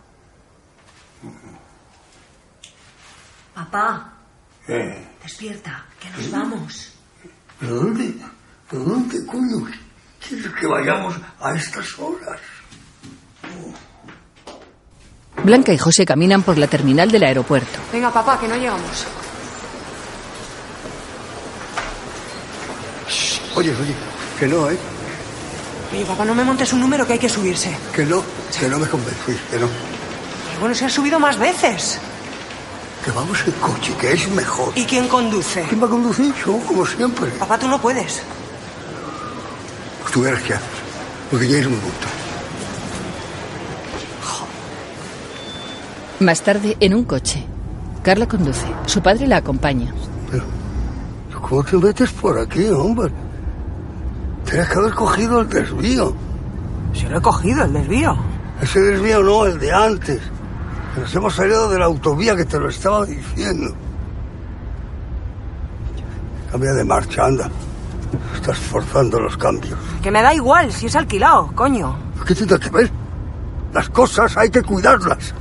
Papá, 3.56 4.12
Eh, 4.68 5.08
despierta, 5.22 5.84
que 5.98 6.10
nos 6.10 6.30
vamos. 6.30 6.90
¿Pero 7.58 7.76
dónde? 7.76 8.14
¿Pero 8.68 8.82
dónde, 8.84 9.24
coño? 9.24 9.66
¿Quieres 10.20 10.52
que 10.60 10.66
vayamos 10.66 11.14
a 11.40 11.54
estas 11.54 11.98
horas? 11.98 12.38
Blanca 15.42 15.72
y 15.72 15.78
José 15.78 16.04
caminan 16.04 16.42
por 16.42 16.58
la 16.58 16.66
terminal 16.66 17.10
del 17.10 17.22
aeropuerto. 17.22 17.78
Venga, 17.92 18.12
papá, 18.12 18.38
que 18.38 18.46
no 18.48 18.56
llegamos. 18.56 19.06
Oye, 23.54 23.70
oye, 23.70 23.94
que 24.38 24.46
no, 24.48 24.68
¿eh? 24.70 24.76
Oye, 25.94 26.04
papá, 26.04 26.24
no 26.26 26.34
me 26.34 26.44
montes 26.44 26.72
un 26.74 26.80
número 26.80 27.06
que 27.06 27.14
hay 27.14 27.18
que 27.18 27.28
subirse. 27.30 27.74
Que 27.94 28.04
no, 28.04 28.22
que 28.60 28.68
no 28.68 28.78
me 28.78 28.86
convencí, 28.86 29.32
que 29.50 29.58
no. 29.58 29.68
Pero 30.48 30.60
bueno, 30.60 30.74
se 30.74 30.84
ha 30.84 30.90
subido 30.90 31.18
más 31.18 31.38
veces. 31.38 31.98
Que 33.06 33.12
vamos 33.12 33.38
en 33.46 33.52
coche, 33.52 33.94
que 34.00 34.12
es 34.14 34.28
mejor. 34.32 34.72
¿Y 34.74 34.84
quién 34.84 35.06
conduce? 35.06 35.62
¿Quién 35.68 35.80
va 35.80 35.86
a 35.86 35.90
conducir? 35.90 36.34
Yo, 36.44 36.58
como 36.66 36.84
siempre. 36.84 37.30
Papá, 37.38 37.56
tú 37.56 37.68
no 37.68 37.80
puedes. 37.80 38.20
Pues 40.02 40.12
tú 40.12 40.22
verás 40.22 40.42
qué 40.42 40.54
haces. 40.54 40.68
Porque 41.30 41.48
ya 41.48 41.58
es 41.58 41.68
muy 41.68 41.78
punto. 41.78 42.08
Más 46.18 46.42
tarde, 46.42 46.76
en 46.80 46.94
un 46.94 47.04
coche. 47.04 47.46
Carla 48.02 48.26
conduce. 48.26 48.66
Su 48.86 49.00
padre 49.00 49.28
la 49.28 49.36
acompaña. 49.36 49.94
¿Cómo 51.48 51.62
te 51.62 51.76
metes 51.76 52.10
por 52.10 52.36
aquí, 52.40 52.66
hombre? 52.70 53.12
Tienes 54.50 54.68
que 54.68 54.78
haber 54.80 54.94
cogido 54.94 55.42
el 55.42 55.48
desvío. 55.48 56.12
Si 56.92 57.06
lo 57.06 57.18
he 57.18 57.22
cogido, 57.22 57.66
el 57.66 57.72
desvío. 57.72 58.16
Ese 58.60 58.80
desvío 58.80 59.22
no, 59.22 59.46
el 59.46 59.60
de 59.60 59.72
antes. 59.72 60.20
Que 60.96 61.02
Nos 61.02 61.14
hemos 61.14 61.34
salido 61.34 61.68
de 61.68 61.78
la 61.78 61.84
autovía 61.84 62.34
que 62.34 62.46
te 62.46 62.58
lo 62.58 62.70
estaba 62.70 63.04
diciendo. 63.04 63.74
Cambia 66.50 66.72
de 66.72 66.84
marcha, 66.84 67.26
anda. 67.26 67.50
Estás 68.34 68.56
forzando 68.56 69.20
los 69.20 69.36
cambios. 69.36 69.78
Que 70.02 70.10
me 70.10 70.22
da 70.22 70.32
igual, 70.32 70.72
si 70.72 70.86
es 70.86 70.96
alquilado, 70.96 71.52
coño. 71.54 71.94
¿Qué 72.26 72.34
tiene 72.34 72.58
que 72.58 72.70
ver? 72.70 72.90
Las 73.74 73.90
cosas 73.90 74.38
hay 74.38 74.48
que 74.48 74.62
cuidarlas. 74.62 75.34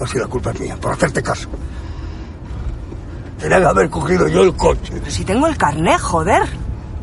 Así 0.00 0.18
la 0.18 0.26
culpa 0.26 0.50
es 0.50 0.58
mía, 0.58 0.76
por 0.80 0.92
hacerte 0.92 1.22
caso. 1.22 1.48
Tenía 3.38 3.60
que 3.60 3.66
haber 3.66 3.90
cogido 3.90 4.26
yo 4.26 4.42
el 4.42 4.56
coche. 4.56 4.94
Pero 4.94 5.08
si 5.08 5.24
tengo 5.24 5.46
el 5.46 5.56
carné, 5.56 5.96
joder. 5.98 6.42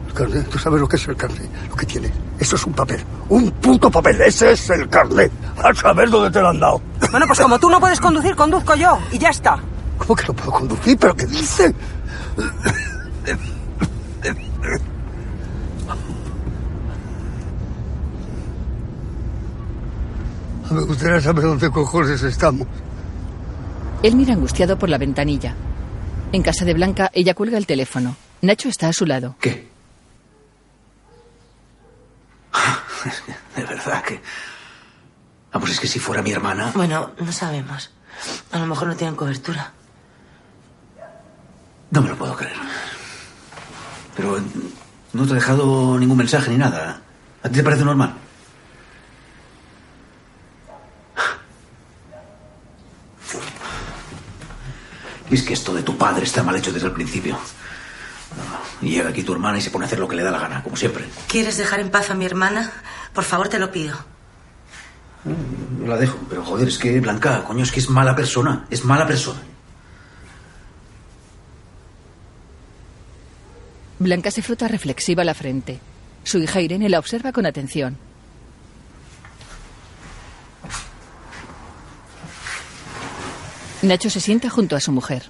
El 0.08 0.14
carné, 0.14 0.42
¿tú 0.42 0.60
sabes 0.60 0.82
lo 0.82 0.90
que 0.90 0.98
es 0.98 1.08
el 1.08 1.16
carné? 1.16 1.48
Lo 1.70 1.76
que 1.78 1.86
tiene. 1.86 2.12
Eso 2.38 2.58
es 2.58 2.66
un 2.66 2.74
papel. 2.74 3.02
Un 3.30 3.50
puto 3.52 3.90
papel. 3.90 4.20
Ese 4.20 4.52
es 4.52 4.70
el 4.72 4.90
carné. 4.90 5.32
A 5.64 5.74
saber 5.74 6.10
dónde 6.10 6.32
te 6.32 6.42
lo 6.42 6.50
han 6.50 6.60
dado. 6.60 6.82
Bueno, 7.12 7.26
pues 7.28 7.40
como 7.40 7.58
tú 7.60 7.70
no 7.70 7.80
puedes 7.80 8.00
conducir, 8.00 8.36
conduzco 8.36 8.76
yo. 8.76 9.00
Y 9.12 9.18
ya 9.18 9.30
está. 9.30 9.58
¿Cómo 9.98 10.16
que 10.16 10.28
no 10.28 10.34
puedo 10.34 10.52
conducir? 10.52 10.98
¿Pero 10.98 11.16
qué 11.16 11.26
dice? 11.26 11.74
Me 20.72 20.82
gustaría 20.82 21.22
saber 21.22 21.44
dónde 21.46 21.70
cojones 21.70 22.24
estamos. 22.24 22.68
Él 24.04 24.16
mira 24.16 24.34
angustiado 24.34 24.78
por 24.78 24.90
la 24.90 24.98
ventanilla. 24.98 25.56
En 26.32 26.42
casa 26.42 26.66
de 26.66 26.74
Blanca, 26.74 27.10
ella 27.14 27.34
cuelga 27.34 27.58
el 27.58 27.66
teléfono. 27.66 28.16
Nacho 28.42 28.68
está 28.68 28.90
a 28.90 28.94
su 28.94 29.06
lado. 29.06 29.36
¿Qué? 29.40 29.70
De 33.56 33.64
verdad 33.64 34.04
que... 34.04 34.20
Vamos, 35.56 35.70
es 35.70 35.80
que 35.80 35.88
si 35.88 36.00
fuera 36.00 36.22
mi 36.22 36.34
hermana... 36.34 36.74
Bueno, 36.76 37.12
no 37.18 37.32
sabemos. 37.32 37.90
A 38.52 38.60
lo 38.60 38.66
mejor 38.66 38.90
no 38.90 38.96
tienen 38.98 39.16
cobertura. 39.16 39.72
No 41.92 42.02
me 42.02 42.10
lo 42.10 42.18
puedo 42.18 42.36
creer. 42.36 42.58
Pero 44.18 44.38
no 45.14 45.26
te 45.26 45.32
ha 45.32 45.36
dejado 45.36 45.98
ningún 45.98 46.18
mensaje 46.18 46.52
ni 46.52 46.58
nada. 46.58 47.00
¿A 47.42 47.48
ti 47.48 47.56
te 47.56 47.64
parece 47.64 47.86
normal? 47.86 48.16
Y 55.30 55.36
es 55.36 55.44
que 55.44 55.54
esto 55.54 55.74
de 55.74 55.84
tu 55.84 55.98
padre 55.98 56.26
está 56.26 56.44
mal 56.44 56.58
hecho 56.58 56.74
desde 56.74 56.88
el 56.88 56.94
principio. 56.94 57.40
Y 58.82 58.90
llega 58.90 59.08
aquí 59.08 59.24
tu 59.24 59.32
hermana 59.32 59.60
y 59.60 59.62
se 59.62 59.72
pone 59.72 59.86
a 59.86 59.88
hacer 59.88 60.00
lo 60.00 60.10
que 60.10 60.18
le 60.18 60.24
da 60.24 60.32
la 60.32 60.40
gana, 60.40 60.62
como 60.62 60.76
siempre. 60.76 61.06
¿Quieres 61.30 61.56
dejar 61.56 61.80
en 61.80 61.92
paz 61.92 62.10
a 62.10 62.14
mi 62.14 62.26
hermana? 62.26 62.74
Por 63.14 63.24
favor, 63.24 63.48
te 63.48 63.58
lo 63.58 63.72
pido. 63.72 64.15
Yo 65.26 65.88
la 65.88 65.98
dejo, 65.98 66.18
pero 66.30 66.44
joder, 66.44 66.68
es 66.68 66.78
que 66.78 67.00
Blanca, 67.00 67.44
coño, 67.44 67.64
es 67.64 67.72
que 67.72 67.80
es 67.80 67.90
mala 67.90 68.16
persona. 68.16 68.66
Es 68.70 68.86
mala 68.86 69.08
persona. 69.08 69.42
Blanca 73.98 74.30
se 74.30 74.42
frota 74.42 74.68
reflexiva 74.68 75.24
la 75.24 75.34
frente. 75.34 75.80
Su 76.24 76.38
hija 76.40 76.62
Irene 76.62 76.90
la 76.90 77.00
observa 77.00 77.32
con 77.32 77.46
atención. 77.46 77.98
Nacho 83.82 84.10
se 84.10 84.20
sienta 84.20 84.50
junto 84.50 84.76
a 84.76 84.80
su 84.80 84.92
mujer. 84.92 85.30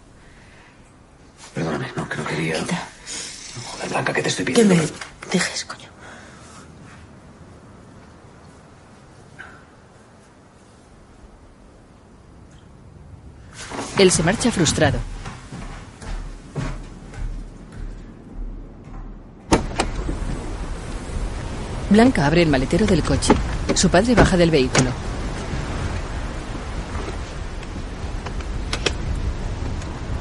Perdóname, 1.54 1.88
no, 1.96 2.08
que 2.08 2.18
no 2.18 2.26
quería. 2.26 2.56
Joder, 3.66 3.90
Blanca, 3.90 4.14
¿qué 4.14 4.22
te 4.22 4.30
estoy 4.30 4.46
Que 4.46 4.52
pidiendo? 4.54 4.76
me 4.76 5.30
dejes, 5.32 5.66
coño. 5.66 5.90
Él 13.98 14.12
se 14.12 14.24
marcha 14.24 14.52
frustrado. 14.52 15.00
Blanca 21.90 22.26
abre 22.26 22.42
el 22.42 22.50
maletero 22.50 22.86
del 22.86 23.04
coche. 23.04 23.34
Su 23.74 23.90
padre 23.90 24.16
baja 24.16 24.36
del 24.36 24.52
vehículo. 24.52 24.90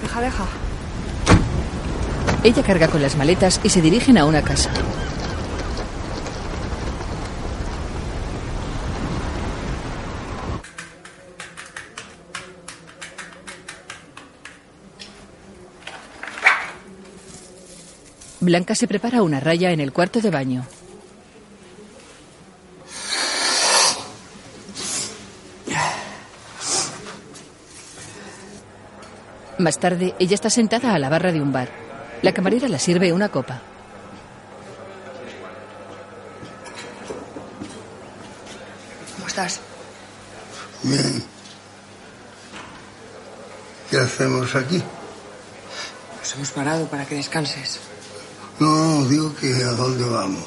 Deja, 0.03 0.21
deja. 0.21 0.45
Ella 2.45 2.63
carga 2.63 2.89
con 2.89 3.03
las 3.03 3.17
maletas 3.17 3.61
y 3.65 3.71
se 3.71 3.81
dirigen 3.81 4.19
a 4.19 4.25
una 4.25 4.43
casa. 4.43 4.71
Blanca 18.45 18.75
se 18.75 18.87
prepara 18.87 19.23
una 19.23 19.41
raya 19.41 19.71
en 19.71 19.81
el 19.81 19.91
cuarto 19.91 20.21
de 20.21 20.31
baño. 20.31 20.67
Más 29.57 29.79
tarde, 29.79 30.15
ella 30.19 30.35
está 30.35 30.51
sentada 30.51 30.93
a 30.95 30.99
la 30.99 31.09
barra 31.09 31.33
de 31.33 31.41
un 31.41 31.53
bar. 31.53 31.71
La 32.21 32.35
camarera 32.35 32.69
la 32.69 32.79
sirve 32.79 33.15
una 33.15 33.31
copa. 33.31 33.63
¿Cómo 39.15 39.27
estás? 39.27 39.61
Bien. 40.83 41.25
¿Qué 43.91 43.97
hacemos 43.97 44.55
aquí? 44.55 44.83
Nos 46.19 46.35
hemos 46.35 46.51
parado 46.51 46.87
para 46.89 47.07
que 47.07 47.15
descanses. 47.15 47.81
No, 48.61 49.05
digo 49.07 49.35
que 49.35 49.53
a 49.65 49.73
dónde 49.73 50.05
vamos. 50.05 50.45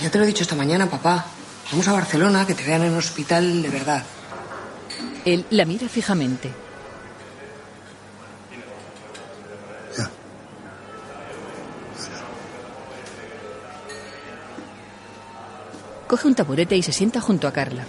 Ya 0.00 0.10
te 0.10 0.18
lo 0.18 0.24
he 0.24 0.26
dicho 0.26 0.42
esta 0.42 0.54
mañana, 0.54 0.88
papá. 0.88 1.26
Vamos 1.70 1.88
a 1.88 1.92
Barcelona, 1.92 2.46
que 2.46 2.54
te 2.54 2.64
vean 2.64 2.82
en 2.82 2.92
un 2.92 2.98
hospital 2.98 3.62
de 3.62 3.68
verdad. 3.68 4.04
Él 5.24 5.46
la 5.50 5.64
mira 5.64 5.88
fijamente. 5.88 6.52
Coge 16.06 16.28
un 16.28 16.34
taburete 16.34 16.76
y 16.76 16.82
se 16.82 16.92
sienta 16.92 17.20
junto 17.20 17.48
a 17.48 17.52
Carla. 17.52 17.84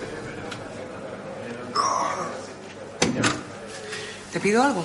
¿Te 4.31 4.39
pido 4.39 4.63
algo? 4.63 4.83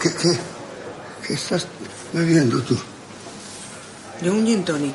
¿Qué, 0.00 0.10
qué, 0.14 0.38
qué 1.32 1.36
estás 1.36 1.66
bebiendo 2.12 2.60
tú? 2.60 2.76
Yo 4.20 4.34
un 4.34 4.44
gin 4.44 4.62
tonic. 4.64 4.94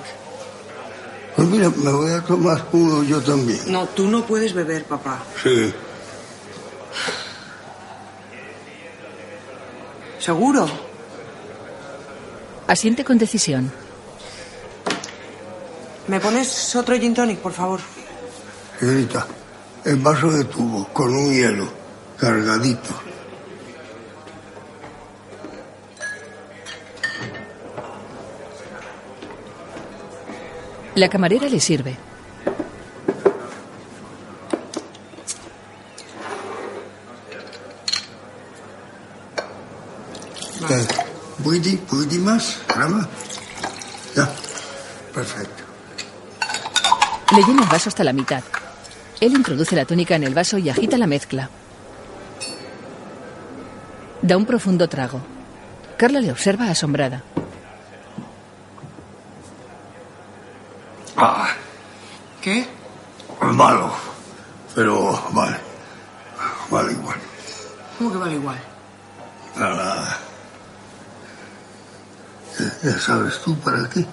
Pues 1.36 1.48
mira, 1.48 1.70
me 1.70 1.92
voy 1.92 2.12
a 2.12 2.22
tomar 2.22 2.64
uno 2.74 3.04
yo 3.04 3.20
también. 3.22 3.60
No, 3.68 3.88
tú 3.88 4.08
no 4.08 4.24
puedes 4.24 4.54
beber, 4.54 4.86
papá. 4.86 5.24
Sí. 5.42 5.74
¿Seguro? 10.20 10.70
Asiente 12.68 13.04
con 13.04 13.18
decisión. 13.18 13.72
¿Me 16.08 16.20
pones 16.20 16.76
otro 16.76 16.96
gin 17.00 17.16
tonic, 17.16 17.40
por 17.40 17.54
favor? 17.54 17.80
Señorita, 18.80 19.26
el 19.86 19.96
vaso 19.98 20.30
de 20.30 20.44
tubo 20.44 20.88
con 20.94 21.16
un 21.16 21.34
hielo 21.34 21.68
cargadito. 22.20 23.07
La 30.98 31.10
camarera 31.10 31.48
le 31.48 31.60
sirve. 31.60 31.96
¿Puede, 41.44 41.78
puede 41.78 42.18
más? 42.18 42.62
Caramba. 42.66 43.08
Ya, 44.16 44.28
perfecto. 45.14 45.64
Le 47.36 47.44
llena 47.44 47.62
el 47.62 47.70
vaso 47.70 47.90
hasta 47.90 48.04
la 48.04 48.12
mitad. 48.12 48.42
Él 49.22 49.34
introduce 49.34 49.76
la 49.76 49.86
túnica 49.86 50.16
en 50.16 50.24
el 50.24 50.34
vaso 50.34 50.58
y 50.58 50.68
agita 50.68 50.98
la 50.98 51.06
mezcla. 51.06 51.52
Da 54.24 54.36
un 54.36 54.48
profundo 54.48 54.90
trago. 54.90 55.22
Carla 55.96 56.22
le 56.22 56.32
observa 56.32 56.72
asombrada. 56.72 57.22
¿Qué? 62.48 62.66
malo. 63.42 63.92
Pero 64.74 65.22
vale. 65.34 65.58
Vale 66.72 66.94
igual. 66.94 67.18
¿Cómo 67.98 68.10
que 68.14 68.18
vale 68.18 68.36
igual? 68.36 68.58
Nada. 69.58 70.18
Ya- 72.58 72.90
Ya 72.90 73.00
sabes 73.00 73.42
tú 73.44 73.54
para 73.60 73.90
qué. 73.90 74.06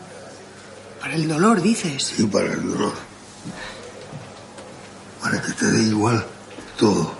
Para 1.01 1.14
el 1.14 1.28
dolor, 1.28 1.62
dices. 1.62 2.18
Y 2.18 2.26
para 2.26 2.47
el 2.55 2.72
dolor. 2.72 2.95
Para 5.22 5.41
que 5.41 5.53
te 5.53 5.66
dé 5.70 5.82
igual 5.85 6.26
todo. 6.76 7.14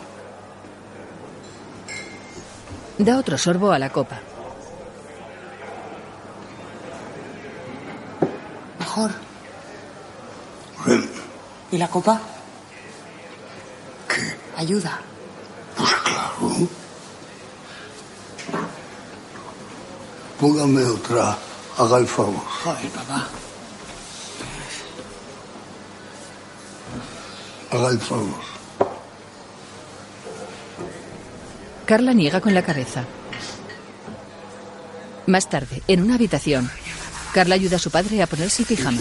Da 2.99 3.19
otro 3.19 3.39
sorbo 3.39 3.71
a 3.71 3.79
la 3.79 3.91
copa. 3.91 4.19
Mejor. 8.81 9.13
¿Y 11.75 11.77
la 11.77 11.89
copa? 11.89 12.21
¿Qué? 14.09 14.37
Ayuda. 14.57 15.01
Pues 15.77 15.93
claro. 16.05 16.69
Póngame 20.39 20.85
otra. 20.85 21.37
Haga 21.77 21.99
el 21.99 22.07
favor. 22.07 22.45
Joder, 22.63 22.91
papá. 22.91 23.29
Haga 27.73 27.89
el 27.89 27.99
favor. 27.99 28.41
Carla 31.87 32.13
niega 32.13 32.41
con 32.41 32.55
la 32.55 32.63
cabeza. 32.63 33.05
Más 35.27 35.51
tarde, 35.51 35.83
en 35.89 36.05
una 36.05 36.15
habitación, 36.15 36.71
Carla 37.33 37.57
ayuda 37.57 37.79
a 37.79 37.81
su 37.81 37.91
padre 37.91 38.23
a 38.23 38.29
ponerse 38.29 38.63
el 38.63 38.69
pijama 38.69 39.01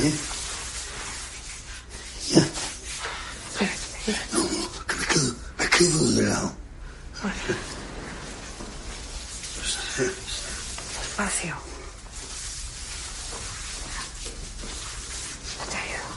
quedo 5.77 6.11
de 6.11 6.23
lado. 6.23 6.53
Despacio. 10.99 11.55
Te 15.69 15.77
ayudo. 15.77 16.09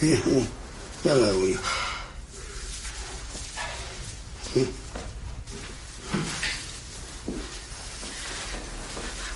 Sí, 0.00 0.22
sí, 0.24 0.48
ya 1.04 1.14
la 1.14 1.32
voy. 1.32 1.58
Sí. 4.52 4.70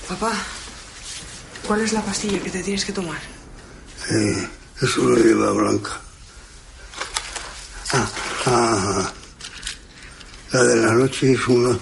Papá, 0.09 0.33
¿cuál 1.67 1.81
es 1.83 1.93
la 1.93 2.03
pastilla 2.19 2.43
que 2.43 2.51
te 2.51 2.63
tienes 2.65 2.85
que 2.85 2.93
tomar? 2.93 3.21
Eh, 4.11 4.49
eso 4.83 5.03
lo 5.03 5.17
lleva 5.17 5.53
Blanca. 5.53 6.01
Ah, 7.93 8.11
ah, 8.47 9.13
la 10.53 10.63
de 10.65 10.77
la 10.83 10.93
noche 10.95 11.33
es 11.33 11.47
una 11.47 11.79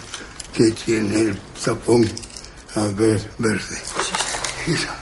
que 0.53 0.71
tiene 0.73 1.21
el 1.21 1.39
tapón 1.65 2.07
a 2.75 2.83
ver, 2.89 3.31
verde. 3.39 3.83
Esa. 4.67 4.95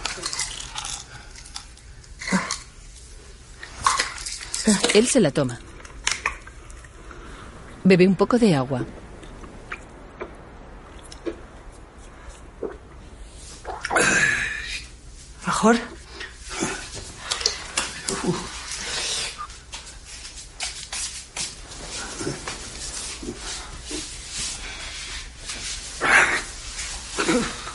Él 4.94 5.08
se 5.08 5.18
la 5.18 5.32
toma. 5.32 5.58
Bebe 7.82 8.06
un 8.06 8.14
poco 8.14 8.38
de 8.38 8.54
agua. 8.54 8.86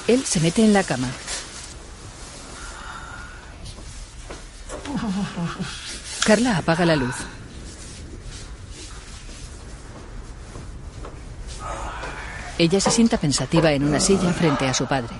Él 0.07 0.23
se 0.25 0.39
mete 0.39 0.63
en 0.63 0.73
la 0.73 0.83
cama. 0.83 1.07
Carla 6.25 6.57
apaga 6.57 6.85
la 6.85 6.95
luz. 6.95 7.15
Ella 12.59 12.79
se 12.79 12.91
sienta 12.91 13.17
pensativa 13.17 13.71
en 13.71 13.83
una 13.83 13.99
silla 13.99 14.31
frente 14.33 14.67
a 14.67 14.75
su 14.75 14.85
padre. 14.85 15.15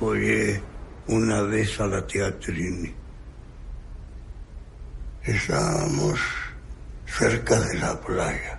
Follé 0.00 0.62
una 1.08 1.42
vez 1.42 1.78
a 1.78 1.86
la 1.86 2.06
tía 2.06 2.38
Trini. 2.40 2.90
Estábamos 5.22 6.18
cerca 7.04 7.60
de 7.60 7.78
la 7.78 8.00
playa. 8.00 8.58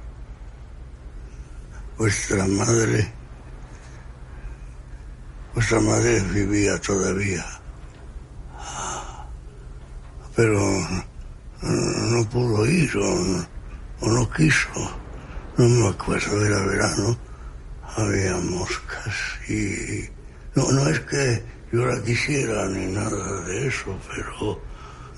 Vuestra 1.98 2.46
madre, 2.46 3.12
vuestra 5.56 5.80
madre 5.80 6.20
vivía 6.32 6.80
todavía, 6.80 7.46
pero 10.36 10.60
no, 11.64 12.30
pudo 12.30 12.66
ir 12.68 12.96
o 12.98 13.46
o 14.02 14.08
no 14.08 14.30
quiso. 14.32 14.70
No 15.58 15.68
me 15.68 15.90
acuerdo, 15.90 16.46
era 16.46 16.60
verano, 16.66 17.18
había 17.98 18.38
moscas 18.38 19.16
y 19.48 20.21
no, 20.56 20.72
no 20.72 20.90
es 20.90 21.00
que 21.02 21.44
yo 21.72 21.86
la 21.86 22.02
quisiera 22.04 22.68
ni 22.68 22.88
nada 22.88 23.42
de 23.42 23.68
eso, 23.68 23.98
pero 24.14 24.62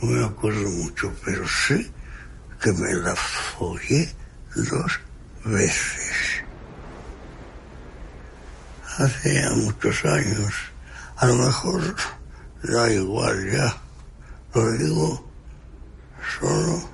no 0.02 0.08
me 0.08 0.26
acuerdo 0.26 0.70
mucho, 0.70 1.12
pero 1.26 1.48
sé 1.48 1.92
que 2.62 2.72
me 2.74 2.94
la 2.94 3.16
follé 3.16 4.10
dos 4.56 5.00
veces. 5.46 6.44
Hace 8.98 9.34
ya 9.34 9.50
muchos 9.52 10.06
años. 10.06 10.54
A 11.18 11.26
lo 11.26 11.36
mejor 11.36 11.96
da 12.64 12.92
igual 12.92 13.52
ya. 13.52 13.76
Lo 14.54 14.72
digo 14.74 15.26
solo 16.40 16.90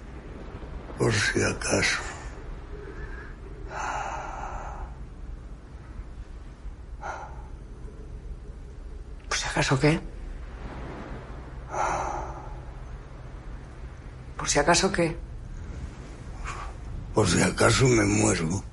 por 0.98 1.14
si 1.14 1.42
acaso. 1.42 2.00
¿Por 9.28 9.38
si 9.38 9.39
acaso 9.50 9.80
qué? 9.80 10.00
¿Por 14.38 14.50
si 14.50 14.60
acaso 14.60 14.91
qué? 14.91 15.18
Por 17.14 17.28
si 17.28 17.41
acaso 17.41 17.86
me 17.88 18.06
muero. 18.06 18.64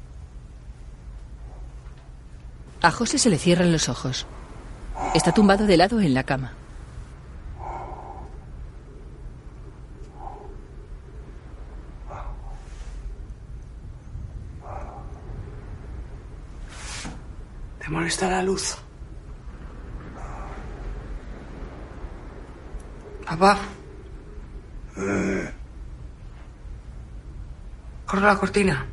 A 2.83 2.91
José 2.91 3.19
se 3.19 3.31
le 3.31 3.39
cierran 3.39 3.73
los 3.73 3.89
ojos. 3.89 4.27
Está 5.15 5.33
tumbado 5.33 5.67
de 5.67 5.77
lado 5.77 6.01
en 6.01 6.15
la 6.15 6.23
cama. 6.23 6.53
¿Te 17.81 17.89
molesta 17.89 18.29
la 18.29 18.43
luz? 18.43 18.77
Papá. 23.27 23.59
Corre 28.07 28.21
la 28.21 28.37
cortina. 28.37 28.87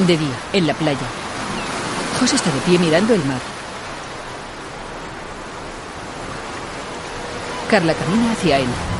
De 0.00 0.18
día, 0.18 0.28
en 0.52 0.66
la 0.66 0.74
playa. 0.74 0.98
José 2.18 2.34
está 2.34 2.50
de 2.50 2.60
pie 2.62 2.78
mirando 2.80 3.14
el 3.14 3.24
mar. 3.24 3.40
Carla 7.70 7.94
camina 7.94 8.32
hacia 8.32 8.58
él. 8.58 8.93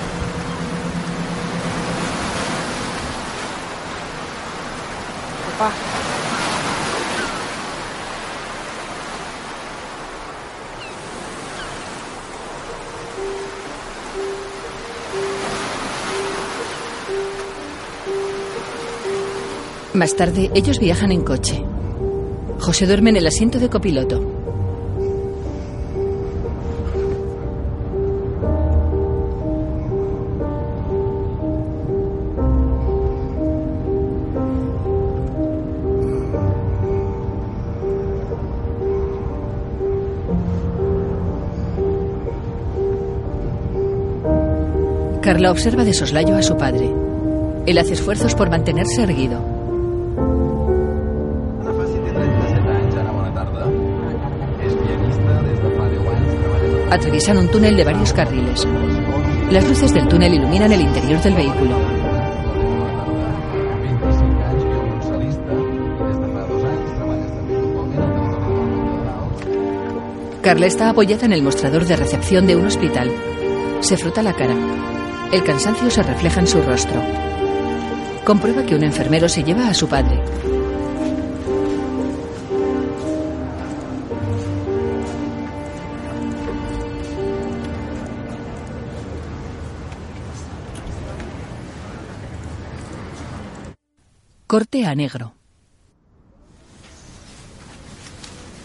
Más 19.95 20.17
tarde, 20.17 20.51
ellos 20.55 20.81
viajan 20.81 21.13
en 21.13 21.23
coche. 21.23 21.65
José 22.59 22.87
duerme 22.87 23.11
en 23.11 23.17
el 23.17 23.27
asiento 23.29 23.61
de 23.61 23.71
copiloto. 23.71 24.34
Carla 45.45 45.53
observa 45.53 45.85
de 45.85 45.93
soslayo 45.93 46.37
a 46.37 46.43
su 46.43 46.57
padre. 46.57 46.91
Él 47.67 47.77
hace 47.77 47.93
esfuerzos 47.93 48.35
por 48.35 48.49
mantenerse 48.49 49.03
erguido. 49.03 49.45
Ana 51.61 51.75
Faci 51.75 51.99
té 52.01 52.13
37 52.13 52.71
anys, 52.73 52.97
Ana, 52.97 53.13
bona 53.13 53.35
tarda. 53.35 53.67
És 54.65 54.73
pianista 54.73 55.43
des 55.45 55.61
de 55.61 55.71
fa 55.77 55.89
10 55.91 56.09
anys, 56.15 56.33
treballa 56.41 56.69
de 56.73 56.95
Atraviesan 56.97 57.37
un 57.37 57.49
túnel 57.49 57.77
de 57.77 57.85
varios 57.85 58.15
carriles. 58.15 58.67
Las 59.51 59.69
luces 59.69 59.93
del 59.93 60.09
túnel 60.09 60.33
iluminan 60.33 60.73
el 60.73 60.81
interior 60.81 61.21
del 61.21 61.35
vehículo. 61.35 61.77
25 63.83 64.43
anys, 64.49 64.65
violoncel·lista, 64.65 65.53
i 65.61 66.09
des 66.09 66.19
de 66.25 66.29
fa 66.39 66.43
dos 66.55 66.65
anys 66.73 66.89
treballa 66.97 67.29
també 67.37 67.55
actualment 67.61 68.01
al 70.33 70.41
Carla 70.41 70.67
está 70.67 70.89
apoyada 70.89 71.27
en 71.27 71.35
el 71.35 71.43
mostrador 71.43 71.85
de 71.85 71.97
recepción 71.97 72.47
de 72.47 72.57
un 72.57 72.65
hospital. 72.65 73.13
Se 73.81 73.99
frota 73.99 74.23
la 74.23 74.33
cara. 74.33 74.57
El 75.35 75.43
cansancio 75.43 75.91
se 75.91 76.01
refleja 76.01 76.39
en 76.39 76.47
su 76.47 76.63
rostro. 76.63 77.03
Comprueba 78.25 78.65
que 78.65 78.77
un 78.77 78.85
enfermero 78.85 79.29
se 79.29 79.43
lleva 79.43 79.67
a 79.67 79.75
su 79.75 79.89
padre. 79.89 80.23
Corte 94.47 94.87
a 94.87 94.95
negro. 94.95 95.35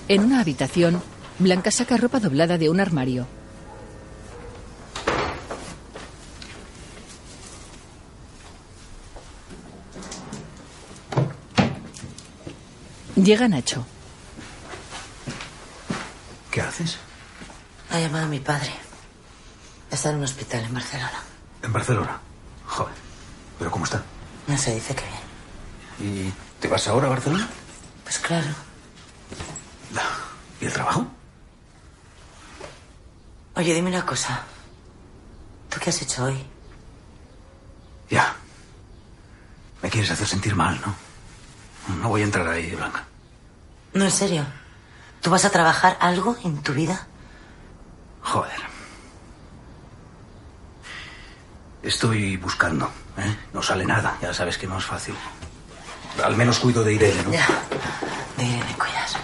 En 0.07 0.23
una 0.23 0.41
habitación, 0.41 1.01
Blanca 1.39 1.71
saca 1.71 1.97
ropa 1.97 2.19
doblada 2.19 2.59
de 2.59 2.69
un 2.69 2.79
armario. 2.79 3.38
Llega 13.23 13.49
Nacho. 13.49 13.85
¿Qué 16.51 16.61
haces? 16.61 16.97
Ha 17.91 17.99
llamado 17.99 18.25
a 18.25 18.29
mi 18.29 18.39
padre. 18.39 18.71
Está 19.91 20.11
en 20.11 20.17
un 20.17 20.23
hospital 20.23 20.63
en 20.63 20.73
Barcelona. 20.73 21.21
En 21.61 21.73
Barcelona. 21.73 22.19
Joder. 22.65 22.93
¿Pero 23.57 23.71
cómo 23.71 23.83
está? 23.83 24.01
No 24.47 24.57
se 24.57 24.73
dice 24.73 24.95
que 24.95 25.03
bien. 25.99 26.29
¿Y 26.29 26.33
te 26.61 26.69
vas 26.69 26.87
ahora 26.87 27.07
a 27.07 27.09
Barcelona? 27.09 27.49
Pues 28.03 28.19
claro. 28.19 28.47
¿Y 30.61 30.65
el 30.65 30.73
trabajo? 30.73 31.05
Oye, 33.55 33.73
dime 33.73 33.89
una 33.89 34.05
cosa. 34.05 34.43
¿Tú 35.69 35.77
qué 35.81 35.89
has 35.89 36.01
hecho 36.01 36.23
hoy? 36.23 36.37
Ya. 38.09 38.33
Me 39.81 39.89
quieres 39.89 40.11
hacer 40.11 40.27
sentir 40.27 40.55
mal, 40.55 40.79
¿no? 40.81 40.95
No 41.95 42.09
voy 42.09 42.21
a 42.21 42.25
entrar 42.25 42.47
ahí, 42.47 42.73
Blanca. 42.75 43.08
No, 43.93 44.05
en 44.05 44.11
serio. 44.11 44.45
¿Tú 45.21 45.29
vas 45.29 45.45
a 45.45 45.49
trabajar 45.49 45.97
algo 45.99 46.37
en 46.43 46.61
tu 46.61 46.73
vida? 46.73 47.07
Joder. 48.21 48.59
Estoy 51.81 52.37
buscando, 52.37 52.89
¿eh? 53.17 53.35
No 53.53 53.61
sale 53.63 53.85
nada, 53.85 54.17
ya 54.21 54.33
sabes 54.33 54.57
que 54.57 54.67
no 54.67 54.77
es 54.77 54.85
fácil. 54.85 55.15
Al 56.23 56.35
menos 56.35 56.59
cuido 56.59 56.83
de 56.83 56.93
Irene, 56.93 57.23
¿no? 57.23 57.31
Ya. 57.31 57.47
De 58.37 58.43
Irene 58.43 58.75
Cuellas. 58.77 59.15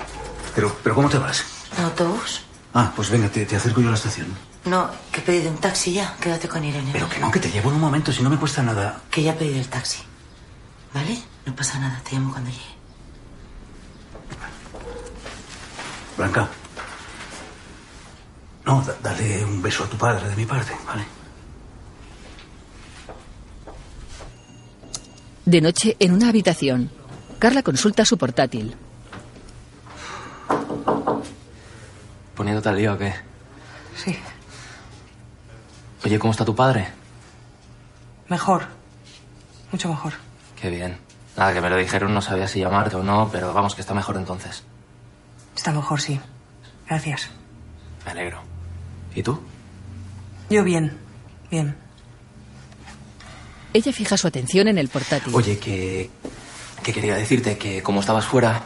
Pero, 0.54 0.74
pero 0.82 0.96
¿cómo 0.96 1.10
te 1.10 1.18
vas? 1.18 1.44
¿En 1.78 1.84
autobús? 1.84 2.42
Ah, 2.74 2.92
pues 2.96 3.10
venga, 3.10 3.30
te, 3.30 3.46
te 3.46 3.56
acerco 3.56 3.82
yo 3.82 3.88
a 3.88 3.92
la 3.92 3.98
estación. 3.98 4.28
No, 4.66 4.90
que 5.12 5.20
he 5.20 5.24
pedido 5.24 5.52
un 5.52 5.58
taxi 5.58 5.94
ya. 5.94 6.16
Quédate 6.20 6.48
con 6.48 6.64
Irene. 6.64 6.90
Pero 6.94 7.08
que 7.10 7.20
no, 7.20 7.30
que 7.30 7.40
te 7.40 7.52
llevo 7.52 7.70
en 7.70 7.76
un 7.76 7.82
momento, 7.82 8.12
si 8.12 8.24
no 8.24 8.30
me 8.30 8.38
cuesta 8.38 8.64
nada. 8.64 9.02
Que 9.12 9.22
ya 9.22 9.32
he 9.34 9.36
pedido 9.36 9.60
el 9.60 9.68
taxi. 9.68 10.02
¿Vale? 10.94 11.22
No 11.46 11.56
pasa 11.56 11.78
nada. 11.78 12.02
Te 12.04 12.16
llamo 12.16 12.32
cuando 12.32 12.50
llegue. 12.50 12.75
Blanca. 16.18 16.48
No, 18.66 18.84
dale 19.04 19.46
un 19.46 19.62
beso 19.62 19.84
a 19.84 19.88
tu 19.88 19.98
padre 19.98 20.28
de 20.30 20.36
mi 20.36 20.46
parte, 20.46 20.74
¿vale? 20.88 21.06
De 25.46 25.62
noche, 25.62 25.96
en 26.00 26.14
una 26.14 26.30
habitación, 26.30 26.90
Carla 27.38 27.62
consulta 27.62 28.06
su 28.06 28.18
portátil. 28.18 28.76
¿Poniéndote 32.36 32.70
al 32.70 32.78
lío 32.78 32.94
o 32.94 32.98
qué? 32.98 33.14
Sí. 33.96 34.18
Oye, 36.04 36.18
¿cómo 36.18 36.32
está 36.32 36.44
tu 36.44 36.56
padre? 36.56 36.88
Mejor. 38.28 38.64
Mucho 39.72 39.90
mejor. 39.90 40.14
Qué 40.60 40.70
bien. 40.70 40.98
Nada, 41.38 41.54
que 41.54 41.62
me 41.62 41.70
lo 41.70 41.78
dijeron, 41.78 42.14
no 42.14 42.22
sabía 42.22 42.48
si 42.48 42.60
llamarte 42.60 42.96
o 42.96 43.04
no, 43.04 43.30
pero 43.32 43.54
vamos, 43.54 43.76
que 43.76 43.82
está 43.82 43.94
mejor 43.94 44.18
entonces. 44.18 44.64
Está 45.56 45.72
mejor, 45.72 46.02
sí. 46.02 46.20
Gracias. 46.88 47.30
Me 48.06 48.12
alegro. 48.12 48.42
¿Y 49.16 49.24
tú? 49.24 49.40
Yo 50.50 50.64
bien, 50.64 50.98
bien. 51.50 51.76
Ella 53.74 53.92
fija 53.92 54.18
su 54.18 54.28
atención 54.28 54.68
en 54.68 54.78
el 54.78 54.90
portátil. 54.90 55.34
Oye, 55.34 55.58
que, 55.58 56.10
que 56.84 56.94
quería 56.94 57.16
decirte 57.16 57.58
que 57.58 57.82
como 57.82 58.00
estabas 58.02 58.26
fuera, 58.26 58.62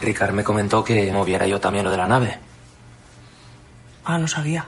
Ricard 0.00 0.32
me 0.32 0.44
comentó 0.44 0.82
que 0.82 1.12
moviera 1.12 1.46
yo 1.46 1.60
también 1.60 1.84
lo 1.84 1.90
de 1.90 1.96
la 1.96 2.08
nave. 2.08 2.38
Ah, 4.04 4.18
no 4.18 4.26
sabía. 4.26 4.66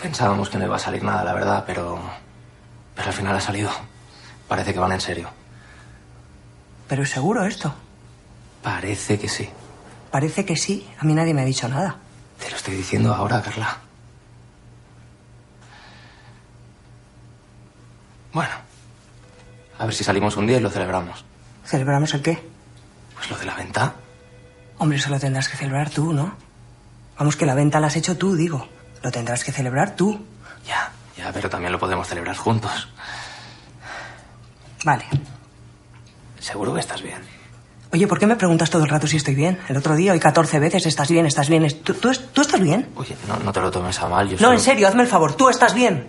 Pensábamos 0.00 0.48
que 0.50 0.58
no 0.58 0.66
iba 0.66 0.76
a 0.76 0.80
salir 0.80 1.02
nada, 1.02 1.24
la 1.24 1.32
verdad, 1.32 1.64
pero. 1.66 1.98
Pero 2.94 3.08
al 3.08 3.14
final 3.14 3.34
ha 3.36 3.40
salido. 3.40 3.70
Parece 4.48 4.72
que 4.72 4.78
van 4.78 4.92
en 4.92 5.00
serio. 5.00 5.30
Pero 6.88 7.02
es 7.02 7.10
seguro 7.10 7.44
esto. 7.44 7.74
Parece 8.62 9.18
que 9.18 9.28
sí. 9.28 9.48
Parece 10.16 10.46
que 10.46 10.56
sí. 10.56 10.88
A 10.98 11.04
mí 11.04 11.12
nadie 11.12 11.34
me 11.34 11.42
ha 11.42 11.44
dicho 11.44 11.68
nada. 11.68 11.98
Te 12.42 12.48
lo 12.48 12.56
estoy 12.56 12.74
diciendo 12.74 13.14
ahora, 13.14 13.42
Carla. 13.42 13.76
Bueno. 18.32 18.54
A 19.78 19.84
ver 19.84 19.94
si 19.94 20.04
salimos 20.04 20.38
un 20.38 20.46
día 20.46 20.56
y 20.56 20.60
lo 20.60 20.70
celebramos. 20.70 21.22
¿Celebramos 21.66 22.14
el 22.14 22.22
qué? 22.22 22.42
Pues 23.14 23.30
lo 23.30 23.36
de 23.36 23.44
la 23.44 23.56
venta. 23.56 23.92
Hombre, 24.78 24.96
eso 24.96 25.10
lo 25.10 25.20
tendrás 25.20 25.50
que 25.50 25.58
celebrar 25.58 25.90
tú, 25.90 26.14
¿no? 26.14 26.34
Vamos, 27.18 27.36
que 27.36 27.44
la 27.44 27.54
venta 27.54 27.78
la 27.78 27.88
has 27.88 27.96
hecho 27.96 28.16
tú, 28.16 28.36
digo. 28.36 28.66
Lo 29.02 29.10
tendrás 29.10 29.44
que 29.44 29.52
celebrar 29.52 29.96
tú. 29.96 30.24
Ya, 30.66 30.92
ya, 31.18 31.30
pero 31.30 31.50
también 31.50 31.72
lo 31.72 31.78
podemos 31.78 32.08
celebrar 32.08 32.36
juntos. 32.38 32.88
Vale. 34.82 35.04
Seguro 36.40 36.72
que 36.72 36.80
estás 36.80 37.02
bien. 37.02 37.20
Oye, 37.92 38.06
¿por 38.06 38.18
qué 38.18 38.26
me 38.26 38.36
preguntas 38.36 38.68
todo 38.68 38.82
el 38.82 38.88
rato 38.88 39.06
si 39.06 39.16
estoy 39.16 39.34
bien? 39.34 39.58
El 39.68 39.76
otro 39.76 39.94
día, 39.94 40.12
hoy 40.12 40.18
14 40.20 40.58
veces, 40.58 40.86
¿estás 40.86 41.08
bien? 41.08 41.24
¿Estás 41.24 41.48
bien? 41.48 41.66
¿Tú, 41.82 41.94
tú, 41.94 42.10
tú 42.32 42.40
estás 42.42 42.60
bien? 42.60 42.88
Oye, 42.96 43.16
no, 43.28 43.38
no 43.38 43.52
te 43.52 43.60
lo 43.60 43.70
tomes 43.70 43.98
a 44.00 44.08
mal. 44.08 44.26
Yo 44.28 44.34
No, 44.34 44.38
solo- 44.40 44.52
en 44.54 44.60
serio, 44.60 44.88
hazme 44.88 45.02
el 45.02 45.08
favor. 45.08 45.34
¿Tú 45.34 45.48
estás 45.48 45.72
bien? 45.72 46.06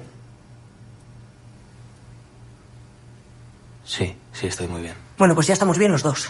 Sí, 3.86 4.16
sí, 4.34 4.48
estoy 4.48 4.68
muy 4.68 4.82
bien. 4.82 4.96
Bueno, 5.18 5.36
pues 5.36 5.48
ya 5.48 5.54
estamos 5.54 5.78
bien 5.78 5.92
los 5.92 6.04
dos. 6.04 6.30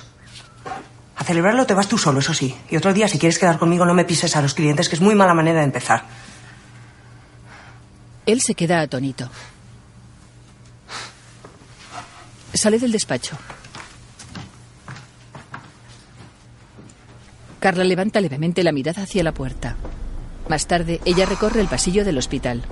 A 1.15 1.23
celebrarlo 1.23 1.65
te 1.65 1.73
vas 1.73 1.87
tú 1.87 1.97
solo, 1.97 2.19
eso 2.19 2.33
sí. 2.33 2.55
Y 2.69 2.77
otro 2.77 2.93
día, 2.93 3.07
si 3.07 3.17
quieres 3.17 3.39
quedar 3.39 3.57
conmigo, 3.57 3.85
no 3.85 3.93
me 3.95 4.05
pises 4.05 4.35
a 4.35 4.41
los 4.41 4.53
clientes, 4.53 4.89
que 4.89 4.95
es 4.95 5.01
muy 5.01 5.15
mala 5.15 5.33
manera 5.33 5.59
de 5.59 5.65
empezar. 5.65 6.03
Él 8.25 8.41
se 8.41 8.53
queda 8.53 8.81
atónito. 8.81 9.29
Sale 12.53 12.77
del 12.77 12.91
despacho. 12.91 13.37
Carla 17.59 17.83
levanta 17.83 18.21
levemente 18.21 18.63
la 18.63 18.71
mirada 18.71 19.03
hacia 19.03 19.23
la 19.23 19.33
puerta. 19.33 19.75
Más 20.47 20.67
tarde, 20.67 21.01
ella 21.05 21.25
recorre 21.25 21.59
el 21.59 21.67
pasillo 21.67 22.05
del 22.05 22.17
hospital. 22.17 22.63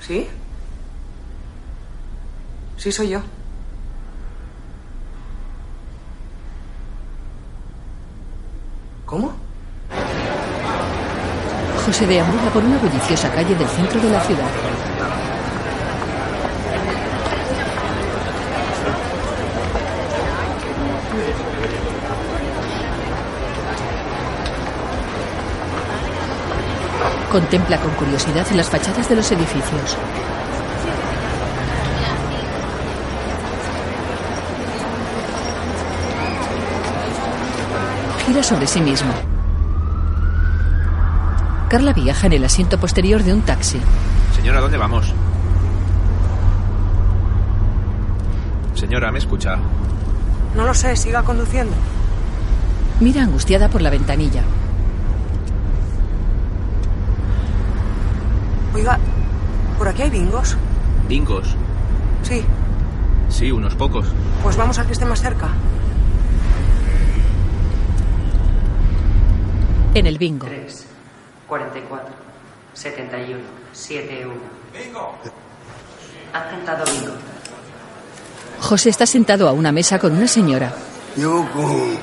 ¿Sí? 0.00 0.26
Sí, 2.76 2.92
soy 2.92 3.10
yo. 3.10 3.22
¿Cómo? 9.06 9.32
José 11.86 12.06
deambula 12.06 12.50
por 12.50 12.64
una 12.64 12.78
bulliciosa 12.78 13.30
calle 13.30 13.54
del 13.54 13.68
centro 13.68 14.00
de 14.00 14.10
la 14.10 14.20
ciudad. 14.20 14.93
Contempla 27.34 27.78
con 27.78 27.90
curiosidad 27.94 28.46
las 28.54 28.70
fachadas 28.70 29.08
de 29.08 29.16
los 29.16 29.32
edificios. 29.32 29.96
Gira 38.24 38.40
sobre 38.40 38.68
sí 38.68 38.80
mismo. 38.80 39.12
Carla 41.68 41.92
viaja 41.92 42.28
en 42.28 42.34
el 42.34 42.44
asiento 42.44 42.78
posterior 42.78 43.24
de 43.24 43.32
un 43.32 43.42
taxi. 43.42 43.80
Señora, 44.36 44.60
¿dónde 44.60 44.78
vamos? 44.78 45.12
Señora, 48.76 49.10
¿me 49.10 49.18
escucha? 49.18 49.58
No 50.54 50.64
lo 50.64 50.72
sé, 50.72 50.94
siga 50.94 51.24
conduciendo. 51.24 51.74
Mira 53.00 53.24
angustiada 53.24 53.68
por 53.68 53.82
la 53.82 53.90
ventanilla. 53.90 54.44
Oiga, 58.74 58.98
¿por 59.78 59.88
aquí 59.88 60.02
hay 60.02 60.10
bingos? 60.10 60.56
¿Bingos? 61.08 61.54
Sí, 62.22 62.44
Sí, 63.28 63.50
unos 63.50 63.74
pocos. 63.74 64.06
pues 64.42 64.56
vamos 64.56 64.78
al 64.78 64.86
que 64.86 64.92
esté 64.92 65.04
más 65.04 65.20
cerca. 65.20 65.48
En 69.94 70.06
el 70.06 70.18
bingo. 70.18 70.46
3, 70.46 70.86
44, 71.48 72.08
71, 72.74 73.40
71. 73.72 74.34
¡Bingo! 74.72 75.14
Ha 76.32 76.50
cantado 76.50 76.84
bingo. 76.84 77.12
José 78.60 78.90
está 78.90 79.06
sentado 79.06 79.48
a 79.48 79.52
una 79.52 79.72
mesa 79.72 79.98
con 79.98 80.12
una 80.16 80.26
señora. 80.26 80.72
Llevo 81.16 81.48
con 81.52 81.98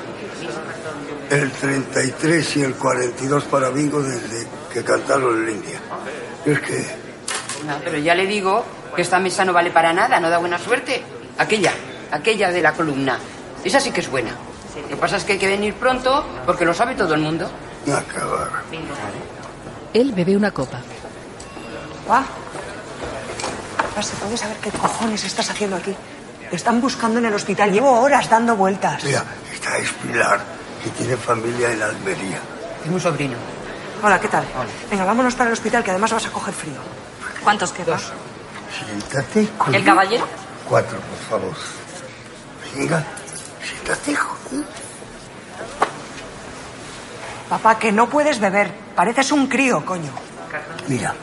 el 1.30 1.50
33 1.50 2.56
y 2.56 2.62
el 2.62 2.74
42 2.74 3.44
para 3.44 3.70
bingo 3.70 4.02
desde 4.02 4.46
que 4.72 4.82
cantaron 4.82 5.38
en 5.38 5.46
línea. 5.46 5.80
Es 6.44 6.58
que 6.60 6.86
No, 7.66 7.76
pero 7.84 7.98
ya 7.98 8.14
le 8.14 8.26
digo 8.26 8.64
que 8.94 9.02
esta 9.02 9.18
mesa 9.18 9.44
no 9.44 9.52
vale 9.52 9.70
para 9.70 9.92
nada, 9.92 10.18
no 10.20 10.28
da 10.28 10.38
buena 10.38 10.58
suerte. 10.58 11.02
Aquella, 11.38 11.72
aquella 12.10 12.50
de 12.50 12.60
la 12.60 12.72
columna. 12.72 13.18
Esa 13.64 13.80
sí 13.80 13.90
que 13.90 14.00
es 14.00 14.10
buena. 14.10 14.32
Lo 14.74 14.88
que 14.88 14.96
pasa 14.96 15.16
es 15.16 15.24
que 15.24 15.32
hay 15.34 15.38
que 15.38 15.48
venir 15.48 15.74
pronto 15.74 16.24
porque 16.46 16.64
lo 16.64 16.74
sabe 16.74 16.94
todo 16.94 17.14
el 17.14 17.20
mundo. 17.20 17.50
acabar. 17.86 18.50
Él 19.94 20.12
bebe 20.12 20.36
una 20.36 20.50
copa. 20.50 20.78
Va. 22.10 22.24
Va, 23.96 24.02
¿Se 24.02 24.16
puede 24.16 24.36
saber 24.36 24.56
qué 24.58 24.70
cojones 24.70 25.24
estás 25.24 25.50
haciendo 25.50 25.76
aquí? 25.76 25.94
Te 26.50 26.56
están 26.56 26.80
buscando 26.80 27.18
en 27.18 27.26
el 27.26 27.34
hospital. 27.34 27.70
Llevo 27.70 28.00
horas 28.00 28.28
dando 28.28 28.56
vueltas. 28.56 29.04
Mira, 29.04 29.24
esta 29.52 29.78
es 29.78 29.90
Pilar, 29.92 30.40
que 30.82 30.90
tiene 30.90 31.16
familia 31.16 31.70
en 31.72 31.82
Almería. 31.82 32.38
Es 32.84 32.90
mi 32.90 32.98
sobrino. 33.00 33.36
Hola, 34.02 34.20
¿qué 34.20 34.28
tal? 34.28 34.44
Venga, 34.90 35.04
vámonos 35.04 35.34
para 35.34 35.48
el 35.48 35.52
hospital, 35.54 35.84
que 35.84 35.90
además 35.90 36.12
vas 36.12 36.26
a 36.26 36.30
coger 36.30 36.52
frío. 36.54 36.80
¿Cuántos 37.44 37.72
quedan? 37.72 37.98
Siéntate. 38.86 39.48
con- 39.58 39.74
¿El 39.74 39.84
caballero? 39.84 40.26
Cuatro, 40.68 40.98
por 40.98 41.18
favor. 41.40 41.56
Venga, 42.74 43.04
siéntate, 43.64 44.16
joder. 44.16 44.64
Papá, 47.48 47.78
que 47.78 47.92
no 47.92 48.08
puedes 48.08 48.40
beber. 48.40 48.72
Pareces 48.96 49.30
un 49.32 49.46
crío, 49.46 49.84
coño. 49.84 50.10
Mira, 50.88 51.14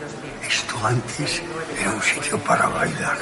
esto 0.47 0.75
antes 0.85 1.41
era 1.79 1.91
un 1.91 2.01
sitio 2.01 2.39
para 2.39 2.67
bailar. 2.67 3.17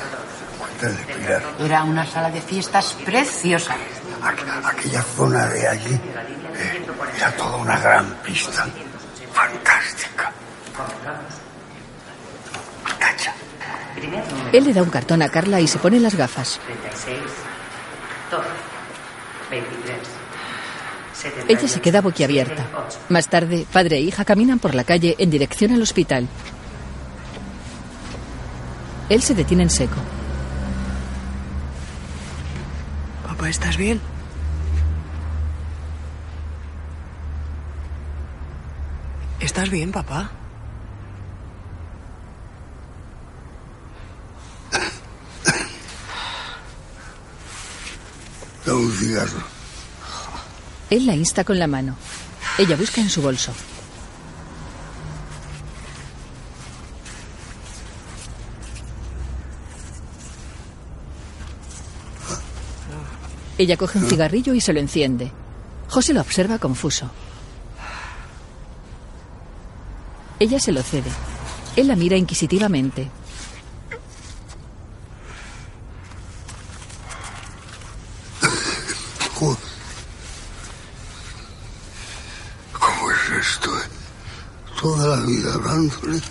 Cuéntale, 0.60 1.14
Pilar. 1.16 1.44
Era 1.60 1.84
una 1.84 2.06
sala 2.06 2.30
de 2.30 2.42
fiestas 2.42 2.94
preciosa. 3.06 3.76
Aqu- 4.22 4.66
Aquella 4.70 5.02
zona 5.02 5.48
de 5.48 5.68
allí 5.68 5.94
eh, 5.96 6.86
era 7.18 7.32
toda 7.36 7.56
una 7.58 7.80
gran 7.80 8.06
pista. 8.24 8.68
Fantástica. 9.38 10.34
Él 14.52 14.64
le 14.64 14.74
da 14.74 14.82
un 14.82 14.90
cartón 14.90 15.22
a 15.22 15.30
Carla 15.30 15.62
y 15.62 15.68
se 15.68 15.78
pone 15.78 16.00
las 16.00 16.16
gafas. 16.16 16.60
36, 16.66 17.20
12, 18.32 18.48
23, 19.52 19.98
78, 21.14 21.54
Ella 21.54 21.68
se 21.68 21.82
queda 21.82 22.02
boquiabierta. 22.02 22.66
Más 23.10 23.28
tarde, 23.28 23.68
padre 23.72 23.98
e 23.98 24.02
hija 24.02 24.26
caminan 24.26 24.58
por 24.58 24.74
la 24.74 24.84
calle 24.84 25.16
en 25.20 25.30
dirección 25.30 25.72
al 25.72 25.84
hospital. 25.84 26.28
Él 29.10 29.22
se 29.22 29.36
detiene 29.36 29.64
en 29.64 29.70
seco. 29.70 29.98
Papá, 33.28 33.50
¿estás 33.50 33.78
bien? 33.78 34.02
¿Estás 39.40 39.70
bien, 39.70 39.92
papá? 39.92 40.32
un 48.68 48.92
cigarro. 48.92 49.44
Él 50.90 51.06
la 51.06 51.16
insta 51.16 51.44
con 51.44 51.58
la 51.58 51.68
mano. 51.68 51.96
Ella 52.58 52.76
busca 52.76 53.02
en 53.02 53.10
su 53.10 53.22
bolso. 53.22 53.54
Ella 63.58 63.78
coge 63.78 63.98
un 63.98 64.08
cigarrillo 64.08 64.54
y 64.54 64.62
se 64.62 64.74
lo 64.74 64.80
enciende. 64.80 65.32
José 65.90 66.14
lo 66.14 66.22
observa 66.22 66.60
confuso. 66.60 67.10
Ella 70.40 70.60
se 70.60 70.72
lo 70.72 70.82
cede. 70.84 71.10
Él 71.76 71.88
la 71.88 71.96
mira 71.96 72.16
inquisitivamente. 72.18 73.10
¿Cómo 82.80 83.12
es 83.12 83.18
esto? 83.48 83.72
Toda 84.82 85.18
la 85.18 85.26
vida 85.26 85.54
hablándole 85.54 86.18
y 86.18 86.22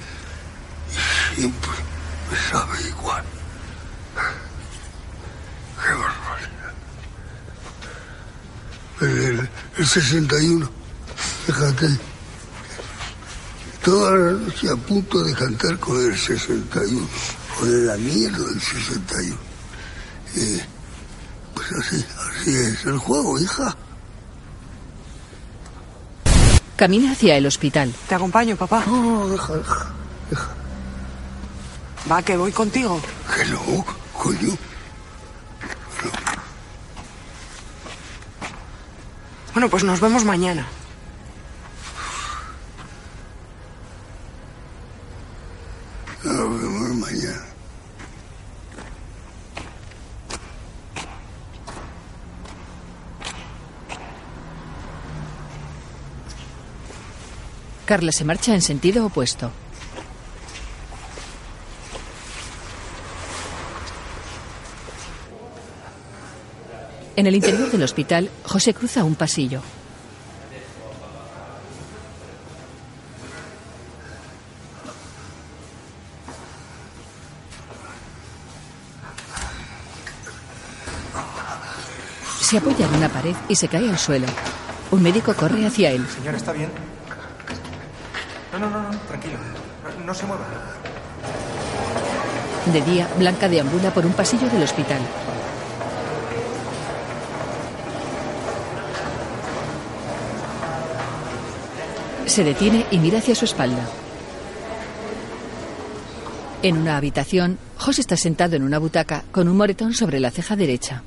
siempre 1.35 1.71
me 2.31 2.37
sabe 2.51 2.89
igual. 2.89 3.25
Qué 5.83 5.93
barbaridad. 5.93 6.73
El- 9.41 9.49
el 9.79 9.87
61, 9.87 10.71
fíjate. 11.47 11.99
Toda 13.87 14.17
la 14.19 14.33
noche 14.33 14.69
a 14.69 14.75
punto 14.75 15.23
de 15.23 15.33
cantar 15.33 15.79
con 15.79 15.97
el 16.05 16.19
61, 16.19 17.07
con 17.57 17.87
la 17.87 17.97
mierda 17.97 18.39
del 18.39 18.61
61. 18.61 19.37
Y, 20.35 20.61
pues 21.55 21.71
así, 21.71 22.05
así 22.19 22.51
es 22.51 22.85
el 22.85 22.99
juego, 22.99 23.39
hija. 23.39 23.77
Camina 26.75 27.13
hacia 27.13 27.37
el 27.37 27.47
hospital. 27.47 27.95
Te 28.09 28.17
acompaño, 28.17 28.57
papá. 28.57 28.83
No, 28.89 29.29
deja, 29.29 29.53
deja. 29.55 30.51
Va, 32.11 32.23
que 32.23 32.37
voy 32.37 32.51
contigo. 32.51 33.01
Que 33.37 33.45
no, 33.45 33.85
coño. 34.13 34.59
Bueno, 39.55 39.71
pues 39.71 39.85
nos 39.85 40.01
vemos 40.01 40.25
mañana. 40.25 40.67
Carla 57.87 58.11
se 58.11 58.25
marcha 58.25 58.53
en 58.53 58.63
sentido 58.63 59.07
opuesto. 59.07 59.53
En 67.15 67.27
el 67.27 67.37
interior 67.37 67.71
del 67.71 67.85
hospital, 67.85 68.29
José 68.43 68.75
cruza 68.75 69.05
un 69.05 69.15
pasillo. 69.15 69.63
Se 82.47 82.59
apoya 82.59 82.87
en 82.87 82.95
una 82.95 83.09
pared 83.09 83.35
y 83.49 83.57
se 83.57 83.67
cae 83.67 83.91
al 83.91 83.99
suelo. 83.99 84.29
Un 84.93 85.03
médico 85.03 85.35
corre 85.35 85.67
hacia 85.67 85.91
él. 85.91 86.07
Señor, 86.07 86.37
¿está 86.37 86.53
bien? 86.53 86.69
No, 88.53 88.61
no, 88.61 88.71
no, 88.71 88.83
no, 88.83 88.99
tranquilo. 89.01 89.35
No, 89.99 90.07
no 90.07 90.15
se 90.15 90.27
mueva. 90.27 90.45
De 92.73 92.83
día, 92.83 93.09
Blanca 93.19 93.49
deambula 93.49 93.93
por 93.93 94.07
un 94.07 94.13
pasillo 94.13 94.49
del 94.49 94.63
hospital. 94.63 95.01
Se 102.27 102.45
detiene 102.45 102.87
y 102.93 102.99
mira 103.01 103.19
hacia 103.19 103.35
su 103.35 103.45
espalda. 103.45 103.89
En 106.63 106.77
una 106.77 106.97
habitación, 106.97 107.59
José 107.77 108.03
está 108.03 108.17
sentado 108.17 108.55
en 108.55 108.63
una 108.63 108.79
butaca 108.79 109.25
con 109.33 109.49
un 109.49 109.57
moretón 109.57 109.95
sobre 109.95 110.21
la 110.21 110.31
ceja 110.31 110.55
derecha. 110.55 111.03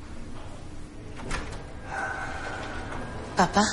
Papá, 3.40 3.64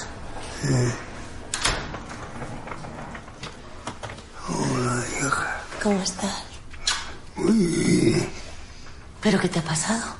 Hola, 4.47 5.03
hija. 5.19 5.61
¿cómo 5.83 6.01
estás? 6.01 6.43
Muy 7.35 7.51
bien. 7.51 8.29
¿Pero 9.19 9.37
qué 9.41 9.49
te 9.49 9.59
ha 9.59 9.63
pasado? 9.63 10.15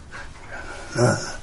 Nada. 0.95 1.39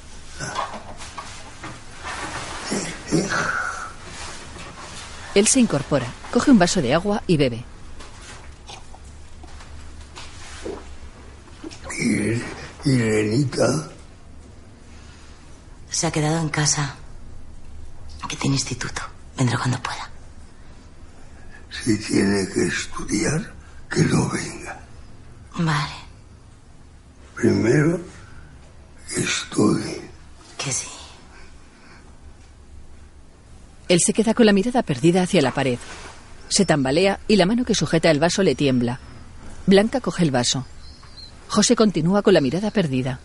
Él 5.33 5.47
se 5.47 5.59
incorpora, 5.61 6.05
coge 6.31 6.51
un 6.51 6.59
vaso 6.59 6.83
de 6.83 6.93
agua 6.93 7.23
y 7.25 7.37
bebe. 7.37 7.65
¿Y 11.99 12.39
Irenita? 12.87 13.89
Se 15.89 16.05
ha 16.05 16.11
quedado 16.11 16.37
en 16.37 16.49
casa. 16.49 16.97
Que 18.27 18.35
tiene 18.35 18.55
instituto. 18.55 19.01
Vendrá 19.37 19.57
cuando 19.57 19.81
pueda. 19.81 20.09
Si 21.69 21.97
tiene 21.99 22.47
que 22.47 22.63
estudiar, 22.67 23.53
que 23.89 24.01
no 24.03 24.29
venga. 24.29 24.79
Vale, 25.57 25.93
Primero, 27.35 27.99
que 29.13 29.21
estudie. 29.21 30.01
que 30.57 30.71
sí. 30.71 30.87
Él 33.87 34.01
se 34.01 34.13
queda 34.13 34.33
con 34.33 34.45
la 34.45 34.53
mirada 34.53 34.81
perdida 34.83 35.21
hacia 35.23 35.41
la 35.41 35.53
pared. 35.53 35.77
Se 36.49 36.65
tambalea 36.65 37.19
y 37.27 37.35
la 37.35 37.45
mano 37.45 37.65
que 37.65 37.75
sujeta 37.75 38.09
el 38.09 38.19
vaso 38.19 38.41
le 38.41 38.55
tiembla. 38.55 38.99
Blanca 39.67 39.99
coge 40.01 40.23
el 40.23 40.31
vaso. 40.31 40.65
José 41.49 41.75
continúa 41.75 42.21
con 42.21 42.33
la 42.33 42.41
mirada 42.41 42.71
perdida. 42.71 43.19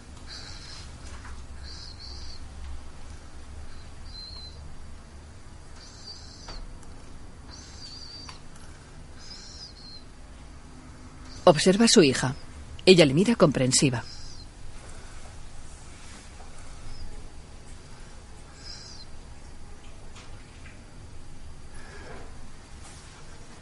Observa 11.44 11.86
a 11.86 11.88
su 11.88 12.02
hija. 12.02 12.34
Ella 12.84 13.06
le 13.06 13.14
mira 13.14 13.34
comprensiva. 13.34 14.04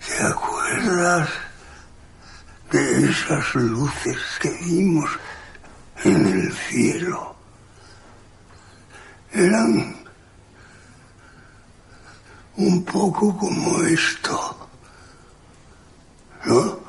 ¿Te 0.06 0.24
acuerdas 0.24 1.28
de 2.72 3.10
esas 3.10 3.54
luces 3.54 4.18
que 4.40 4.50
vimos 4.50 5.08
en 6.04 6.26
el 6.26 6.52
cielo? 6.52 7.36
Eran 9.32 9.96
un 12.56 12.84
poco 12.84 13.36
como 13.36 13.82
esto, 13.84 14.68
¿no? 16.44 16.87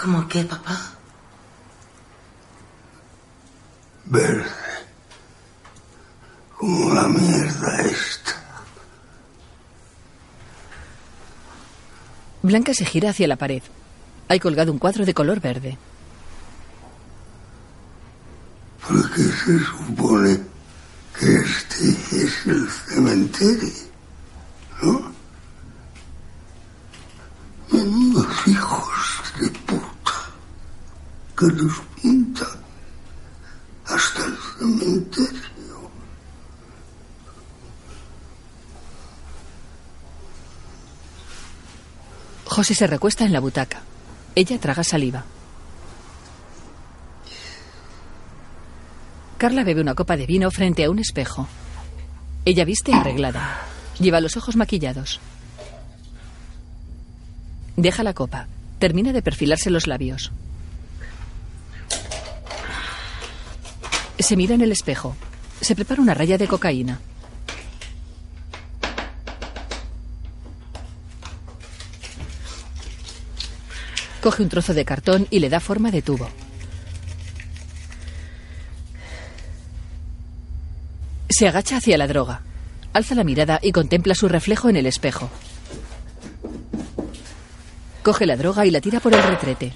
¿Cómo 0.00 0.26
qué, 0.28 0.42
papá? 0.44 0.80
Verde, 4.06 4.50
como 6.56 6.94
la 6.94 7.06
mierda 7.06 7.82
esta. 7.82 8.32
Blanca 12.42 12.72
se 12.72 12.86
gira 12.86 13.10
hacia 13.10 13.28
la 13.28 13.36
pared. 13.36 13.62
Hay 14.28 14.40
colgado 14.40 14.72
un 14.72 14.78
cuadro 14.78 15.04
de 15.04 15.12
color 15.12 15.38
verde. 15.38 15.76
Porque 18.88 19.22
se 19.22 19.58
supone 19.58 20.40
que 21.18 21.34
este 21.34 21.90
es 22.24 22.46
el 22.46 22.70
cementerio, 22.70 23.70
¿no? 24.80 25.12
Menudos 27.70 28.48
hijos 28.48 28.89
que 31.40 31.46
nos 31.46 31.72
pintan 32.02 32.48
hasta 33.86 34.26
el 34.26 34.36
cementerio. 34.58 35.90
José 42.44 42.74
se 42.74 42.86
recuesta 42.86 43.24
en 43.24 43.32
la 43.32 43.40
butaca. 43.40 43.80
Ella 44.34 44.60
traga 44.60 44.84
saliva. 44.84 45.24
Carla 49.38 49.64
bebe 49.64 49.80
una 49.80 49.94
copa 49.94 50.18
de 50.18 50.26
vino 50.26 50.50
frente 50.50 50.84
a 50.84 50.90
un 50.90 50.98
espejo. 50.98 51.48
Ella 52.44 52.66
viste 52.66 52.92
arreglada. 52.92 53.62
Lleva 53.98 54.20
los 54.20 54.36
ojos 54.36 54.56
maquillados. 54.56 55.20
Deja 57.78 58.02
la 58.02 58.12
copa. 58.12 58.46
Termina 58.78 59.14
de 59.14 59.22
perfilarse 59.22 59.70
los 59.70 59.86
labios. 59.86 60.32
Se 64.20 64.36
mira 64.36 64.54
en 64.54 64.60
el 64.60 64.70
espejo. 64.70 65.16
Se 65.60 65.74
prepara 65.74 66.02
una 66.02 66.14
raya 66.14 66.38
de 66.38 66.46
cocaína. 66.46 67.00
Coge 74.22 74.42
un 74.42 74.48
trozo 74.50 74.74
de 74.74 74.84
cartón 74.84 75.26
y 75.30 75.40
le 75.40 75.48
da 75.48 75.58
forma 75.58 75.90
de 75.90 76.02
tubo. 76.02 76.28
Se 81.28 81.48
agacha 81.48 81.78
hacia 81.78 81.96
la 81.96 82.06
droga. 82.06 82.42
Alza 82.92 83.14
la 83.14 83.24
mirada 83.24 83.58
y 83.62 83.72
contempla 83.72 84.14
su 84.14 84.28
reflejo 84.28 84.68
en 84.68 84.76
el 84.76 84.86
espejo. 84.86 85.30
Coge 88.02 88.26
la 88.26 88.36
droga 88.36 88.66
y 88.66 88.70
la 88.70 88.80
tira 88.80 89.00
por 89.00 89.14
el 89.14 89.22
retrete. 89.22 89.72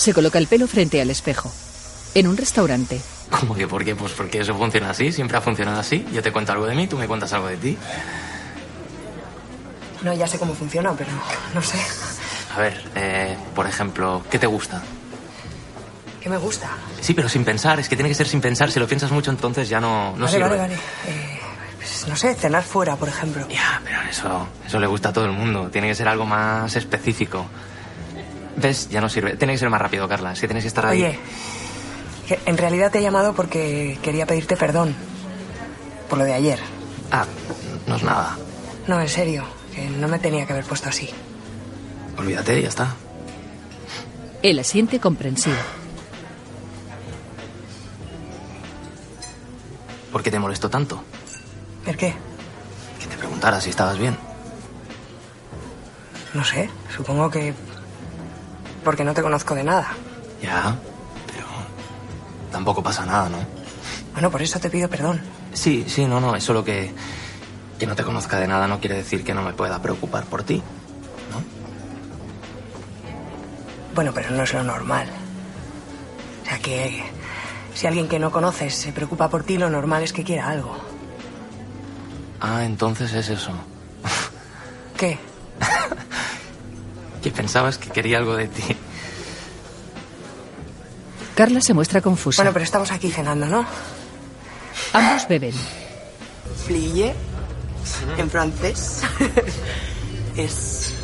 Se 0.00 0.14
coloca 0.14 0.38
el 0.38 0.46
pelo 0.46 0.66
frente 0.66 0.98
al 1.02 1.10
espejo. 1.10 1.52
En 2.14 2.26
un 2.26 2.34
restaurante. 2.34 2.98
¿Cómo 3.38 3.54
que 3.54 3.68
por 3.68 3.84
qué? 3.84 3.94
Pues 3.94 4.12
porque 4.12 4.40
eso 4.40 4.54
funciona 4.54 4.88
así, 4.88 5.12
siempre 5.12 5.36
ha 5.36 5.42
funcionado 5.42 5.78
así. 5.78 6.06
Yo 6.10 6.22
te 6.22 6.32
cuento 6.32 6.52
algo 6.52 6.64
de 6.64 6.74
mí, 6.74 6.86
tú 6.86 6.96
me 6.96 7.06
cuentas 7.06 7.34
algo 7.34 7.48
de 7.48 7.58
ti. 7.58 7.76
No, 10.00 10.14
ya 10.14 10.26
sé 10.26 10.38
cómo 10.38 10.54
funciona, 10.54 10.94
pero 10.94 11.10
no 11.52 11.60
sé. 11.60 11.76
A 12.56 12.60
ver, 12.60 12.82
eh, 12.94 13.36
por 13.54 13.66
ejemplo, 13.66 14.22
¿qué 14.30 14.38
te 14.38 14.46
gusta? 14.46 14.82
¿Qué 16.18 16.30
me 16.30 16.38
gusta? 16.38 16.70
Sí, 17.02 17.12
pero 17.12 17.28
sin 17.28 17.44
pensar, 17.44 17.78
es 17.78 17.86
que 17.86 17.94
tiene 17.94 18.08
que 18.08 18.14
ser 18.14 18.26
sin 18.26 18.40
pensar. 18.40 18.70
Si 18.70 18.80
lo 18.80 18.88
piensas 18.88 19.10
mucho, 19.10 19.30
entonces 19.30 19.68
ya 19.68 19.80
no, 19.80 20.16
no 20.16 20.24
vale, 20.24 20.30
sirve. 20.30 20.48
vale, 20.48 20.58
vale. 20.60 20.74
Eh, 21.08 21.40
pues, 21.76 22.08
no 22.08 22.16
sé, 22.16 22.34
cenar 22.36 22.62
fuera, 22.62 22.96
por 22.96 23.10
ejemplo. 23.10 23.46
Ya, 23.50 23.82
pero 23.84 24.00
eso, 24.08 24.48
eso 24.66 24.80
le 24.80 24.86
gusta 24.86 25.10
a 25.10 25.12
todo 25.12 25.26
el 25.26 25.32
mundo. 25.32 25.68
Tiene 25.70 25.88
que 25.88 25.94
ser 25.94 26.08
algo 26.08 26.24
más 26.24 26.74
específico. 26.74 27.44
¿Ves? 28.56 28.88
Ya 28.90 29.00
no 29.00 29.08
sirve. 29.08 29.36
Tiene 29.36 29.54
que 29.54 29.58
ser 29.58 29.70
más 29.70 29.80
rápido, 29.80 30.08
Carla. 30.08 30.32
Es 30.32 30.40
que 30.40 30.48
tienes 30.48 30.64
que 30.64 30.68
estar 30.68 30.86
ahí. 30.86 31.02
Oye, 31.02 31.18
que 32.26 32.38
en 32.46 32.58
realidad 32.58 32.90
te 32.90 32.98
he 32.98 33.02
llamado 33.02 33.34
porque 33.34 33.98
quería 34.02 34.26
pedirte 34.26 34.56
perdón 34.56 34.94
por 36.08 36.18
lo 36.18 36.24
de 36.24 36.34
ayer. 36.34 36.58
Ah, 37.10 37.24
no 37.86 37.96
es 37.96 38.02
nada. 38.02 38.36
No, 38.86 39.00
en 39.00 39.08
serio, 39.08 39.44
que 39.74 39.88
no 39.88 40.08
me 40.08 40.18
tenía 40.18 40.46
que 40.46 40.52
haber 40.52 40.64
puesto 40.64 40.88
así. 40.88 41.08
Olvídate, 42.18 42.60
ya 42.60 42.68
está. 42.68 42.94
Él 44.42 44.58
asiente 44.58 45.00
comprensivo. 45.00 45.56
¿Por 50.12 50.22
qué 50.22 50.30
te 50.30 50.38
molestó 50.38 50.68
tanto? 50.68 51.02
¿El 51.86 51.96
qué? 51.96 52.14
Que 52.98 53.06
te 53.06 53.16
preguntara 53.16 53.60
si 53.60 53.70
estabas 53.70 53.98
bien. 53.98 54.16
No 56.34 56.44
sé, 56.44 56.70
supongo 56.94 57.30
que 57.30 57.54
porque 58.84 59.04
no 59.04 59.14
te 59.14 59.22
conozco 59.22 59.54
de 59.54 59.64
nada. 59.64 59.88
Ya, 60.42 60.76
pero 61.26 61.46
tampoco 62.50 62.82
pasa 62.82 63.04
nada, 63.06 63.28
¿no? 63.28 63.38
Bueno, 64.12 64.30
por 64.30 64.42
eso 64.42 64.58
te 64.58 64.70
pido 64.70 64.88
perdón. 64.88 65.20
Sí, 65.52 65.84
sí, 65.88 66.06
no, 66.06 66.20
no, 66.20 66.36
es 66.36 66.44
solo 66.44 66.64
que 66.64 66.92
que 67.80 67.86
no 67.86 67.96
te 67.96 68.04
conozca 68.04 68.38
de 68.38 68.46
nada 68.46 68.68
no 68.68 68.78
quiere 68.78 68.96
decir 68.96 69.24
que 69.24 69.32
no 69.32 69.42
me 69.42 69.54
pueda 69.54 69.80
preocupar 69.80 70.24
por 70.24 70.42
ti. 70.42 70.62
Bueno, 73.94 74.12
pero 74.14 74.30
no 74.30 74.42
es 74.42 74.52
lo 74.52 74.62
normal. 74.62 75.08
O 76.42 76.46
sea 76.46 76.58
que 76.58 77.02
si 77.74 77.86
alguien 77.86 78.06
que 78.06 78.18
no 78.18 78.30
conoces 78.30 78.74
se 78.74 78.92
preocupa 78.92 79.30
por 79.30 79.44
ti, 79.44 79.56
lo 79.56 79.70
normal 79.70 80.02
es 80.02 80.12
que 80.12 80.24
quiera 80.24 80.48
algo. 80.48 80.76
Ah, 82.40 82.64
entonces 82.64 83.12
es 83.14 83.30
eso. 83.30 83.52
¿Qué? 84.96 85.18
Que 87.22 87.30
pensabas 87.30 87.78
que 87.78 87.90
quería 87.90 88.18
algo 88.18 88.36
de 88.36 88.48
ti. 88.48 88.62
Carla 91.34 91.60
se 91.60 91.74
muestra 91.74 92.00
confusa. 92.00 92.42
Bueno, 92.42 92.52
pero 92.52 92.64
estamos 92.64 92.90
aquí 92.92 93.10
cenando, 93.10 93.46
¿no? 93.46 93.64
Ambos 94.92 95.28
beben. 95.28 95.54
Flie, 96.66 97.14
en 98.18 98.30
francés, 98.30 99.02
es 100.36 100.94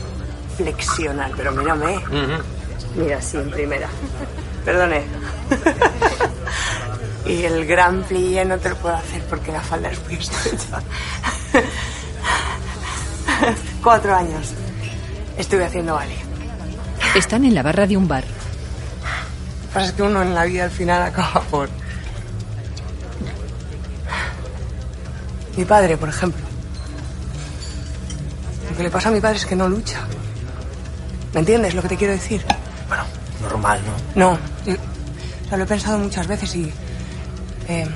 flexionar, 0.56 1.32
pero 1.36 1.52
mírame. 1.52 1.98
Mira, 2.96 3.20
sí, 3.20 3.36
en 3.36 3.50
primera. 3.50 3.88
Perdone. 4.64 5.04
y 7.26 7.44
el 7.44 7.66
gran 7.66 8.02
plie 8.02 8.44
no 8.44 8.58
te 8.58 8.70
lo 8.70 8.76
puedo 8.76 8.96
hacer 8.96 9.22
porque 9.28 9.52
la 9.52 9.60
falda 9.60 9.90
es 9.90 10.02
muy 10.04 10.14
estrecha. 10.14 10.82
Cuatro 13.82 14.14
años 14.14 14.52
estuve 15.38 15.64
haciendo 15.64 15.94
ballet. 15.94 16.18
Están 17.14 17.44
en 17.44 17.54
la 17.54 17.62
barra 17.62 17.86
de 17.86 17.96
un 17.96 18.06
bar. 18.08 18.24
Lo 18.24 19.68
que 19.68 19.74
pasa 19.74 19.86
es 19.86 19.92
que 19.92 20.02
uno 20.02 20.22
en 20.22 20.34
la 20.34 20.44
vida 20.44 20.64
al 20.64 20.70
final 20.70 21.02
acaba 21.02 21.40
por... 21.50 21.68
Mi 25.56 25.64
padre, 25.64 25.96
por 25.96 26.08
ejemplo. 26.08 26.42
Lo 28.70 28.76
que 28.76 28.82
le 28.82 28.90
pasa 28.90 29.08
a 29.08 29.12
mi 29.12 29.20
padre 29.20 29.36
es 29.38 29.46
que 29.46 29.56
no 29.56 29.68
lucha. 29.68 30.00
¿Me 31.32 31.40
entiendes 31.40 31.74
lo 31.74 31.82
que 31.82 31.88
te 31.88 31.96
quiero 31.96 32.12
decir? 32.12 32.44
Normal, 33.42 33.80
¿no? 34.14 34.32
No. 34.32 34.38
yo- 34.66 34.74
o 34.74 35.48
sea, 35.48 35.56
lo 35.58 35.64
he 35.64 35.66
pensado 35.66 35.98
muchas 35.98 36.26
veces 36.26 36.54
y... 36.56 36.72
eh, 37.68 37.86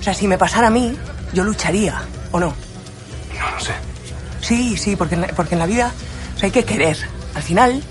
o 0.00 0.02
sea, 0.02 0.14
si 0.14 0.26
me 0.28 0.38
pasara 0.38 0.68
a 0.68 0.70
mí, 0.70 0.96
yo 1.32 1.42
lucharía, 1.44 2.00
¿o 2.30 2.38
no? 2.40 2.46
No, 3.38 3.50
no 3.50 3.60
sé. 3.60 3.72
Sí, 4.40 4.76
sí, 4.76 4.94
porque 4.96 5.14
en 5.16 5.22
la, 5.22 5.26
porque 5.28 5.54
en 5.54 5.58
la 5.58 5.66
vida 5.66 5.90
hay 6.46 6.52
que 6.52 6.64
querer. 6.64 6.96
Al 7.34 7.42
final 7.42 7.82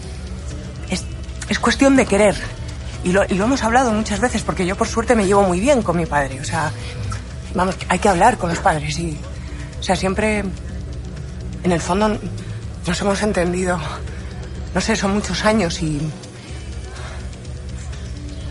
es, 0.89 1.03
es 1.49 1.59
cuestión 1.59 1.95
de 1.95 2.05
querer. 2.05 2.35
Y 3.03 3.11
lo, 3.11 3.23
y 3.27 3.33
lo 3.33 3.45
hemos 3.45 3.63
hablado 3.63 3.91
muchas 3.91 4.19
veces 4.19 4.43
porque 4.43 4.65
yo 4.65 4.75
por 4.75 4.87
suerte 4.87 5.15
me 5.15 5.25
llevo 5.25 5.43
muy 5.43 5.59
bien 5.59 5.81
con 5.81 5.97
mi 5.97 6.05
padre. 6.05 6.39
O 6.39 6.43
sea, 6.43 6.71
vamos, 7.55 7.75
hay 7.89 7.99
que 7.99 8.09
hablar 8.09 8.37
con 8.37 8.49
los 8.49 8.59
padres 8.59 8.97
y... 8.99 9.17
O 9.79 9.83
sea, 9.83 9.95
siempre 9.95 10.43
en 11.63 11.71
el 11.71 11.81
fondo 11.81 12.19
nos 12.85 13.01
hemos 13.01 13.21
entendido. 13.23 13.79
No 14.73 14.81
sé, 14.81 14.95
son 14.95 15.15
muchos 15.15 15.43
años 15.45 15.81
y... 15.81 15.99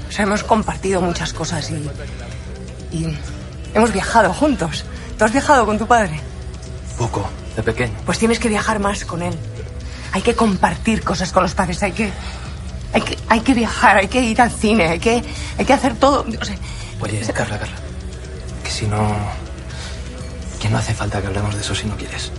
O 0.09 0.13
sea, 0.13 0.25
hemos 0.25 0.43
compartido 0.43 1.01
muchas 1.01 1.33
cosas 1.33 1.71
y... 1.71 1.89
Y 2.97 3.17
hemos 3.75 3.93
viajado 3.93 4.33
juntos. 4.33 4.85
¿Tú 5.17 5.25
has 5.25 5.33
viajado 5.33 5.65
con 5.65 5.79
tu 5.79 5.87
padre? 5.87 6.21
Poco, 6.99 7.29
de 7.55 7.63
pequeño. 7.63 7.95
Pues 8.05 8.19
tienes 8.19 8.41
que 8.41 8.49
viajar 8.49 8.81
más 8.81 9.05
con 9.05 9.23
él. 9.23 9.35
Hay 10.13 10.23
que 10.23 10.35
compartir 10.35 11.03
cosas 11.03 11.31
con 11.33 11.43
los 11.43 11.55
padres, 11.55 11.83
hay 11.83 11.93
que, 11.93 12.11
hay 12.93 13.01
que, 13.03 13.19
hay 13.29 13.41
que 13.41 13.55
viajar, 13.55 13.97
hay 13.99 14.09
que 14.09 14.21
ir 14.21 14.41
al 14.41 14.51
cine, 14.51 14.89
hay 14.89 14.99
que, 14.99 15.23
hay 15.59 15.65
que 15.65 15.73
hacer 15.73 15.95
todo. 15.97 16.25
O 16.41 16.45
sea, 16.45 16.57
Oye, 17.01 17.21
Carla, 17.33 17.59
Carla. 17.59 17.77
Que 18.65 18.71
si 18.71 18.87
no. 18.87 19.17
Que 20.61 20.69
no 20.69 20.79
hace 20.79 20.93
falta 20.95 21.21
que 21.21 21.29
hablemos 21.29 21.55
de 21.55 21.61
eso 21.63 21.75
si 21.75 21.87
no 21.87 21.97
quieres. 21.97 22.31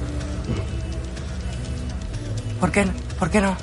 ¿por 2.60 2.72
qué, 2.72 2.86
por 3.18 3.30
qué 3.30 3.42
no? 3.42 3.56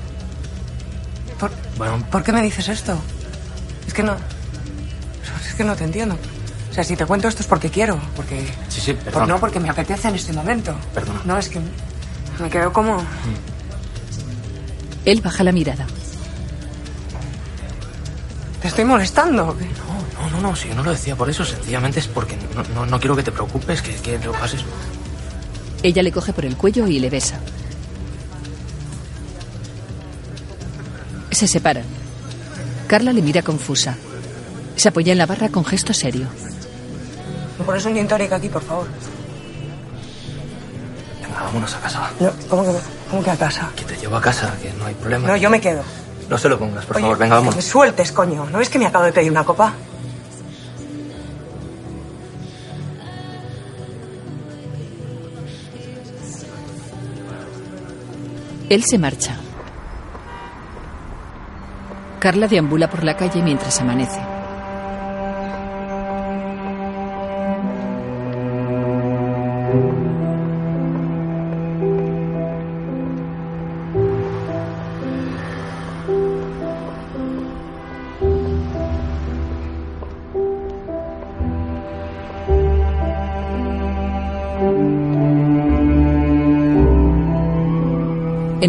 ¿Por, 1.38 1.52
Bueno, 1.76 2.04
por 2.10 2.22
qué 2.24 2.32
me 2.32 2.42
dices 2.42 2.68
esto? 2.68 2.98
Es 3.86 3.94
que 3.94 4.02
no, 4.02 4.16
es 5.46 5.54
que 5.54 5.62
no 5.64 5.76
te 5.76 5.84
entiendo. 5.84 6.16
O 6.70 6.74
sea, 6.74 6.82
si 6.84 6.96
te 6.96 7.06
cuento 7.06 7.28
esto 7.28 7.42
es 7.42 7.46
porque 7.48 7.70
quiero, 7.70 7.98
porque, 8.16 8.46
sí, 8.68 8.80
sí, 8.80 8.92
por- 8.94 9.04
perdón. 9.04 9.28
no 9.28 9.38
porque 9.40 9.60
me 9.60 9.68
apetece 9.70 10.08
en 10.08 10.14
este 10.16 10.32
momento. 10.32 10.74
Perdona. 10.94 11.20
No, 11.24 11.38
es 11.38 11.48
que 11.48 11.60
me 12.40 12.50
quedo 12.50 12.72
como, 12.72 12.96
Él 15.08 15.22
baja 15.22 15.42
la 15.42 15.52
mirada. 15.52 15.86
te 18.60 18.68
estoy 18.68 18.84
molestando. 18.84 19.56
No, 20.20 20.30
no, 20.30 20.40
no, 20.42 20.54
si 20.54 20.68
yo 20.68 20.74
no 20.74 20.82
lo 20.82 20.90
decía 20.90 21.16
por 21.16 21.30
eso, 21.30 21.46
sencillamente 21.46 22.00
es 22.00 22.06
porque 22.06 22.36
no, 22.54 22.62
no, 22.74 22.84
no 22.84 23.00
quiero 23.00 23.16
que 23.16 23.22
te 23.22 23.32
preocupes, 23.32 23.80
que, 23.80 23.94
que 23.94 24.18
lo 24.18 24.32
pases. 24.32 24.60
Ella 25.82 26.02
le 26.02 26.12
coge 26.12 26.34
por 26.34 26.44
el 26.44 26.58
cuello 26.58 26.86
y 26.86 26.98
le 26.98 27.08
besa. 27.08 27.40
Se 31.30 31.46
separan. 31.46 31.84
Carla 32.86 33.14
le 33.14 33.22
mira 33.22 33.40
confusa. 33.40 33.96
Se 34.76 34.90
apoya 34.90 35.12
en 35.12 35.18
la 35.18 35.24
barra 35.24 35.48
con 35.48 35.64
gesto 35.64 35.94
serio. 35.94 36.26
¿Me 37.58 37.64
pones 37.64 37.82
un 37.86 37.94
gin 37.94 38.08
aquí, 38.30 38.48
por 38.50 38.62
favor? 38.62 38.86
Venga, 41.22 41.42
vámonos 41.44 41.74
a 41.74 41.80
casa. 41.80 42.10
No, 42.20 42.30
¿cómo 42.50 42.64
que, 42.64 42.97
cómo 43.10 43.22
que 43.22 43.30
a 43.30 43.36
casa? 43.36 43.70
Que 43.76 43.84
te 43.84 43.96
llevo 43.96 44.16
a 44.16 44.20
casa, 44.20 44.54
que 44.60 44.72
no 44.72 44.86
hay 44.86 44.94
problema. 44.94 45.28
No, 45.28 45.36
yo 45.36 45.50
me 45.50 45.60
quedo. 45.60 45.82
No 46.28 46.36
se 46.36 46.48
lo 46.48 46.58
pongas, 46.58 46.84
por 46.84 46.96
Oye, 46.96 47.02
favor, 47.04 47.18
venga, 47.18 47.42
que 47.42 47.56
Me 47.56 47.62
sueltes, 47.62 48.12
coño. 48.12 48.46
¿No 48.50 48.58
ves 48.58 48.68
que 48.68 48.78
me 48.78 48.86
acabo 48.86 49.04
de 49.04 49.12
pedir 49.12 49.30
una 49.30 49.44
copa? 49.44 49.72
Él 58.68 58.84
se 58.84 58.98
marcha. 58.98 59.36
Carla 62.18 62.48
deambula 62.48 62.90
por 62.90 63.04
la 63.04 63.16
calle 63.16 63.42
mientras 63.42 63.80
amanece. 63.80 64.20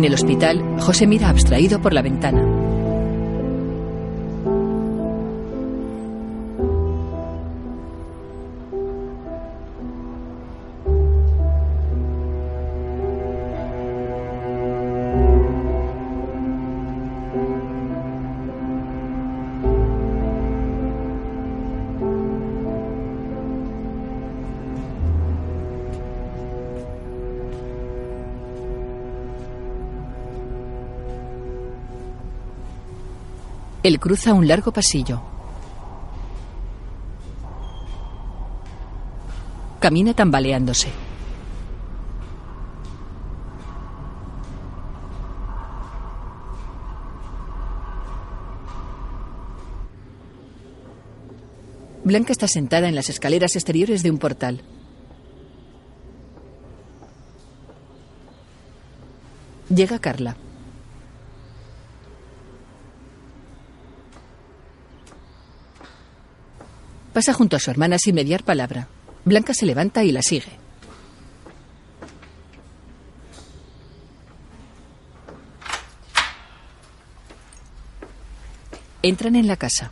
El 0.09 0.15
hospital, 0.15 0.63
José 0.79 1.05
mira 1.05 1.29
abstraído 1.29 1.79
por 1.81 1.93
la 1.93 2.01
ventana. 2.01 2.58
Él 33.81 33.99
cruza 33.99 34.33
un 34.33 34.47
largo 34.47 34.73
pasillo. 34.73 35.21
Camina 39.79 40.13
tambaleándose. 40.13 40.89
Blanca 52.03 52.31
está 52.31 52.47
sentada 52.47 52.89
en 52.89 52.95
las 52.95 53.09
escaleras 53.09 53.55
exteriores 53.55 54.03
de 54.03 54.11
un 54.11 54.17
portal. 54.17 54.61
Llega 59.69 59.99
Carla. 59.99 60.35
Pasa 67.19 67.33
junto 67.33 67.57
a 67.57 67.59
su 67.59 67.69
hermana 67.69 67.99
sin 67.99 68.15
mediar 68.15 68.45
palabra. 68.45 68.87
Blanca 69.25 69.53
se 69.53 69.65
levanta 69.65 70.05
y 70.05 70.13
la 70.13 70.21
sigue. 70.21 70.57
Entran 79.01 79.35
en 79.35 79.47
la 79.47 79.57
casa. 79.57 79.91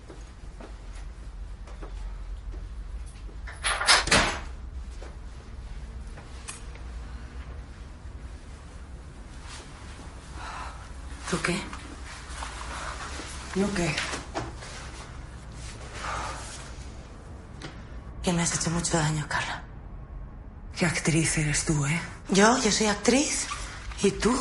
¿Tú 11.29 11.37
qué? 11.43 11.57
¿Yo 13.59 13.73
qué? 13.73 13.93
Que 18.27 18.33
me 18.33 18.41
has 18.41 18.53
hecho 18.53 18.69
mucho 18.71 18.97
daño, 18.97 19.25
Carla. 19.29 19.63
¿Qué 20.77 20.85
actriz 21.07 21.37
eres 21.37 21.63
tú, 21.63 21.85
eh? 21.85 22.01
Yo, 22.31 22.57
yo 22.61 22.69
soy 22.69 22.87
actriz. 22.87 23.47
¿Y 24.03 24.11
tú? 24.11 24.37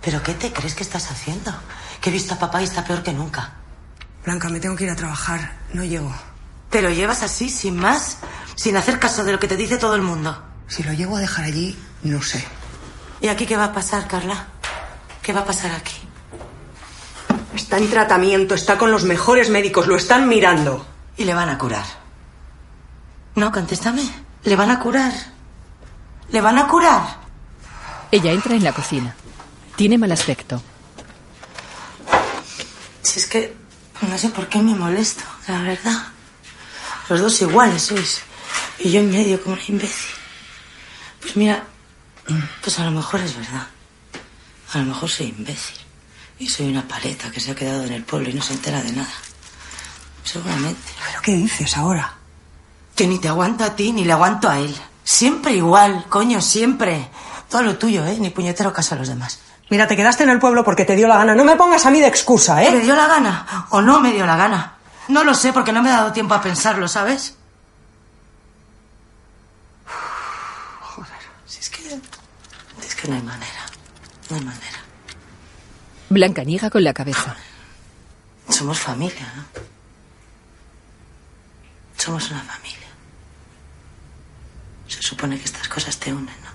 ¿Pero 0.00 0.22
qué 0.22 0.32
te 0.32 0.50
crees 0.50 0.74
que 0.74 0.82
estás 0.82 1.10
haciendo? 1.10 1.52
Que 2.00 2.08
he 2.08 2.12
visto 2.12 2.32
a 2.32 2.38
papá 2.38 2.62
y 2.62 2.64
está 2.64 2.84
peor 2.84 3.02
que 3.02 3.12
nunca. 3.12 3.52
Blanca, 4.24 4.48
me 4.48 4.60
tengo 4.60 4.74
que 4.76 4.84
ir 4.84 4.90
a 4.90 4.96
trabajar. 4.96 5.58
No 5.74 5.84
llego. 5.84 6.10
¿Te 6.70 6.80
lo 6.80 6.88
llevas 6.88 7.22
así, 7.22 7.50
sin 7.50 7.76
más? 7.76 8.16
Sin 8.54 8.78
hacer 8.78 8.98
caso 8.98 9.24
de 9.24 9.32
lo 9.32 9.38
que 9.38 9.46
te 9.46 9.58
dice 9.58 9.76
todo 9.76 9.94
el 9.94 10.00
mundo. 10.00 10.42
Si 10.68 10.82
lo 10.84 10.94
llego 10.94 11.18
a 11.18 11.20
dejar 11.20 11.44
allí, 11.44 11.78
no 12.02 12.22
sé. 12.22 12.42
¿Y 13.20 13.28
aquí 13.28 13.44
qué 13.44 13.58
va 13.58 13.64
a 13.64 13.72
pasar, 13.74 14.08
Carla? 14.08 14.46
¿Qué 15.20 15.34
va 15.34 15.40
a 15.40 15.44
pasar 15.44 15.72
aquí? 15.72 16.00
Está 17.54 17.76
en 17.76 17.90
tratamiento, 17.90 18.54
está 18.54 18.78
con 18.78 18.90
los 18.90 19.04
mejores 19.04 19.50
médicos, 19.50 19.86
lo 19.86 19.96
están 19.96 20.28
mirando. 20.28 20.86
Y 21.18 21.24
le 21.24 21.34
van 21.34 21.50
a 21.50 21.58
curar. 21.58 21.84
No, 23.34 23.52
contéstame. 23.52 24.08
¿Le 24.44 24.56
van 24.56 24.70
a 24.70 24.80
curar? 24.80 25.37
¿Le 26.30 26.40
van 26.40 26.58
a 26.58 26.68
curar? 26.68 27.18
Ella 28.10 28.32
entra 28.32 28.54
en 28.54 28.64
la 28.64 28.72
cocina. 28.72 29.14
Tiene 29.76 29.98
mal 29.98 30.12
aspecto. 30.12 30.62
Si 33.02 33.18
es 33.18 33.26
que 33.26 33.56
no 34.02 34.18
sé 34.18 34.28
por 34.28 34.48
qué 34.48 34.60
me 34.62 34.74
molesto, 34.74 35.24
la 35.46 35.62
verdad. 35.62 36.08
Los 37.08 37.20
dos 37.20 37.40
iguales 37.42 37.82
sois. 37.82 38.20
Y 38.78 38.90
yo 38.90 39.00
en 39.00 39.10
medio 39.10 39.42
como 39.42 39.54
una 39.54 39.64
imbécil. 39.66 40.14
Pues 41.20 41.36
mira, 41.36 41.64
pues 42.62 42.78
a 42.78 42.84
lo 42.84 42.90
mejor 42.90 43.20
es 43.20 43.36
verdad. 43.36 43.66
A 44.72 44.78
lo 44.78 44.84
mejor 44.84 45.08
soy 45.08 45.28
imbécil. 45.28 45.76
Y 46.38 46.48
soy 46.48 46.68
una 46.68 46.86
paleta 46.86 47.30
que 47.30 47.40
se 47.40 47.50
ha 47.50 47.54
quedado 47.54 47.84
en 47.84 47.92
el 47.92 48.04
pueblo 48.04 48.28
y 48.30 48.34
no 48.34 48.42
se 48.42 48.52
entera 48.52 48.82
de 48.82 48.92
nada. 48.92 49.12
Seguramente. 50.22 50.92
¿Pero 51.06 51.22
qué 51.22 51.32
dices 51.34 51.76
ahora? 51.76 52.14
Que 52.94 53.06
ni 53.06 53.18
te 53.18 53.28
aguanto 53.28 53.64
a 53.64 53.74
ti 53.74 53.92
ni 53.92 54.04
le 54.04 54.12
aguanto 54.12 54.48
a 54.48 54.58
él. 54.58 54.74
Siempre 55.10 55.52
igual, 55.52 56.04
coño, 56.10 56.42
siempre. 56.42 57.08
Todo 57.48 57.62
lo 57.62 57.78
tuyo, 57.78 58.04
¿eh? 58.04 58.18
Ni 58.20 58.28
puñetero 58.28 58.74
caso 58.74 58.94
a 58.94 58.98
los 58.98 59.08
demás. 59.08 59.40
Mira, 59.70 59.86
te 59.86 59.96
quedaste 59.96 60.24
en 60.24 60.28
el 60.28 60.38
pueblo 60.38 60.62
porque 60.62 60.84
te 60.84 60.96
dio 60.96 61.08
la 61.08 61.16
gana. 61.16 61.34
No 61.34 61.44
me 61.44 61.56
pongas 61.56 61.86
a 61.86 61.90
mí 61.90 61.98
de 61.98 62.06
excusa, 62.06 62.62
¿eh? 62.62 62.70
¿Me 62.70 62.80
dio 62.80 62.94
la 62.94 63.06
gana 63.06 63.66
o 63.70 63.80
no 63.80 64.00
me 64.00 64.12
dio 64.12 64.26
la 64.26 64.36
gana? 64.36 64.74
No 65.08 65.24
lo 65.24 65.34
sé 65.34 65.54
porque 65.54 65.72
no 65.72 65.82
me 65.82 65.88
he 65.88 65.92
dado 65.92 66.12
tiempo 66.12 66.34
a 66.34 66.42
pensarlo, 66.42 66.86
¿sabes? 66.88 67.38
Joder, 70.82 71.22
si 71.46 71.60
es 71.60 71.70
que... 71.70 71.98
Es 72.86 72.94
que 72.94 73.08
no 73.08 73.14
hay 73.14 73.22
manera. 73.22 73.64
No 74.28 74.36
hay 74.36 74.44
manera. 74.44 74.78
Blanca 76.10 76.44
niega 76.44 76.68
con 76.68 76.84
la 76.84 76.92
cabeza. 76.92 77.34
Somos 78.50 78.78
familia, 78.78 79.32
¿no? 79.36 79.44
Somos 81.96 82.30
una 82.30 82.42
familia. 82.42 82.77
Supone 85.08 85.38
que 85.38 85.46
estas 85.46 85.66
cosas 85.70 85.98
te 85.98 86.12
unen, 86.12 86.26
¿no? 86.44 86.50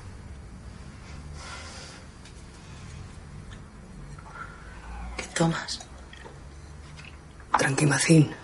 ¿Qué 5.17 5.23
tomas? 5.33 5.79
Tranquimacín. 7.57 8.35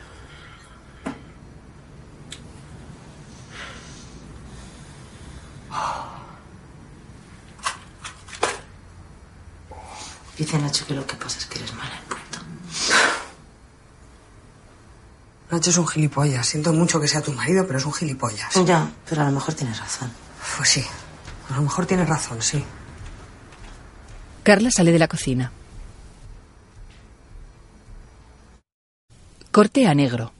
Dice 10.36 10.58
Nacho 10.58 10.88
que 10.88 10.96
lo 10.96 11.06
que 11.06 11.16
pasa 11.18 11.38
es 11.38 11.46
que 11.46 11.60
eres 11.60 11.74
mala 11.76 11.96
en 11.96 12.04
punto. 12.06 12.40
Nacho 15.52 15.72
es 15.72 15.78
un 15.78 15.88
gilipollas. 15.88 16.46
Siento 16.46 16.74
mucho 16.74 17.00
que 17.00 17.08
sea 17.08 17.22
tu 17.22 17.34
marido, 17.34 17.66
pero 17.66 17.80
es 17.80 17.86
un 17.86 17.94
gilipollas. 17.94 18.54
Ya, 18.66 18.92
pero 19.10 19.24
a 19.24 19.26
lo 19.26 19.32
mejor 19.32 19.56
tienes 19.56 19.80
razón. 19.80 20.12
Pues 20.58 20.70
sí. 20.70 20.86
A 21.50 21.56
lo 21.56 21.64
mejor 21.64 21.86
tienes 21.86 22.08
razón, 22.08 22.42
sí. 22.42 22.64
Carla 24.44 24.70
sale 24.70 24.92
de 24.92 25.00
la 25.00 25.08
cocina. 25.08 25.52
Corte 29.52 29.88
a 29.88 29.96
negro. 29.96 30.32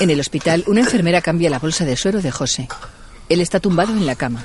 En 0.00 0.10
el 0.10 0.20
hospital, 0.20 0.64
una 0.66 0.80
enfermera 0.80 1.20
cambia 1.20 1.50
la 1.50 1.58
bolsa 1.58 1.84
de 1.84 1.96
suero 1.96 2.22
de 2.22 2.30
José. 2.30 2.68
Él 3.28 3.40
está 3.40 3.60
tumbado 3.60 3.92
en 3.92 4.06
la 4.06 4.14
cama. 4.14 4.44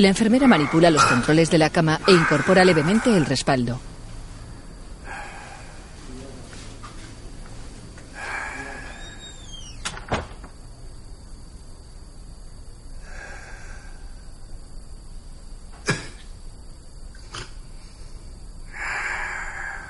La 0.00 0.08
enfermera 0.08 0.46
manipula 0.46 0.90
los 0.90 1.04
controles 1.04 1.50
de 1.50 1.58
la 1.58 1.68
cama 1.68 2.00
e 2.06 2.12
incorpora 2.12 2.64
levemente 2.64 3.14
el 3.14 3.26
respaldo. 3.26 3.78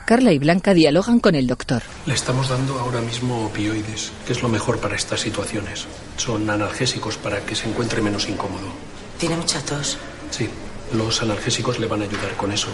Carla 0.05 0.33
y 0.33 0.41
Blanca 0.41 0.75
dialogan 0.75 1.21
con 1.21 1.37
el 1.37 1.47
doctor. 1.47 1.85
Le 2.07 2.15
estamos 2.15 2.49
dando 2.49 2.81
ahora 2.81 3.01
mismo 3.01 3.47
opioides, 3.47 4.11
que 4.27 4.33
es 4.33 4.43
lo 4.43 4.49
mejor 4.49 4.81
para 4.81 4.97
estas 4.97 5.21
situaciones. 5.21 5.87
Son 6.17 6.51
analgésicos 6.51 7.17
para 7.17 7.47
que 7.47 7.55
se 7.55 7.69
encuentre 7.69 8.03
menos 8.03 8.29
incómodo. 8.29 8.90
Tiene 9.21 9.37
mucha 9.37 9.61
tos. 9.61 9.99
Sí, 10.31 10.49
los 10.95 11.21
analgésicos 11.21 11.79
le 11.79 11.87
van 11.87 12.01
a 12.01 12.05
ayudar 12.05 12.35
con 12.39 12.51
eso. 12.53 12.69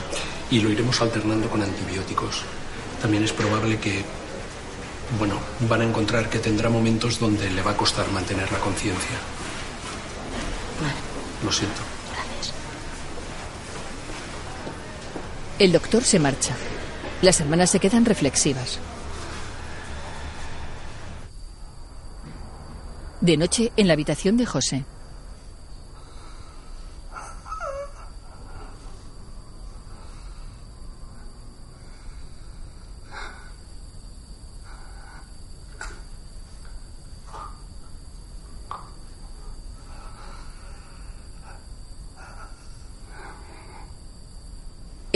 Y 0.49 0.61
lo 0.61 0.71
iremos 0.71 1.01
alternando 1.03 1.51
con 1.51 1.61
antibióticos. 1.61 2.43
También 3.03 3.25
es 3.25 3.33
probable 3.33 3.81
que, 3.81 4.05
bueno, 5.19 5.41
van 5.69 5.81
a 5.81 5.85
encontrar 5.85 6.31
que 6.31 6.39
tendrá 6.39 6.71
momentos 6.71 7.19
donde 7.19 7.51
le 7.51 7.63
va 7.63 7.73
a 7.73 7.77
costar 7.77 8.09
mantener 8.13 8.51
la 8.53 8.61
conciencia. 8.61 9.17
Lo 11.45 11.51
siento. 11.51 11.81
El 15.59 15.73
doctor 15.73 16.05
se 16.05 16.21
marcha. 16.21 16.55
Las 17.23 17.41
hermanas 17.41 17.71
se 17.71 17.81
quedan 17.81 18.05
reflexivas. 18.05 18.79
De 23.21 23.37
noche, 23.37 23.73
en 23.77 23.89
la 23.89 23.95
habitación 23.95 24.37
de 24.37 24.47
José. 24.47 24.85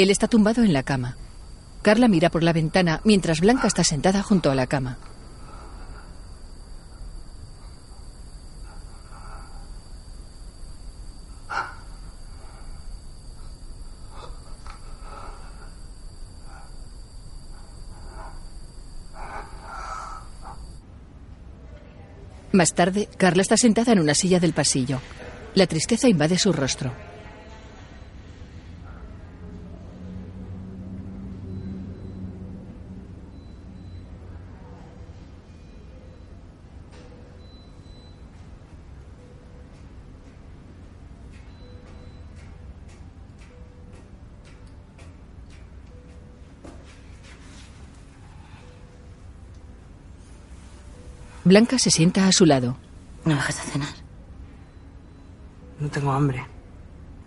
Él 0.02 0.10
está 0.10 0.28
tumbado 0.28 0.64
en 0.64 0.72
la 0.72 0.82
cama. 0.82 1.18
Carla 1.82 2.08
mira 2.08 2.30
por 2.30 2.42
la 2.42 2.54
ventana 2.54 3.02
mientras 3.04 3.40
Blanca 3.40 3.66
está 3.68 3.84
sentada 3.84 4.22
junto 4.22 4.50
a 4.50 4.54
la 4.54 4.66
cama. 4.66 4.96
Más 22.52 22.72
tarde, 22.72 23.06
Carla 23.18 23.42
está 23.42 23.58
sentada 23.58 23.92
en 23.92 24.00
una 24.00 24.14
silla 24.14 24.40
del 24.40 24.54
pasillo. 24.54 25.02
La 25.54 25.66
tristeza 25.66 26.08
invade 26.08 26.38
su 26.38 26.54
rostro. 26.54 27.09
Blanca 51.44 51.78
se 51.78 51.90
sienta 51.90 52.26
a 52.26 52.32
su 52.32 52.44
lado. 52.44 52.76
¿No 53.24 53.34
bajas 53.34 53.60
a 53.60 53.62
cenar? 53.62 53.94
No 55.78 55.88
tengo 55.88 56.12
hambre. 56.12 56.44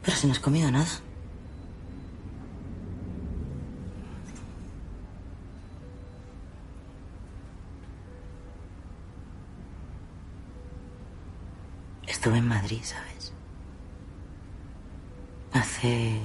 Pero 0.03 0.15
si 0.15 0.27
no 0.27 0.33
has 0.33 0.39
comido 0.39 0.69
nada. 0.69 0.87
Estuve 12.05 12.37
en 12.37 12.47
Madrid, 12.47 12.81
¿sabes? 12.83 13.33
Hace... 15.53 16.19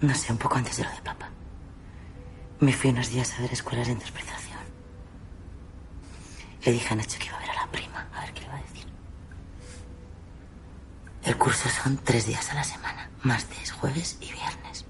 no 0.00 0.14
sé, 0.14 0.32
un 0.32 0.38
poco 0.38 0.56
antes 0.56 0.76
de 0.76 0.84
lo 0.84 0.90
de 0.90 1.02
papá. 1.02 1.28
Me 2.60 2.72
fui 2.72 2.90
unos 2.90 3.10
días 3.10 3.34
a 3.36 3.42
ver 3.42 3.52
escuelas 3.52 3.88
de 3.88 3.94
interpretación. 3.94 4.45
Le 6.66 6.72
dije 6.72 6.92
a 6.92 6.96
Nacho 6.96 7.16
que 7.20 7.26
iba 7.26 7.36
a 7.36 7.40
ver 7.40 7.50
a 7.50 7.54
la 7.54 7.66
prima, 7.70 8.08
a 8.12 8.20
ver 8.22 8.32
qué 8.32 8.40
le 8.40 8.46
iba 8.46 8.56
a 8.56 8.60
decir. 8.60 8.86
El 11.22 11.36
curso 11.38 11.68
son 11.68 11.96
tres 11.98 12.26
días 12.26 12.50
a 12.50 12.54
la 12.54 12.64
semana, 12.64 13.08
martes, 13.22 13.70
jueves 13.70 14.18
y 14.20 14.32
viernes. 14.32 14.84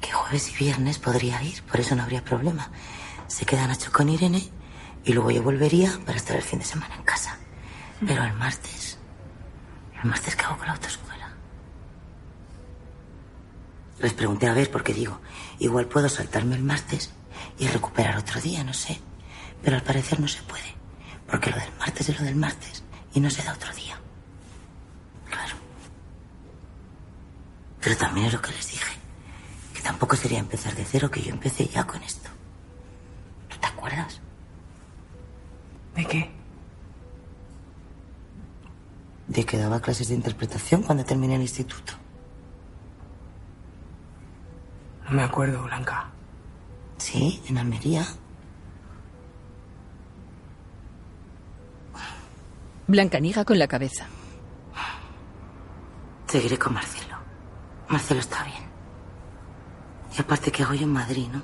Que 0.00 0.10
jueves 0.10 0.50
y 0.50 0.56
viernes 0.56 0.98
podría 0.98 1.42
ir, 1.42 1.62
por 1.64 1.80
eso 1.80 1.94
no 1.94 2.02
habría 2.02 2.24
problema. 2.24 2.70
Se 3.26 3.44
queda 3.44 3.66
Nacho 3.66 3.92
con 3.92 4.08
Irene 4.08 4.48
y 5.04 5.12
luego 5.12 5.30
yo 5.30 5.42
volvería 5.42 6.00
para 6.06 6.16
estar 6.16 6.34
el 6.36 6.42
fin 6.42 6.60
de 6.60 6.64
semana 6.64 6.96
en 6.96 7.02
casa. 7.02 7.36
Pero 8.06 8.24
el 8.24 8.32
martes, 8.32 8.96
el 10.02 10.08
martes 10.08 10.34
que 10.34 10.44
hago 10.46 10.56
con 10.56 10.66
la 10.66 10.72
autoescuela. 10.72 11.34
Les 13.98 14.14
pregunté 14.14 14.48
a 14.48 14.54
ver 14.54 14.70
porque 14.70 14.94
digo, 14.94 15.20
igual 15.58 15.84
puedo 15.88 16.08
saltarme 16.08 16.56
el 16.56 16.62
martes 16.62 17.12
y 17.58 17.68
recuperar 17.68 18.16
otro 18.16 18.40
día, 18.40 18.64
no 18.64 18.72
sé. 18.72 18.98
Pero 19.62 19.76
al 19.76 19.82
parecer 19.82 20.20
no 20.20 20.28
se 20.28 20.42
puede. 20.42 20.74
Porque 21.30 21.50
lo 21.50 21.56
del 21.56 21.72
martes 21.78 22.08
es 22.08 22.18
lo 22.18 22.24
del 22.24 22.36
martes 22.36 22.82
y 23.14 23.20
no 23.20 23.30
se 23.30 23.42
da 23.42 23.52
otro 23.52 23.72
día. 23.74 23.98
Claro. 25.28 25.54
Pero 27.80 27.96
también 27.96 28.26
es 28.26 28.32
lo 28.32 28.42
que 28.42 28.52
les 28.52 28.70
dije. 28.70 28.92
Que 29.74 29.80
tampoco 29.80 30.16
sería 30.16 30.38
empezar 30.38 30.74
de 30.74 30.84
cero, 30.84 31.10
que 31.10 31.22
yo 31.22 31.30
empecé 31.30 31.66
ya 31.66 31.86
con 31.86 32.02
esto. 32.02 32.28
¿Tú 33.48 33.56
te 33.58 33.66
acuerdas? 33.66 34.20
¿De 35.94 36.04
qué? 36.04 36.30
De 39.28 39.44
que 39.44 39.58
daba 39.58 39.80
clases 39.80 40.08
de 40.08 40.14
interpretación 40.14 40.82
cuando 40.82 41.04
terminé 41.04 41.36
el 41.36 41.42
instituto. 41.42 41.92
No 45.04 45.12
me 45.12 45.22
acuerdo, 45.22 45.62
Blanca. 45.62 46.10
Sí, 46.98 47.42
en 47.48 47.58
Almería. 47.58 48.06
Blanca 52.90 53.20
niega 53.20 53.44
con 53.44 53.58
la 53.58 53.68
cabeza. 53.68 54.06
Seguiré 56.26 56.58
con 56.58 56.74
Marcelo. 56.74 57.16
Marcelo 57.88 58.20
está 58.20 58.42
bien. 58.44 58.64
Y 60.16 60.20
aparte, 60.20 60.50
¿qué 60.50 60.62
hago 60.62 60.74
yo 60.74 60.84
en 60.84 60.92
Madrid, 60.92 61.28
no? 61.32 61.42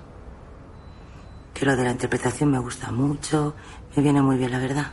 Que 1.55 1.65
lo 1.65 1.77
de 1.77 1.85
la 1.85 1.93
interpretación 1.93 2.51
me 2.51 2.59
gusta 2.59 2.91
mucho, 2.91 3.55
me 3.97 4.03
viene 4.03 4.23
muy 4.23 4.37
bien, 4.37 4.51
la 4.53 4.59
verdad. 4.59 4.93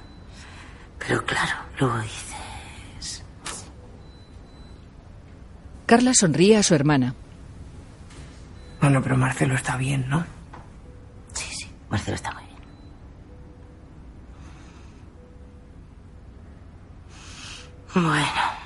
Pero 1.00 1.26
claro, 1.26 1.56
luego 1.80 2.00
dices... 2.00 3.24
Carla 5.86 6.14
sonríe 6.14 6.58
a 6.58 6.64
su 6.64 6.74
hermana. 6.76 7.14
Bueno, 8.80 9.02
pero 9.02 9.18
Marcelo 9.18 9.56
está 9.56 9.76
bien, 9.78 10.08
¿no? 10.08 10.26
Sí, 11.34 11.46
sí, 11.54 11.72
Marcelo 11.90 12.16
está 12.16 12.32
muy 12.32 12.43
bien. 12.43 12.43
Bueno, 17.94 18.12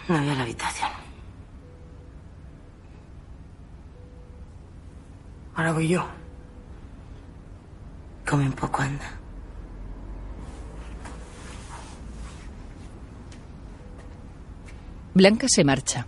me 0.08 0.20
voy 0.20 0.30
a 0.30 0.36
la 0.36 0.44
habitación. 0.44 0.90
Ahora 5.56 5.74
voy 5.74 5.90
yo. 5.90 6.06
Come 8.30 8.46
un 8.46 8.54
poco, 8.54 8.82
anda. 8.82 9.06
Blanca 15.14 15.48
se 15.50 15.64
marcha. 15.64 16.06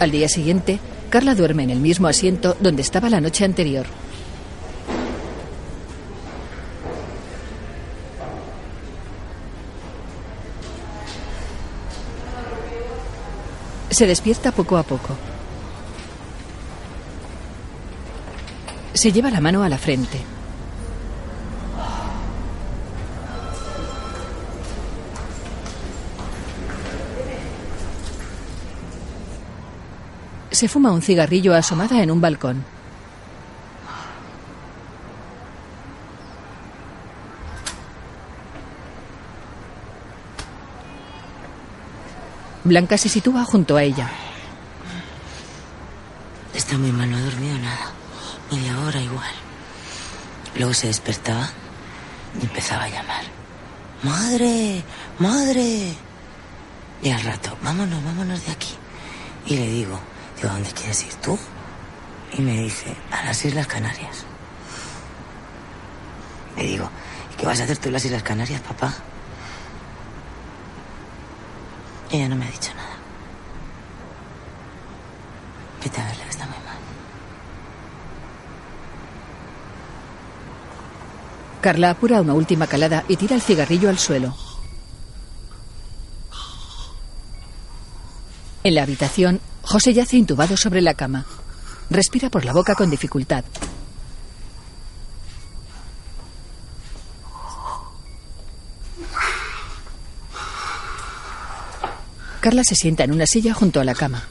Al 0.00 0.10
día 0.10 0.28
siguiente, 0.28 0.80
Carla 1.10 1.34
duerme 1.34 1.64
en 1.64 1.70
el 1.70 1.80
mismo 1.80 2.08
asiento 2.08 2.56
donde 2.58 2.82
estaba 2.82 3.10
la 3.10 3.20
noche 3.20 3.44
anterior. 3.44 3.86
Se 13.90 14.06
despierta 14.06 14.52
poco 14.52 14.76
a 14.76 14.82
poco. 14.82 15.16
Se 18.92 19.12
lleva 19.12 19.30
la 19.30 19.40
mano 19.40 19.62
a 19.62 19.68
la 19.68 19.78
frente. 19.78 20.20
Se 30.50 30.68
fuma 30.68 30.90
un 30.90 31.02
cigarrillo 31.02 31.54
asomada 31.54 32.02
en 32.02 32.10
un 32.10 32.20
balcón. 32.20 32.77
Blanca 42.68 42.98
se 42.98 43.08
sitúa 43.08 43.44
junto 43.44 43.76
a 43.76 43.82
ella. 43.82 44.10
Está 46.54 46.76
muy 46.76 46.92
mal, 46.92 47.10
no 47.10 47.16
ha 47.16 47.20
dormido 47.20 47.58
nada. 47.58 47.92
Media 48.50 48.78
hora 48.80 49.00
igual. 49.00 49.30
Luego 50.56 50.74
se 50.74 50.88
despertaba 50.88 51.48
y 52.40 52.44
empezaba 52.44 52.84
a 52.84 52.88
llamar. 52.88 53.24
¡Madre! 54.02 54.82
¡Madre! 55.18 55.94
Y 57.02 57.10
al 57.10 57.22
rato, 57.22 57.56
vámonos, 57.62 58.04
vámonos 58.04 58.44
de 58.44 58.52
aquí. 58.52 58.74
Y 59.46 59.56
le 59.56 59.68
digo, 59.68 59.98
digo, 60.36 60.50
¿a 60.50 60.52
dónde 60.52 60.70
quieres 60.70 61.04
ir 61.04 61.14
tú? 61.14 61.38
Y 62.36 62.42
me 62.42 62.62
dice, 62.62 62.94
a 63.10 63.24
las 63.24 63.44
Islas 63.44 63.66
Canarias. 63.66 64.24
Le 66.56 66.64
digo, 66.64 66.90
¿y 67.32 67.36
qué 67.36 67.46
vas 67.46 67.60
a 67.60 67.64
hacer 67.64 67.78
tú 67.78 67.88
en 67.88 67.94
las 67.94 68.04
Islas 68.04 68.22
Canarias, 68.22 68.60
papá? 68.60 68.94
Ella 72.10 72.28
no 72.28 72.36
me 72.36 72.46
ha 72.46 72.50
dicho 72.50 72.72
nada. 72.74 72.96
Vete 75.82 76.00
a 76.00 76.04
verla, 76.06 76.24
está 76.28 76.46
muy 76.46 76.56
mal. 76.56 76.78
Carla 81.60 81.90
apura 81.90 82.20
una 82.20 82.34
última 82.34 82.66
calada 82.66 83.04
y 83.08 83.16
tira 83.16 83.34
el 83.36 83.42
cigarrillo 83.42 83.88
al 83.88 83.98
suelo. 83.98 84.34
En 88.64 88.74
la 88.74 88.82
habitación, 88.82 89.40
José 89.62 89.92
yace 89.92 90.16
intubado 90.16 90.56
sobre 90.56 90.80
la 90.80 90.94
cama. 90.94 91.26
Respira 91.90 92.28
por 92.30 92.44
la 92.44 92.52
boca 92.52 92.74
con 92.74 92.90
dificultad. 92.90 93.44
Carla 102.48 102.64
se 102.64 102.74
sienta 102.74 103.04
en 103.04 103.12
una 103.12 103.26
silla 103.26 103.52
junto 103.52 103.78
a 103.78 103.84
la 103.84 103.94
cama. 103.94 104.22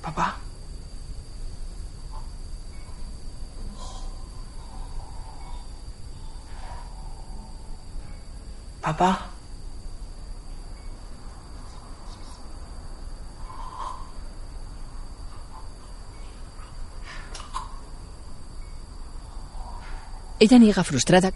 Papá. 0.00 0.36
Papá. 8.80 9.30
Ella 20.40 20.58
niega 20.58 20.82
frustrada. 20.82 21.32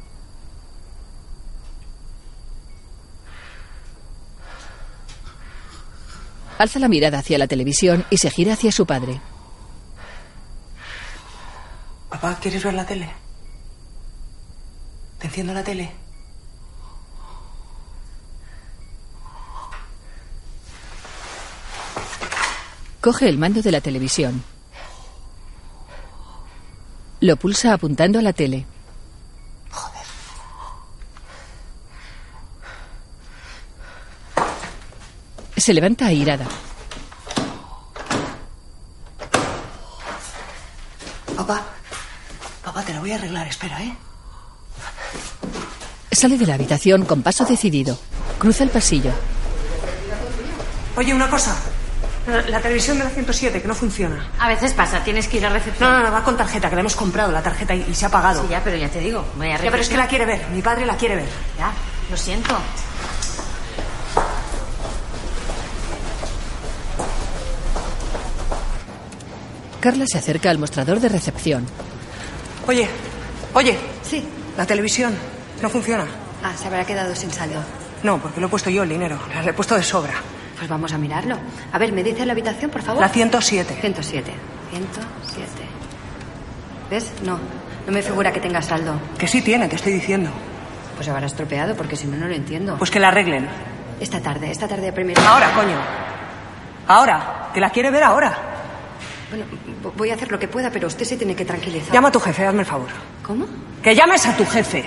Alza 6.56 6.78
la 6.78 6.88
mirada 6.88 7.18
hacia 7.18 7.36
la 7.36 7.46
televisión 7.46 8.06
y 8.08 8.16
se 8.16 8.30
gira 8.30 8.54
hacia 8.54 8.72
su 8.72 8.86
padre. 8.86 9.20
Papá, 12.08 12.38
¿quieres 12.40 12.64
ver 12.64 12.72
la 12.72 12.86
tele? 12.86 13.10
¿Te 15.18 15.26
enciendo 15.26 15.52
la 15.52 15.62
tele? 15.62 15.90
Coge 23.02 23.28
el 23.28 23.36
mando 23.36 23.60
de 23.60 23.70
la 23.70 23.82
televisión. 23.82 24.42
Lo 27.20 27.36
pulsa 27.36 27.74
apuntando 27.74 28.18
a 28.18 28.22
la 28.22 28.32
tele. 28.32 28.64
Se 35.64 35.72
levanta 35.72 36.04
airada. 36.08 36.44
Papá. 41.34 41.62
Papá, 42.62 42.82
te 42.82 42.92
la 42.92 43.00
voy 43.00 43.12
a 43.12 43.14
arreglar, 43.14 43.48
espera, 43.48 43.82
¿eh? 43.82 43.96
Sale 46.12 46.36
de 46.36 46.46
la 46.46 46.56
habitación 46.56 47.06
con 47.06 47.22
paso 47.22 47.46
decidido. 47.46 47.98
Cruza 48.38 48.62
el 48.64 48.68
pasillo. 48.68 49.10
Oye, 50.98 51.14
una 51.14 51.30
cosa. 51.30 51.56
La, 52.26 52.42
la 52.42 52.60
televisión 52.60 52.98
de 52.98 53.04
la 53.04 53.10
107, 53.10 53.62
que 53.62 53.66
no 53.66 53.74
funciona. 53.74 54.32
A 54.38 54.48
veces 54.48 54.74
pasa, 54.74 55.02
tienes 55.02 55.28
que 55.28 55.38
ir 55.38 55.46
a 55.46 55.48
recepción. 55.48 55.90
No, 55.90 55.96
no, 55.98 56.04
no, 56.04 56.12
va 56.12 56.22
con 56.22 56.36
tarjeta, 56.36 56.68
que 56.68 56.74
la 56.74 56.82
hemos 56.82 56.94
comprado, 56.94 57.32
la 57.32 57.42
tarjeta, 57.42 57.74
y, 57.74 57.86
y 57.90 57.94
se 57.94 58.04
ha 58.04 58.10
pagado. 58.10 58.42
Sí, 58.42 58.48
ya, 58.50 58.62
pero 58.62 58.76
ya 58.76 58.90
te 58.90 59.00
digo, 59.00 59.24
voy 59.38 59.48
a 59.48 59.56
Ya, 59.56 59.70
pero 59.70 59.80
es 59.82 59.88
que 59.88 59.96
la 59.96 60.08
quiere 60.08 60.26
ver, 60.26 60.46
mi 60.50 60.60
padre 60.60 60.84
la 60.84 60.98
quiere 60.98 61.16
ver. 61.16 61.28
Ya, 61.58 61.72
lo 62.10 62.18
siento. 62.18 62.54
Carla 69.84 70.06
se 70.06 70.16
acerca 70.16 70.48
al 70.48 70.56
mostrador 70.56 70.98
de 70.98 71.10
recepción. 71.10 71.66
Oye, 72.66 72.88
oye. 73.52 73.76
Sí. 74.00 74.26
La 74.56 74.64
televisión 74.64 75.14
no 75.60 75.68
funciona. 75.68 76.06
Ah, 76.42 76.52
se 76.56 76.68
habrá 76.68 76.86
quedado 76.86 77.14
sin 77.14 77.30
saldo. 77.30 77.60
No, 78.02 78.16
porque 78.16 78.40
lo 78.40 78.46
he 78.46 78.48
puesto 78.48 78.70
yo 78.70 78.84
el 78.84 78.88
dinero. 78.88 79.18
La 79.34 79.50
he 79.50 79.52
puesto 79.52 79.74
de 79.74 79.82
sobra. 79.82 80.14
Pues 80.56 80.70
vamos 80.70 80.94
a 80.94 80.96
mirarlo. 80.96 81.36
A 81.70 81.76
ver, 81.76 81.92
¿me 81.92 82.02
dice 82.02 82.24
la 82.24 82.32
habitación, 82.32 82.70
por 82.70 82.80
favor? 82.80 83.02
La 83.02 83.10
107. 83.10 83.76
107. 83.78 84.32
107. 84.70 85.50
¿Ves? 86.90 87.12
No. 87.22 87.38
No 87.86 87.92
me 87.92 88.00
figura 88.00 88.32
que 88.32 88.40
tenga 88.40 88.62
saldo. 88.62 88.98
Que 89.18 89.28
sí 89.28 89.42
tiene, 89.42 89.68
te 89.68 89.76
estoy 89.76 89.92
diciendo. 89.92 90.30
Pues 90.96 91.06
habrá 91.10 91.26
estropeado, 91.26 91.76
porque 91.76 91.96
si 91.96 92.06
no, 92.06 92.16
no 92.16 92.26
lo 92.26 92.34
entiendo. 92.34 92.78
Pues 92.78 92.90
que 92.90 93.00
la 93.00 93.08
arreglen. 93.08 93.46
Esta 94.00 94.18
tarde, 94.22 94.50
esta 94.50 94.66
tarde 94.66 94.88
a 94.88 94.94
primera. 94.94 95.20
Ahora, 95.30 95.52
coño. 95.52 95.76
Ahora. 96.88 97.50
Que 97.52 97.60
la 97.60 97.68
quiere 97.68 97.90
ver 97.90 98.02
ahora. 98.02 98.53
Bueno, 99.34 99.46
vo- 99.82 99.92
voy 99.96 100.10
a 100.10 100.14
hacer 100.14 100.30
lo 100.30 100.38
que 100.38 100.46
pueda, 100.46 100.70
pero 100.70 100.86
usted 100.86 101.04
se 101.04 101.16
tiene 101.16 101.34
que 101.34 101.44
tranquilizar. 101.44 101.92
Llama 101.92 102.08
a 102.08 102.12
tu 102.12 102.20
jefe, 102.20 102.46
hazme 102.46 102.60
el 102.60 102.66
favor. 102.66 102.88
¿Cómo? 103.22 103.46
Que 103.82 103.92
llames 103.94 104.24
a 104.26 104.36
tu 104.36 104.46
jefe. 104.46 104.84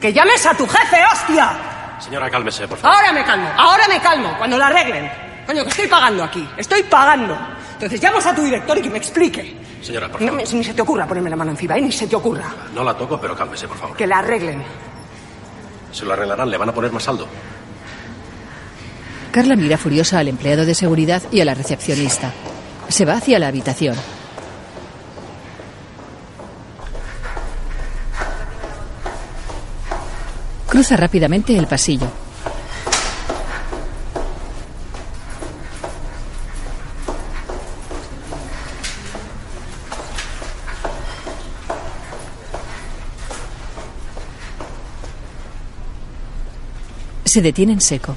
Que 0.00 0.12
llames 0.14 0.46
a 0.46 0.54
tu 0.54 0.66
jefe, 0.66 0.96
hostia. 1.12 1.52
Señora, 2.00 2.30
cálmese, 2.30 2.66
por 2.66 2.78
favor. 2.78 2.96
Ahora 2.96 3.12
me 3.12 3.22
calmo, 3.22 3.48
ahora 3.58 3.84
me 3.86 4.00
calmo, 4.00 4.34
cuando 4.38 4.56
la 4.56 4.68
arreglen. 4.68 5.10
Coño, 5.46 5.62
que 5.64 5.68
estoy 5.70 5.86
pagando 5.88 6.24
aquí, 6.24 6.48
estoy 6.56 6.82
pagando. 6.84 7.36
Entonces 7.74 8.00
llamas 8.00 8.24
a 8.26 8.34
tu 8.34 8.42
director 8.42 8.78
y 8.78 8.82
que 8.82 8.88
me 8.90 8.96
explique. 8.98 9.56
Señora, 9.82 10.08
por 10.08 10.20
favor. 10.20 10.42
ni 10.54 10.64
se 10.64 10.72
te 10.72 10.80
ocurra 10.80 11.06
ponerme 11.06 11.28
la 11.28 11.36
mano 11.36 11.50
encima, 11.50 11.76
¿eh? 11.76 11.82
ni 11.82 11.92
se 11.92 12.06
te 12.06 12.16
ocurra. 12.16 12.46
No 12.74 12.82
la 12.82 12.96
toco, 12.96 13.20
pero 13.20 13.36
cálmese, 13.36 13.68
por 13.68 13.76
favor. 13.76 13.94
Que 13.96 14.06
la 14.06 14.20
arreglen. 14.20 14.62
Se 15.92 16.06
lo 16.06 16.14
arreglarán, 16.14 16.50
le 16.50 16.56
van 16.56 16.70
a 16.70 16.72
poner 16.72 16.90
más 16.92 17.02
saldo. 17.02 17.28
Carla 19.32 19.54
mira 19.56 19.76
furiosa 19.76 20.18
al 20.20 20.28
empleado 20.28 20.64
de 20.64 20.74
seguridad 20.74 21.22
y 21.30 21.40
a 21.40 21.44
la 21.44 21.54
recepcionista. 21.54 22.32
Se 22.88 23.04
va 23.04 23.14
hacia 23.14 23.38
la 23.38 23.48
habitación. 23.48 23.96
Cruza 30.68 30.96
rápidamente 30.96 31.56
el 31.56 31.66
pasillo. 31.68 32.08
Se 47.24 47.40
detiene 47.40 47.72
en 47.72 47.80
seco. 47.80 48.16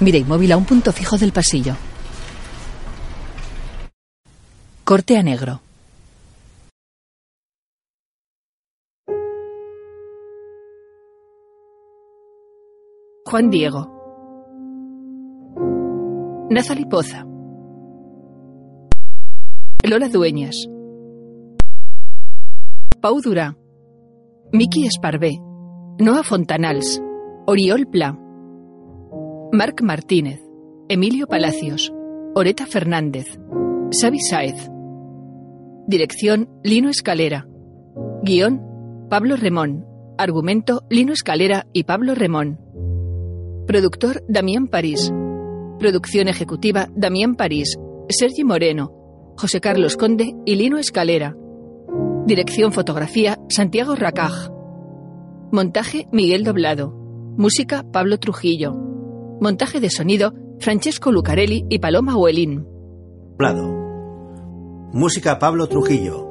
Mira 0.00 0.18
inmóvil 0.18 0.52
a 0.52 0.56
un 0.56 0.64
punto 0.64 0.92
fijo 0.92 1.16
del 1.16 1.32
pasillo. 1.32 1.76
Corte 4.84 5.16
a 5.16 5.22
negro. 5.22 5.62
Juan 13.24 13.48
Diego. 13.48 13.88
Nazali 16.50 16.84
Poza. 16.84 17.24
Lola 19.88 20.10
Dueñas. 20.10 20.68
Pau 23.00 23.22
Durá. 23.22 23.56
Miki 24.52 24.86
Esparvé. 24.86 25.38
Noa 25.98 26.22
Fontanals. 26.22 27.00
Oriol 27.46 27.86
Pla. 27.86 28.12
Marc 29.50 29.80
Martínez. 29.80 30.42
Emilio 30.90 31.26
Palacios. 31.26 31.90
Oreta 32.34 32.66
Fernández. 32.66 33.38
Xavi 33.98 34.20
Sáez. 34.20 34.73
Dirección 35.86 36.48
Lino 36.62 36.88
Escalera. 36.88 37.46
Guión 38.22 38.62
Pablo 39.10 39.36
Remón. 39.36 39.84
Argumento 40.16 40.82
Lino 40.88 41.12
Escalera 41.12 41.66
y 41.74 41.84
Pablo 41.84 42.14
Remón. 42.14 42.58
Productor 43.66 44.24
Damián 44.26 44.68
París. 44.68 45.12
Producción 45.78 46.28
ejecutiva 46.28 46.88
Damián 46.96 47.34
París. 47.34 47.76
Sergi 48.08 48.44
Moreno. 48.44 49.34
José 49.36 49.60
Carlos 49.60 49.98
Conde 49.98 50.34
y 50.46 50.54
Lino 50.54 50.78
Escalera. 50.78 51.36
Dirección 52.24 52.72
fotografía 52.72 53.38
Santiago 53.50 53.94
Racaj. 53.94 54.48
Montaje 55.52 56.08
Miguel 56.12 56.44
Doblado. 56.44 56.92
Música 57.36 57.84
Pablo 57.92 58.18
Trujillo. 58.18 58.72
Montaje 59.38 59.80
de 59.80 59.90
sonido 59.90 60.32
Francesco 60.60 61.12
Lucarelli 61.12 61.66
y 61.68 61.78
Paloma 61.78 62.16
Huelín. 62.16 62.64
Doblado. 63.32 63.83
Música 64.96 65.40
Pablo 65.40 65.66
Trujillo. 65.66 66.24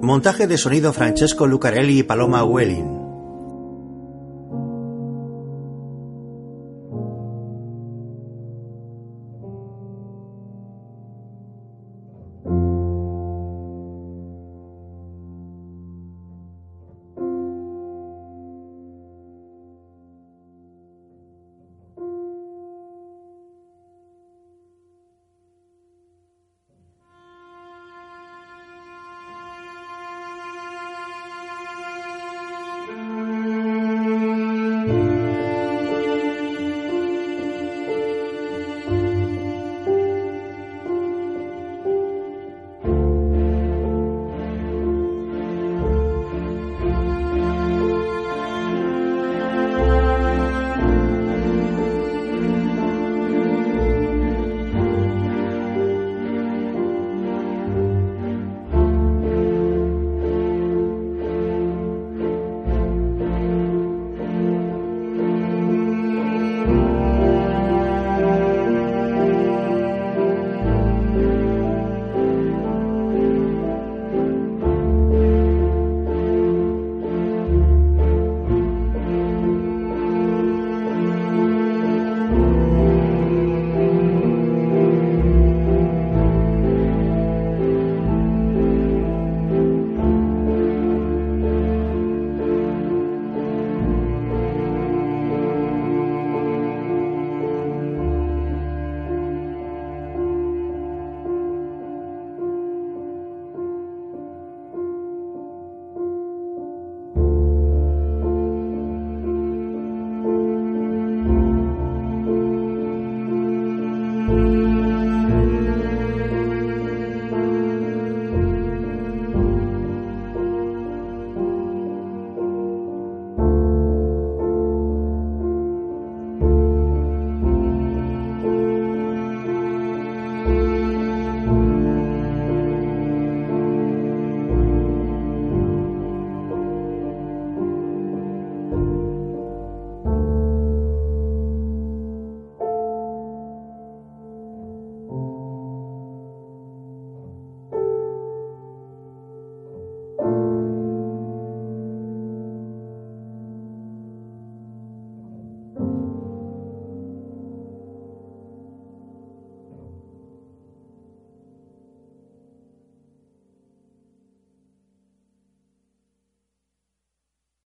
Montaje 0.00 0.46
de 0.46 0.56
sonido 0.56 0.94
Francesco 0.94 1.46
Lucarelli 1.46 1.98
y 1.98 2.02
Paloma 2.04 2.42
Huelin. 2.42 2.95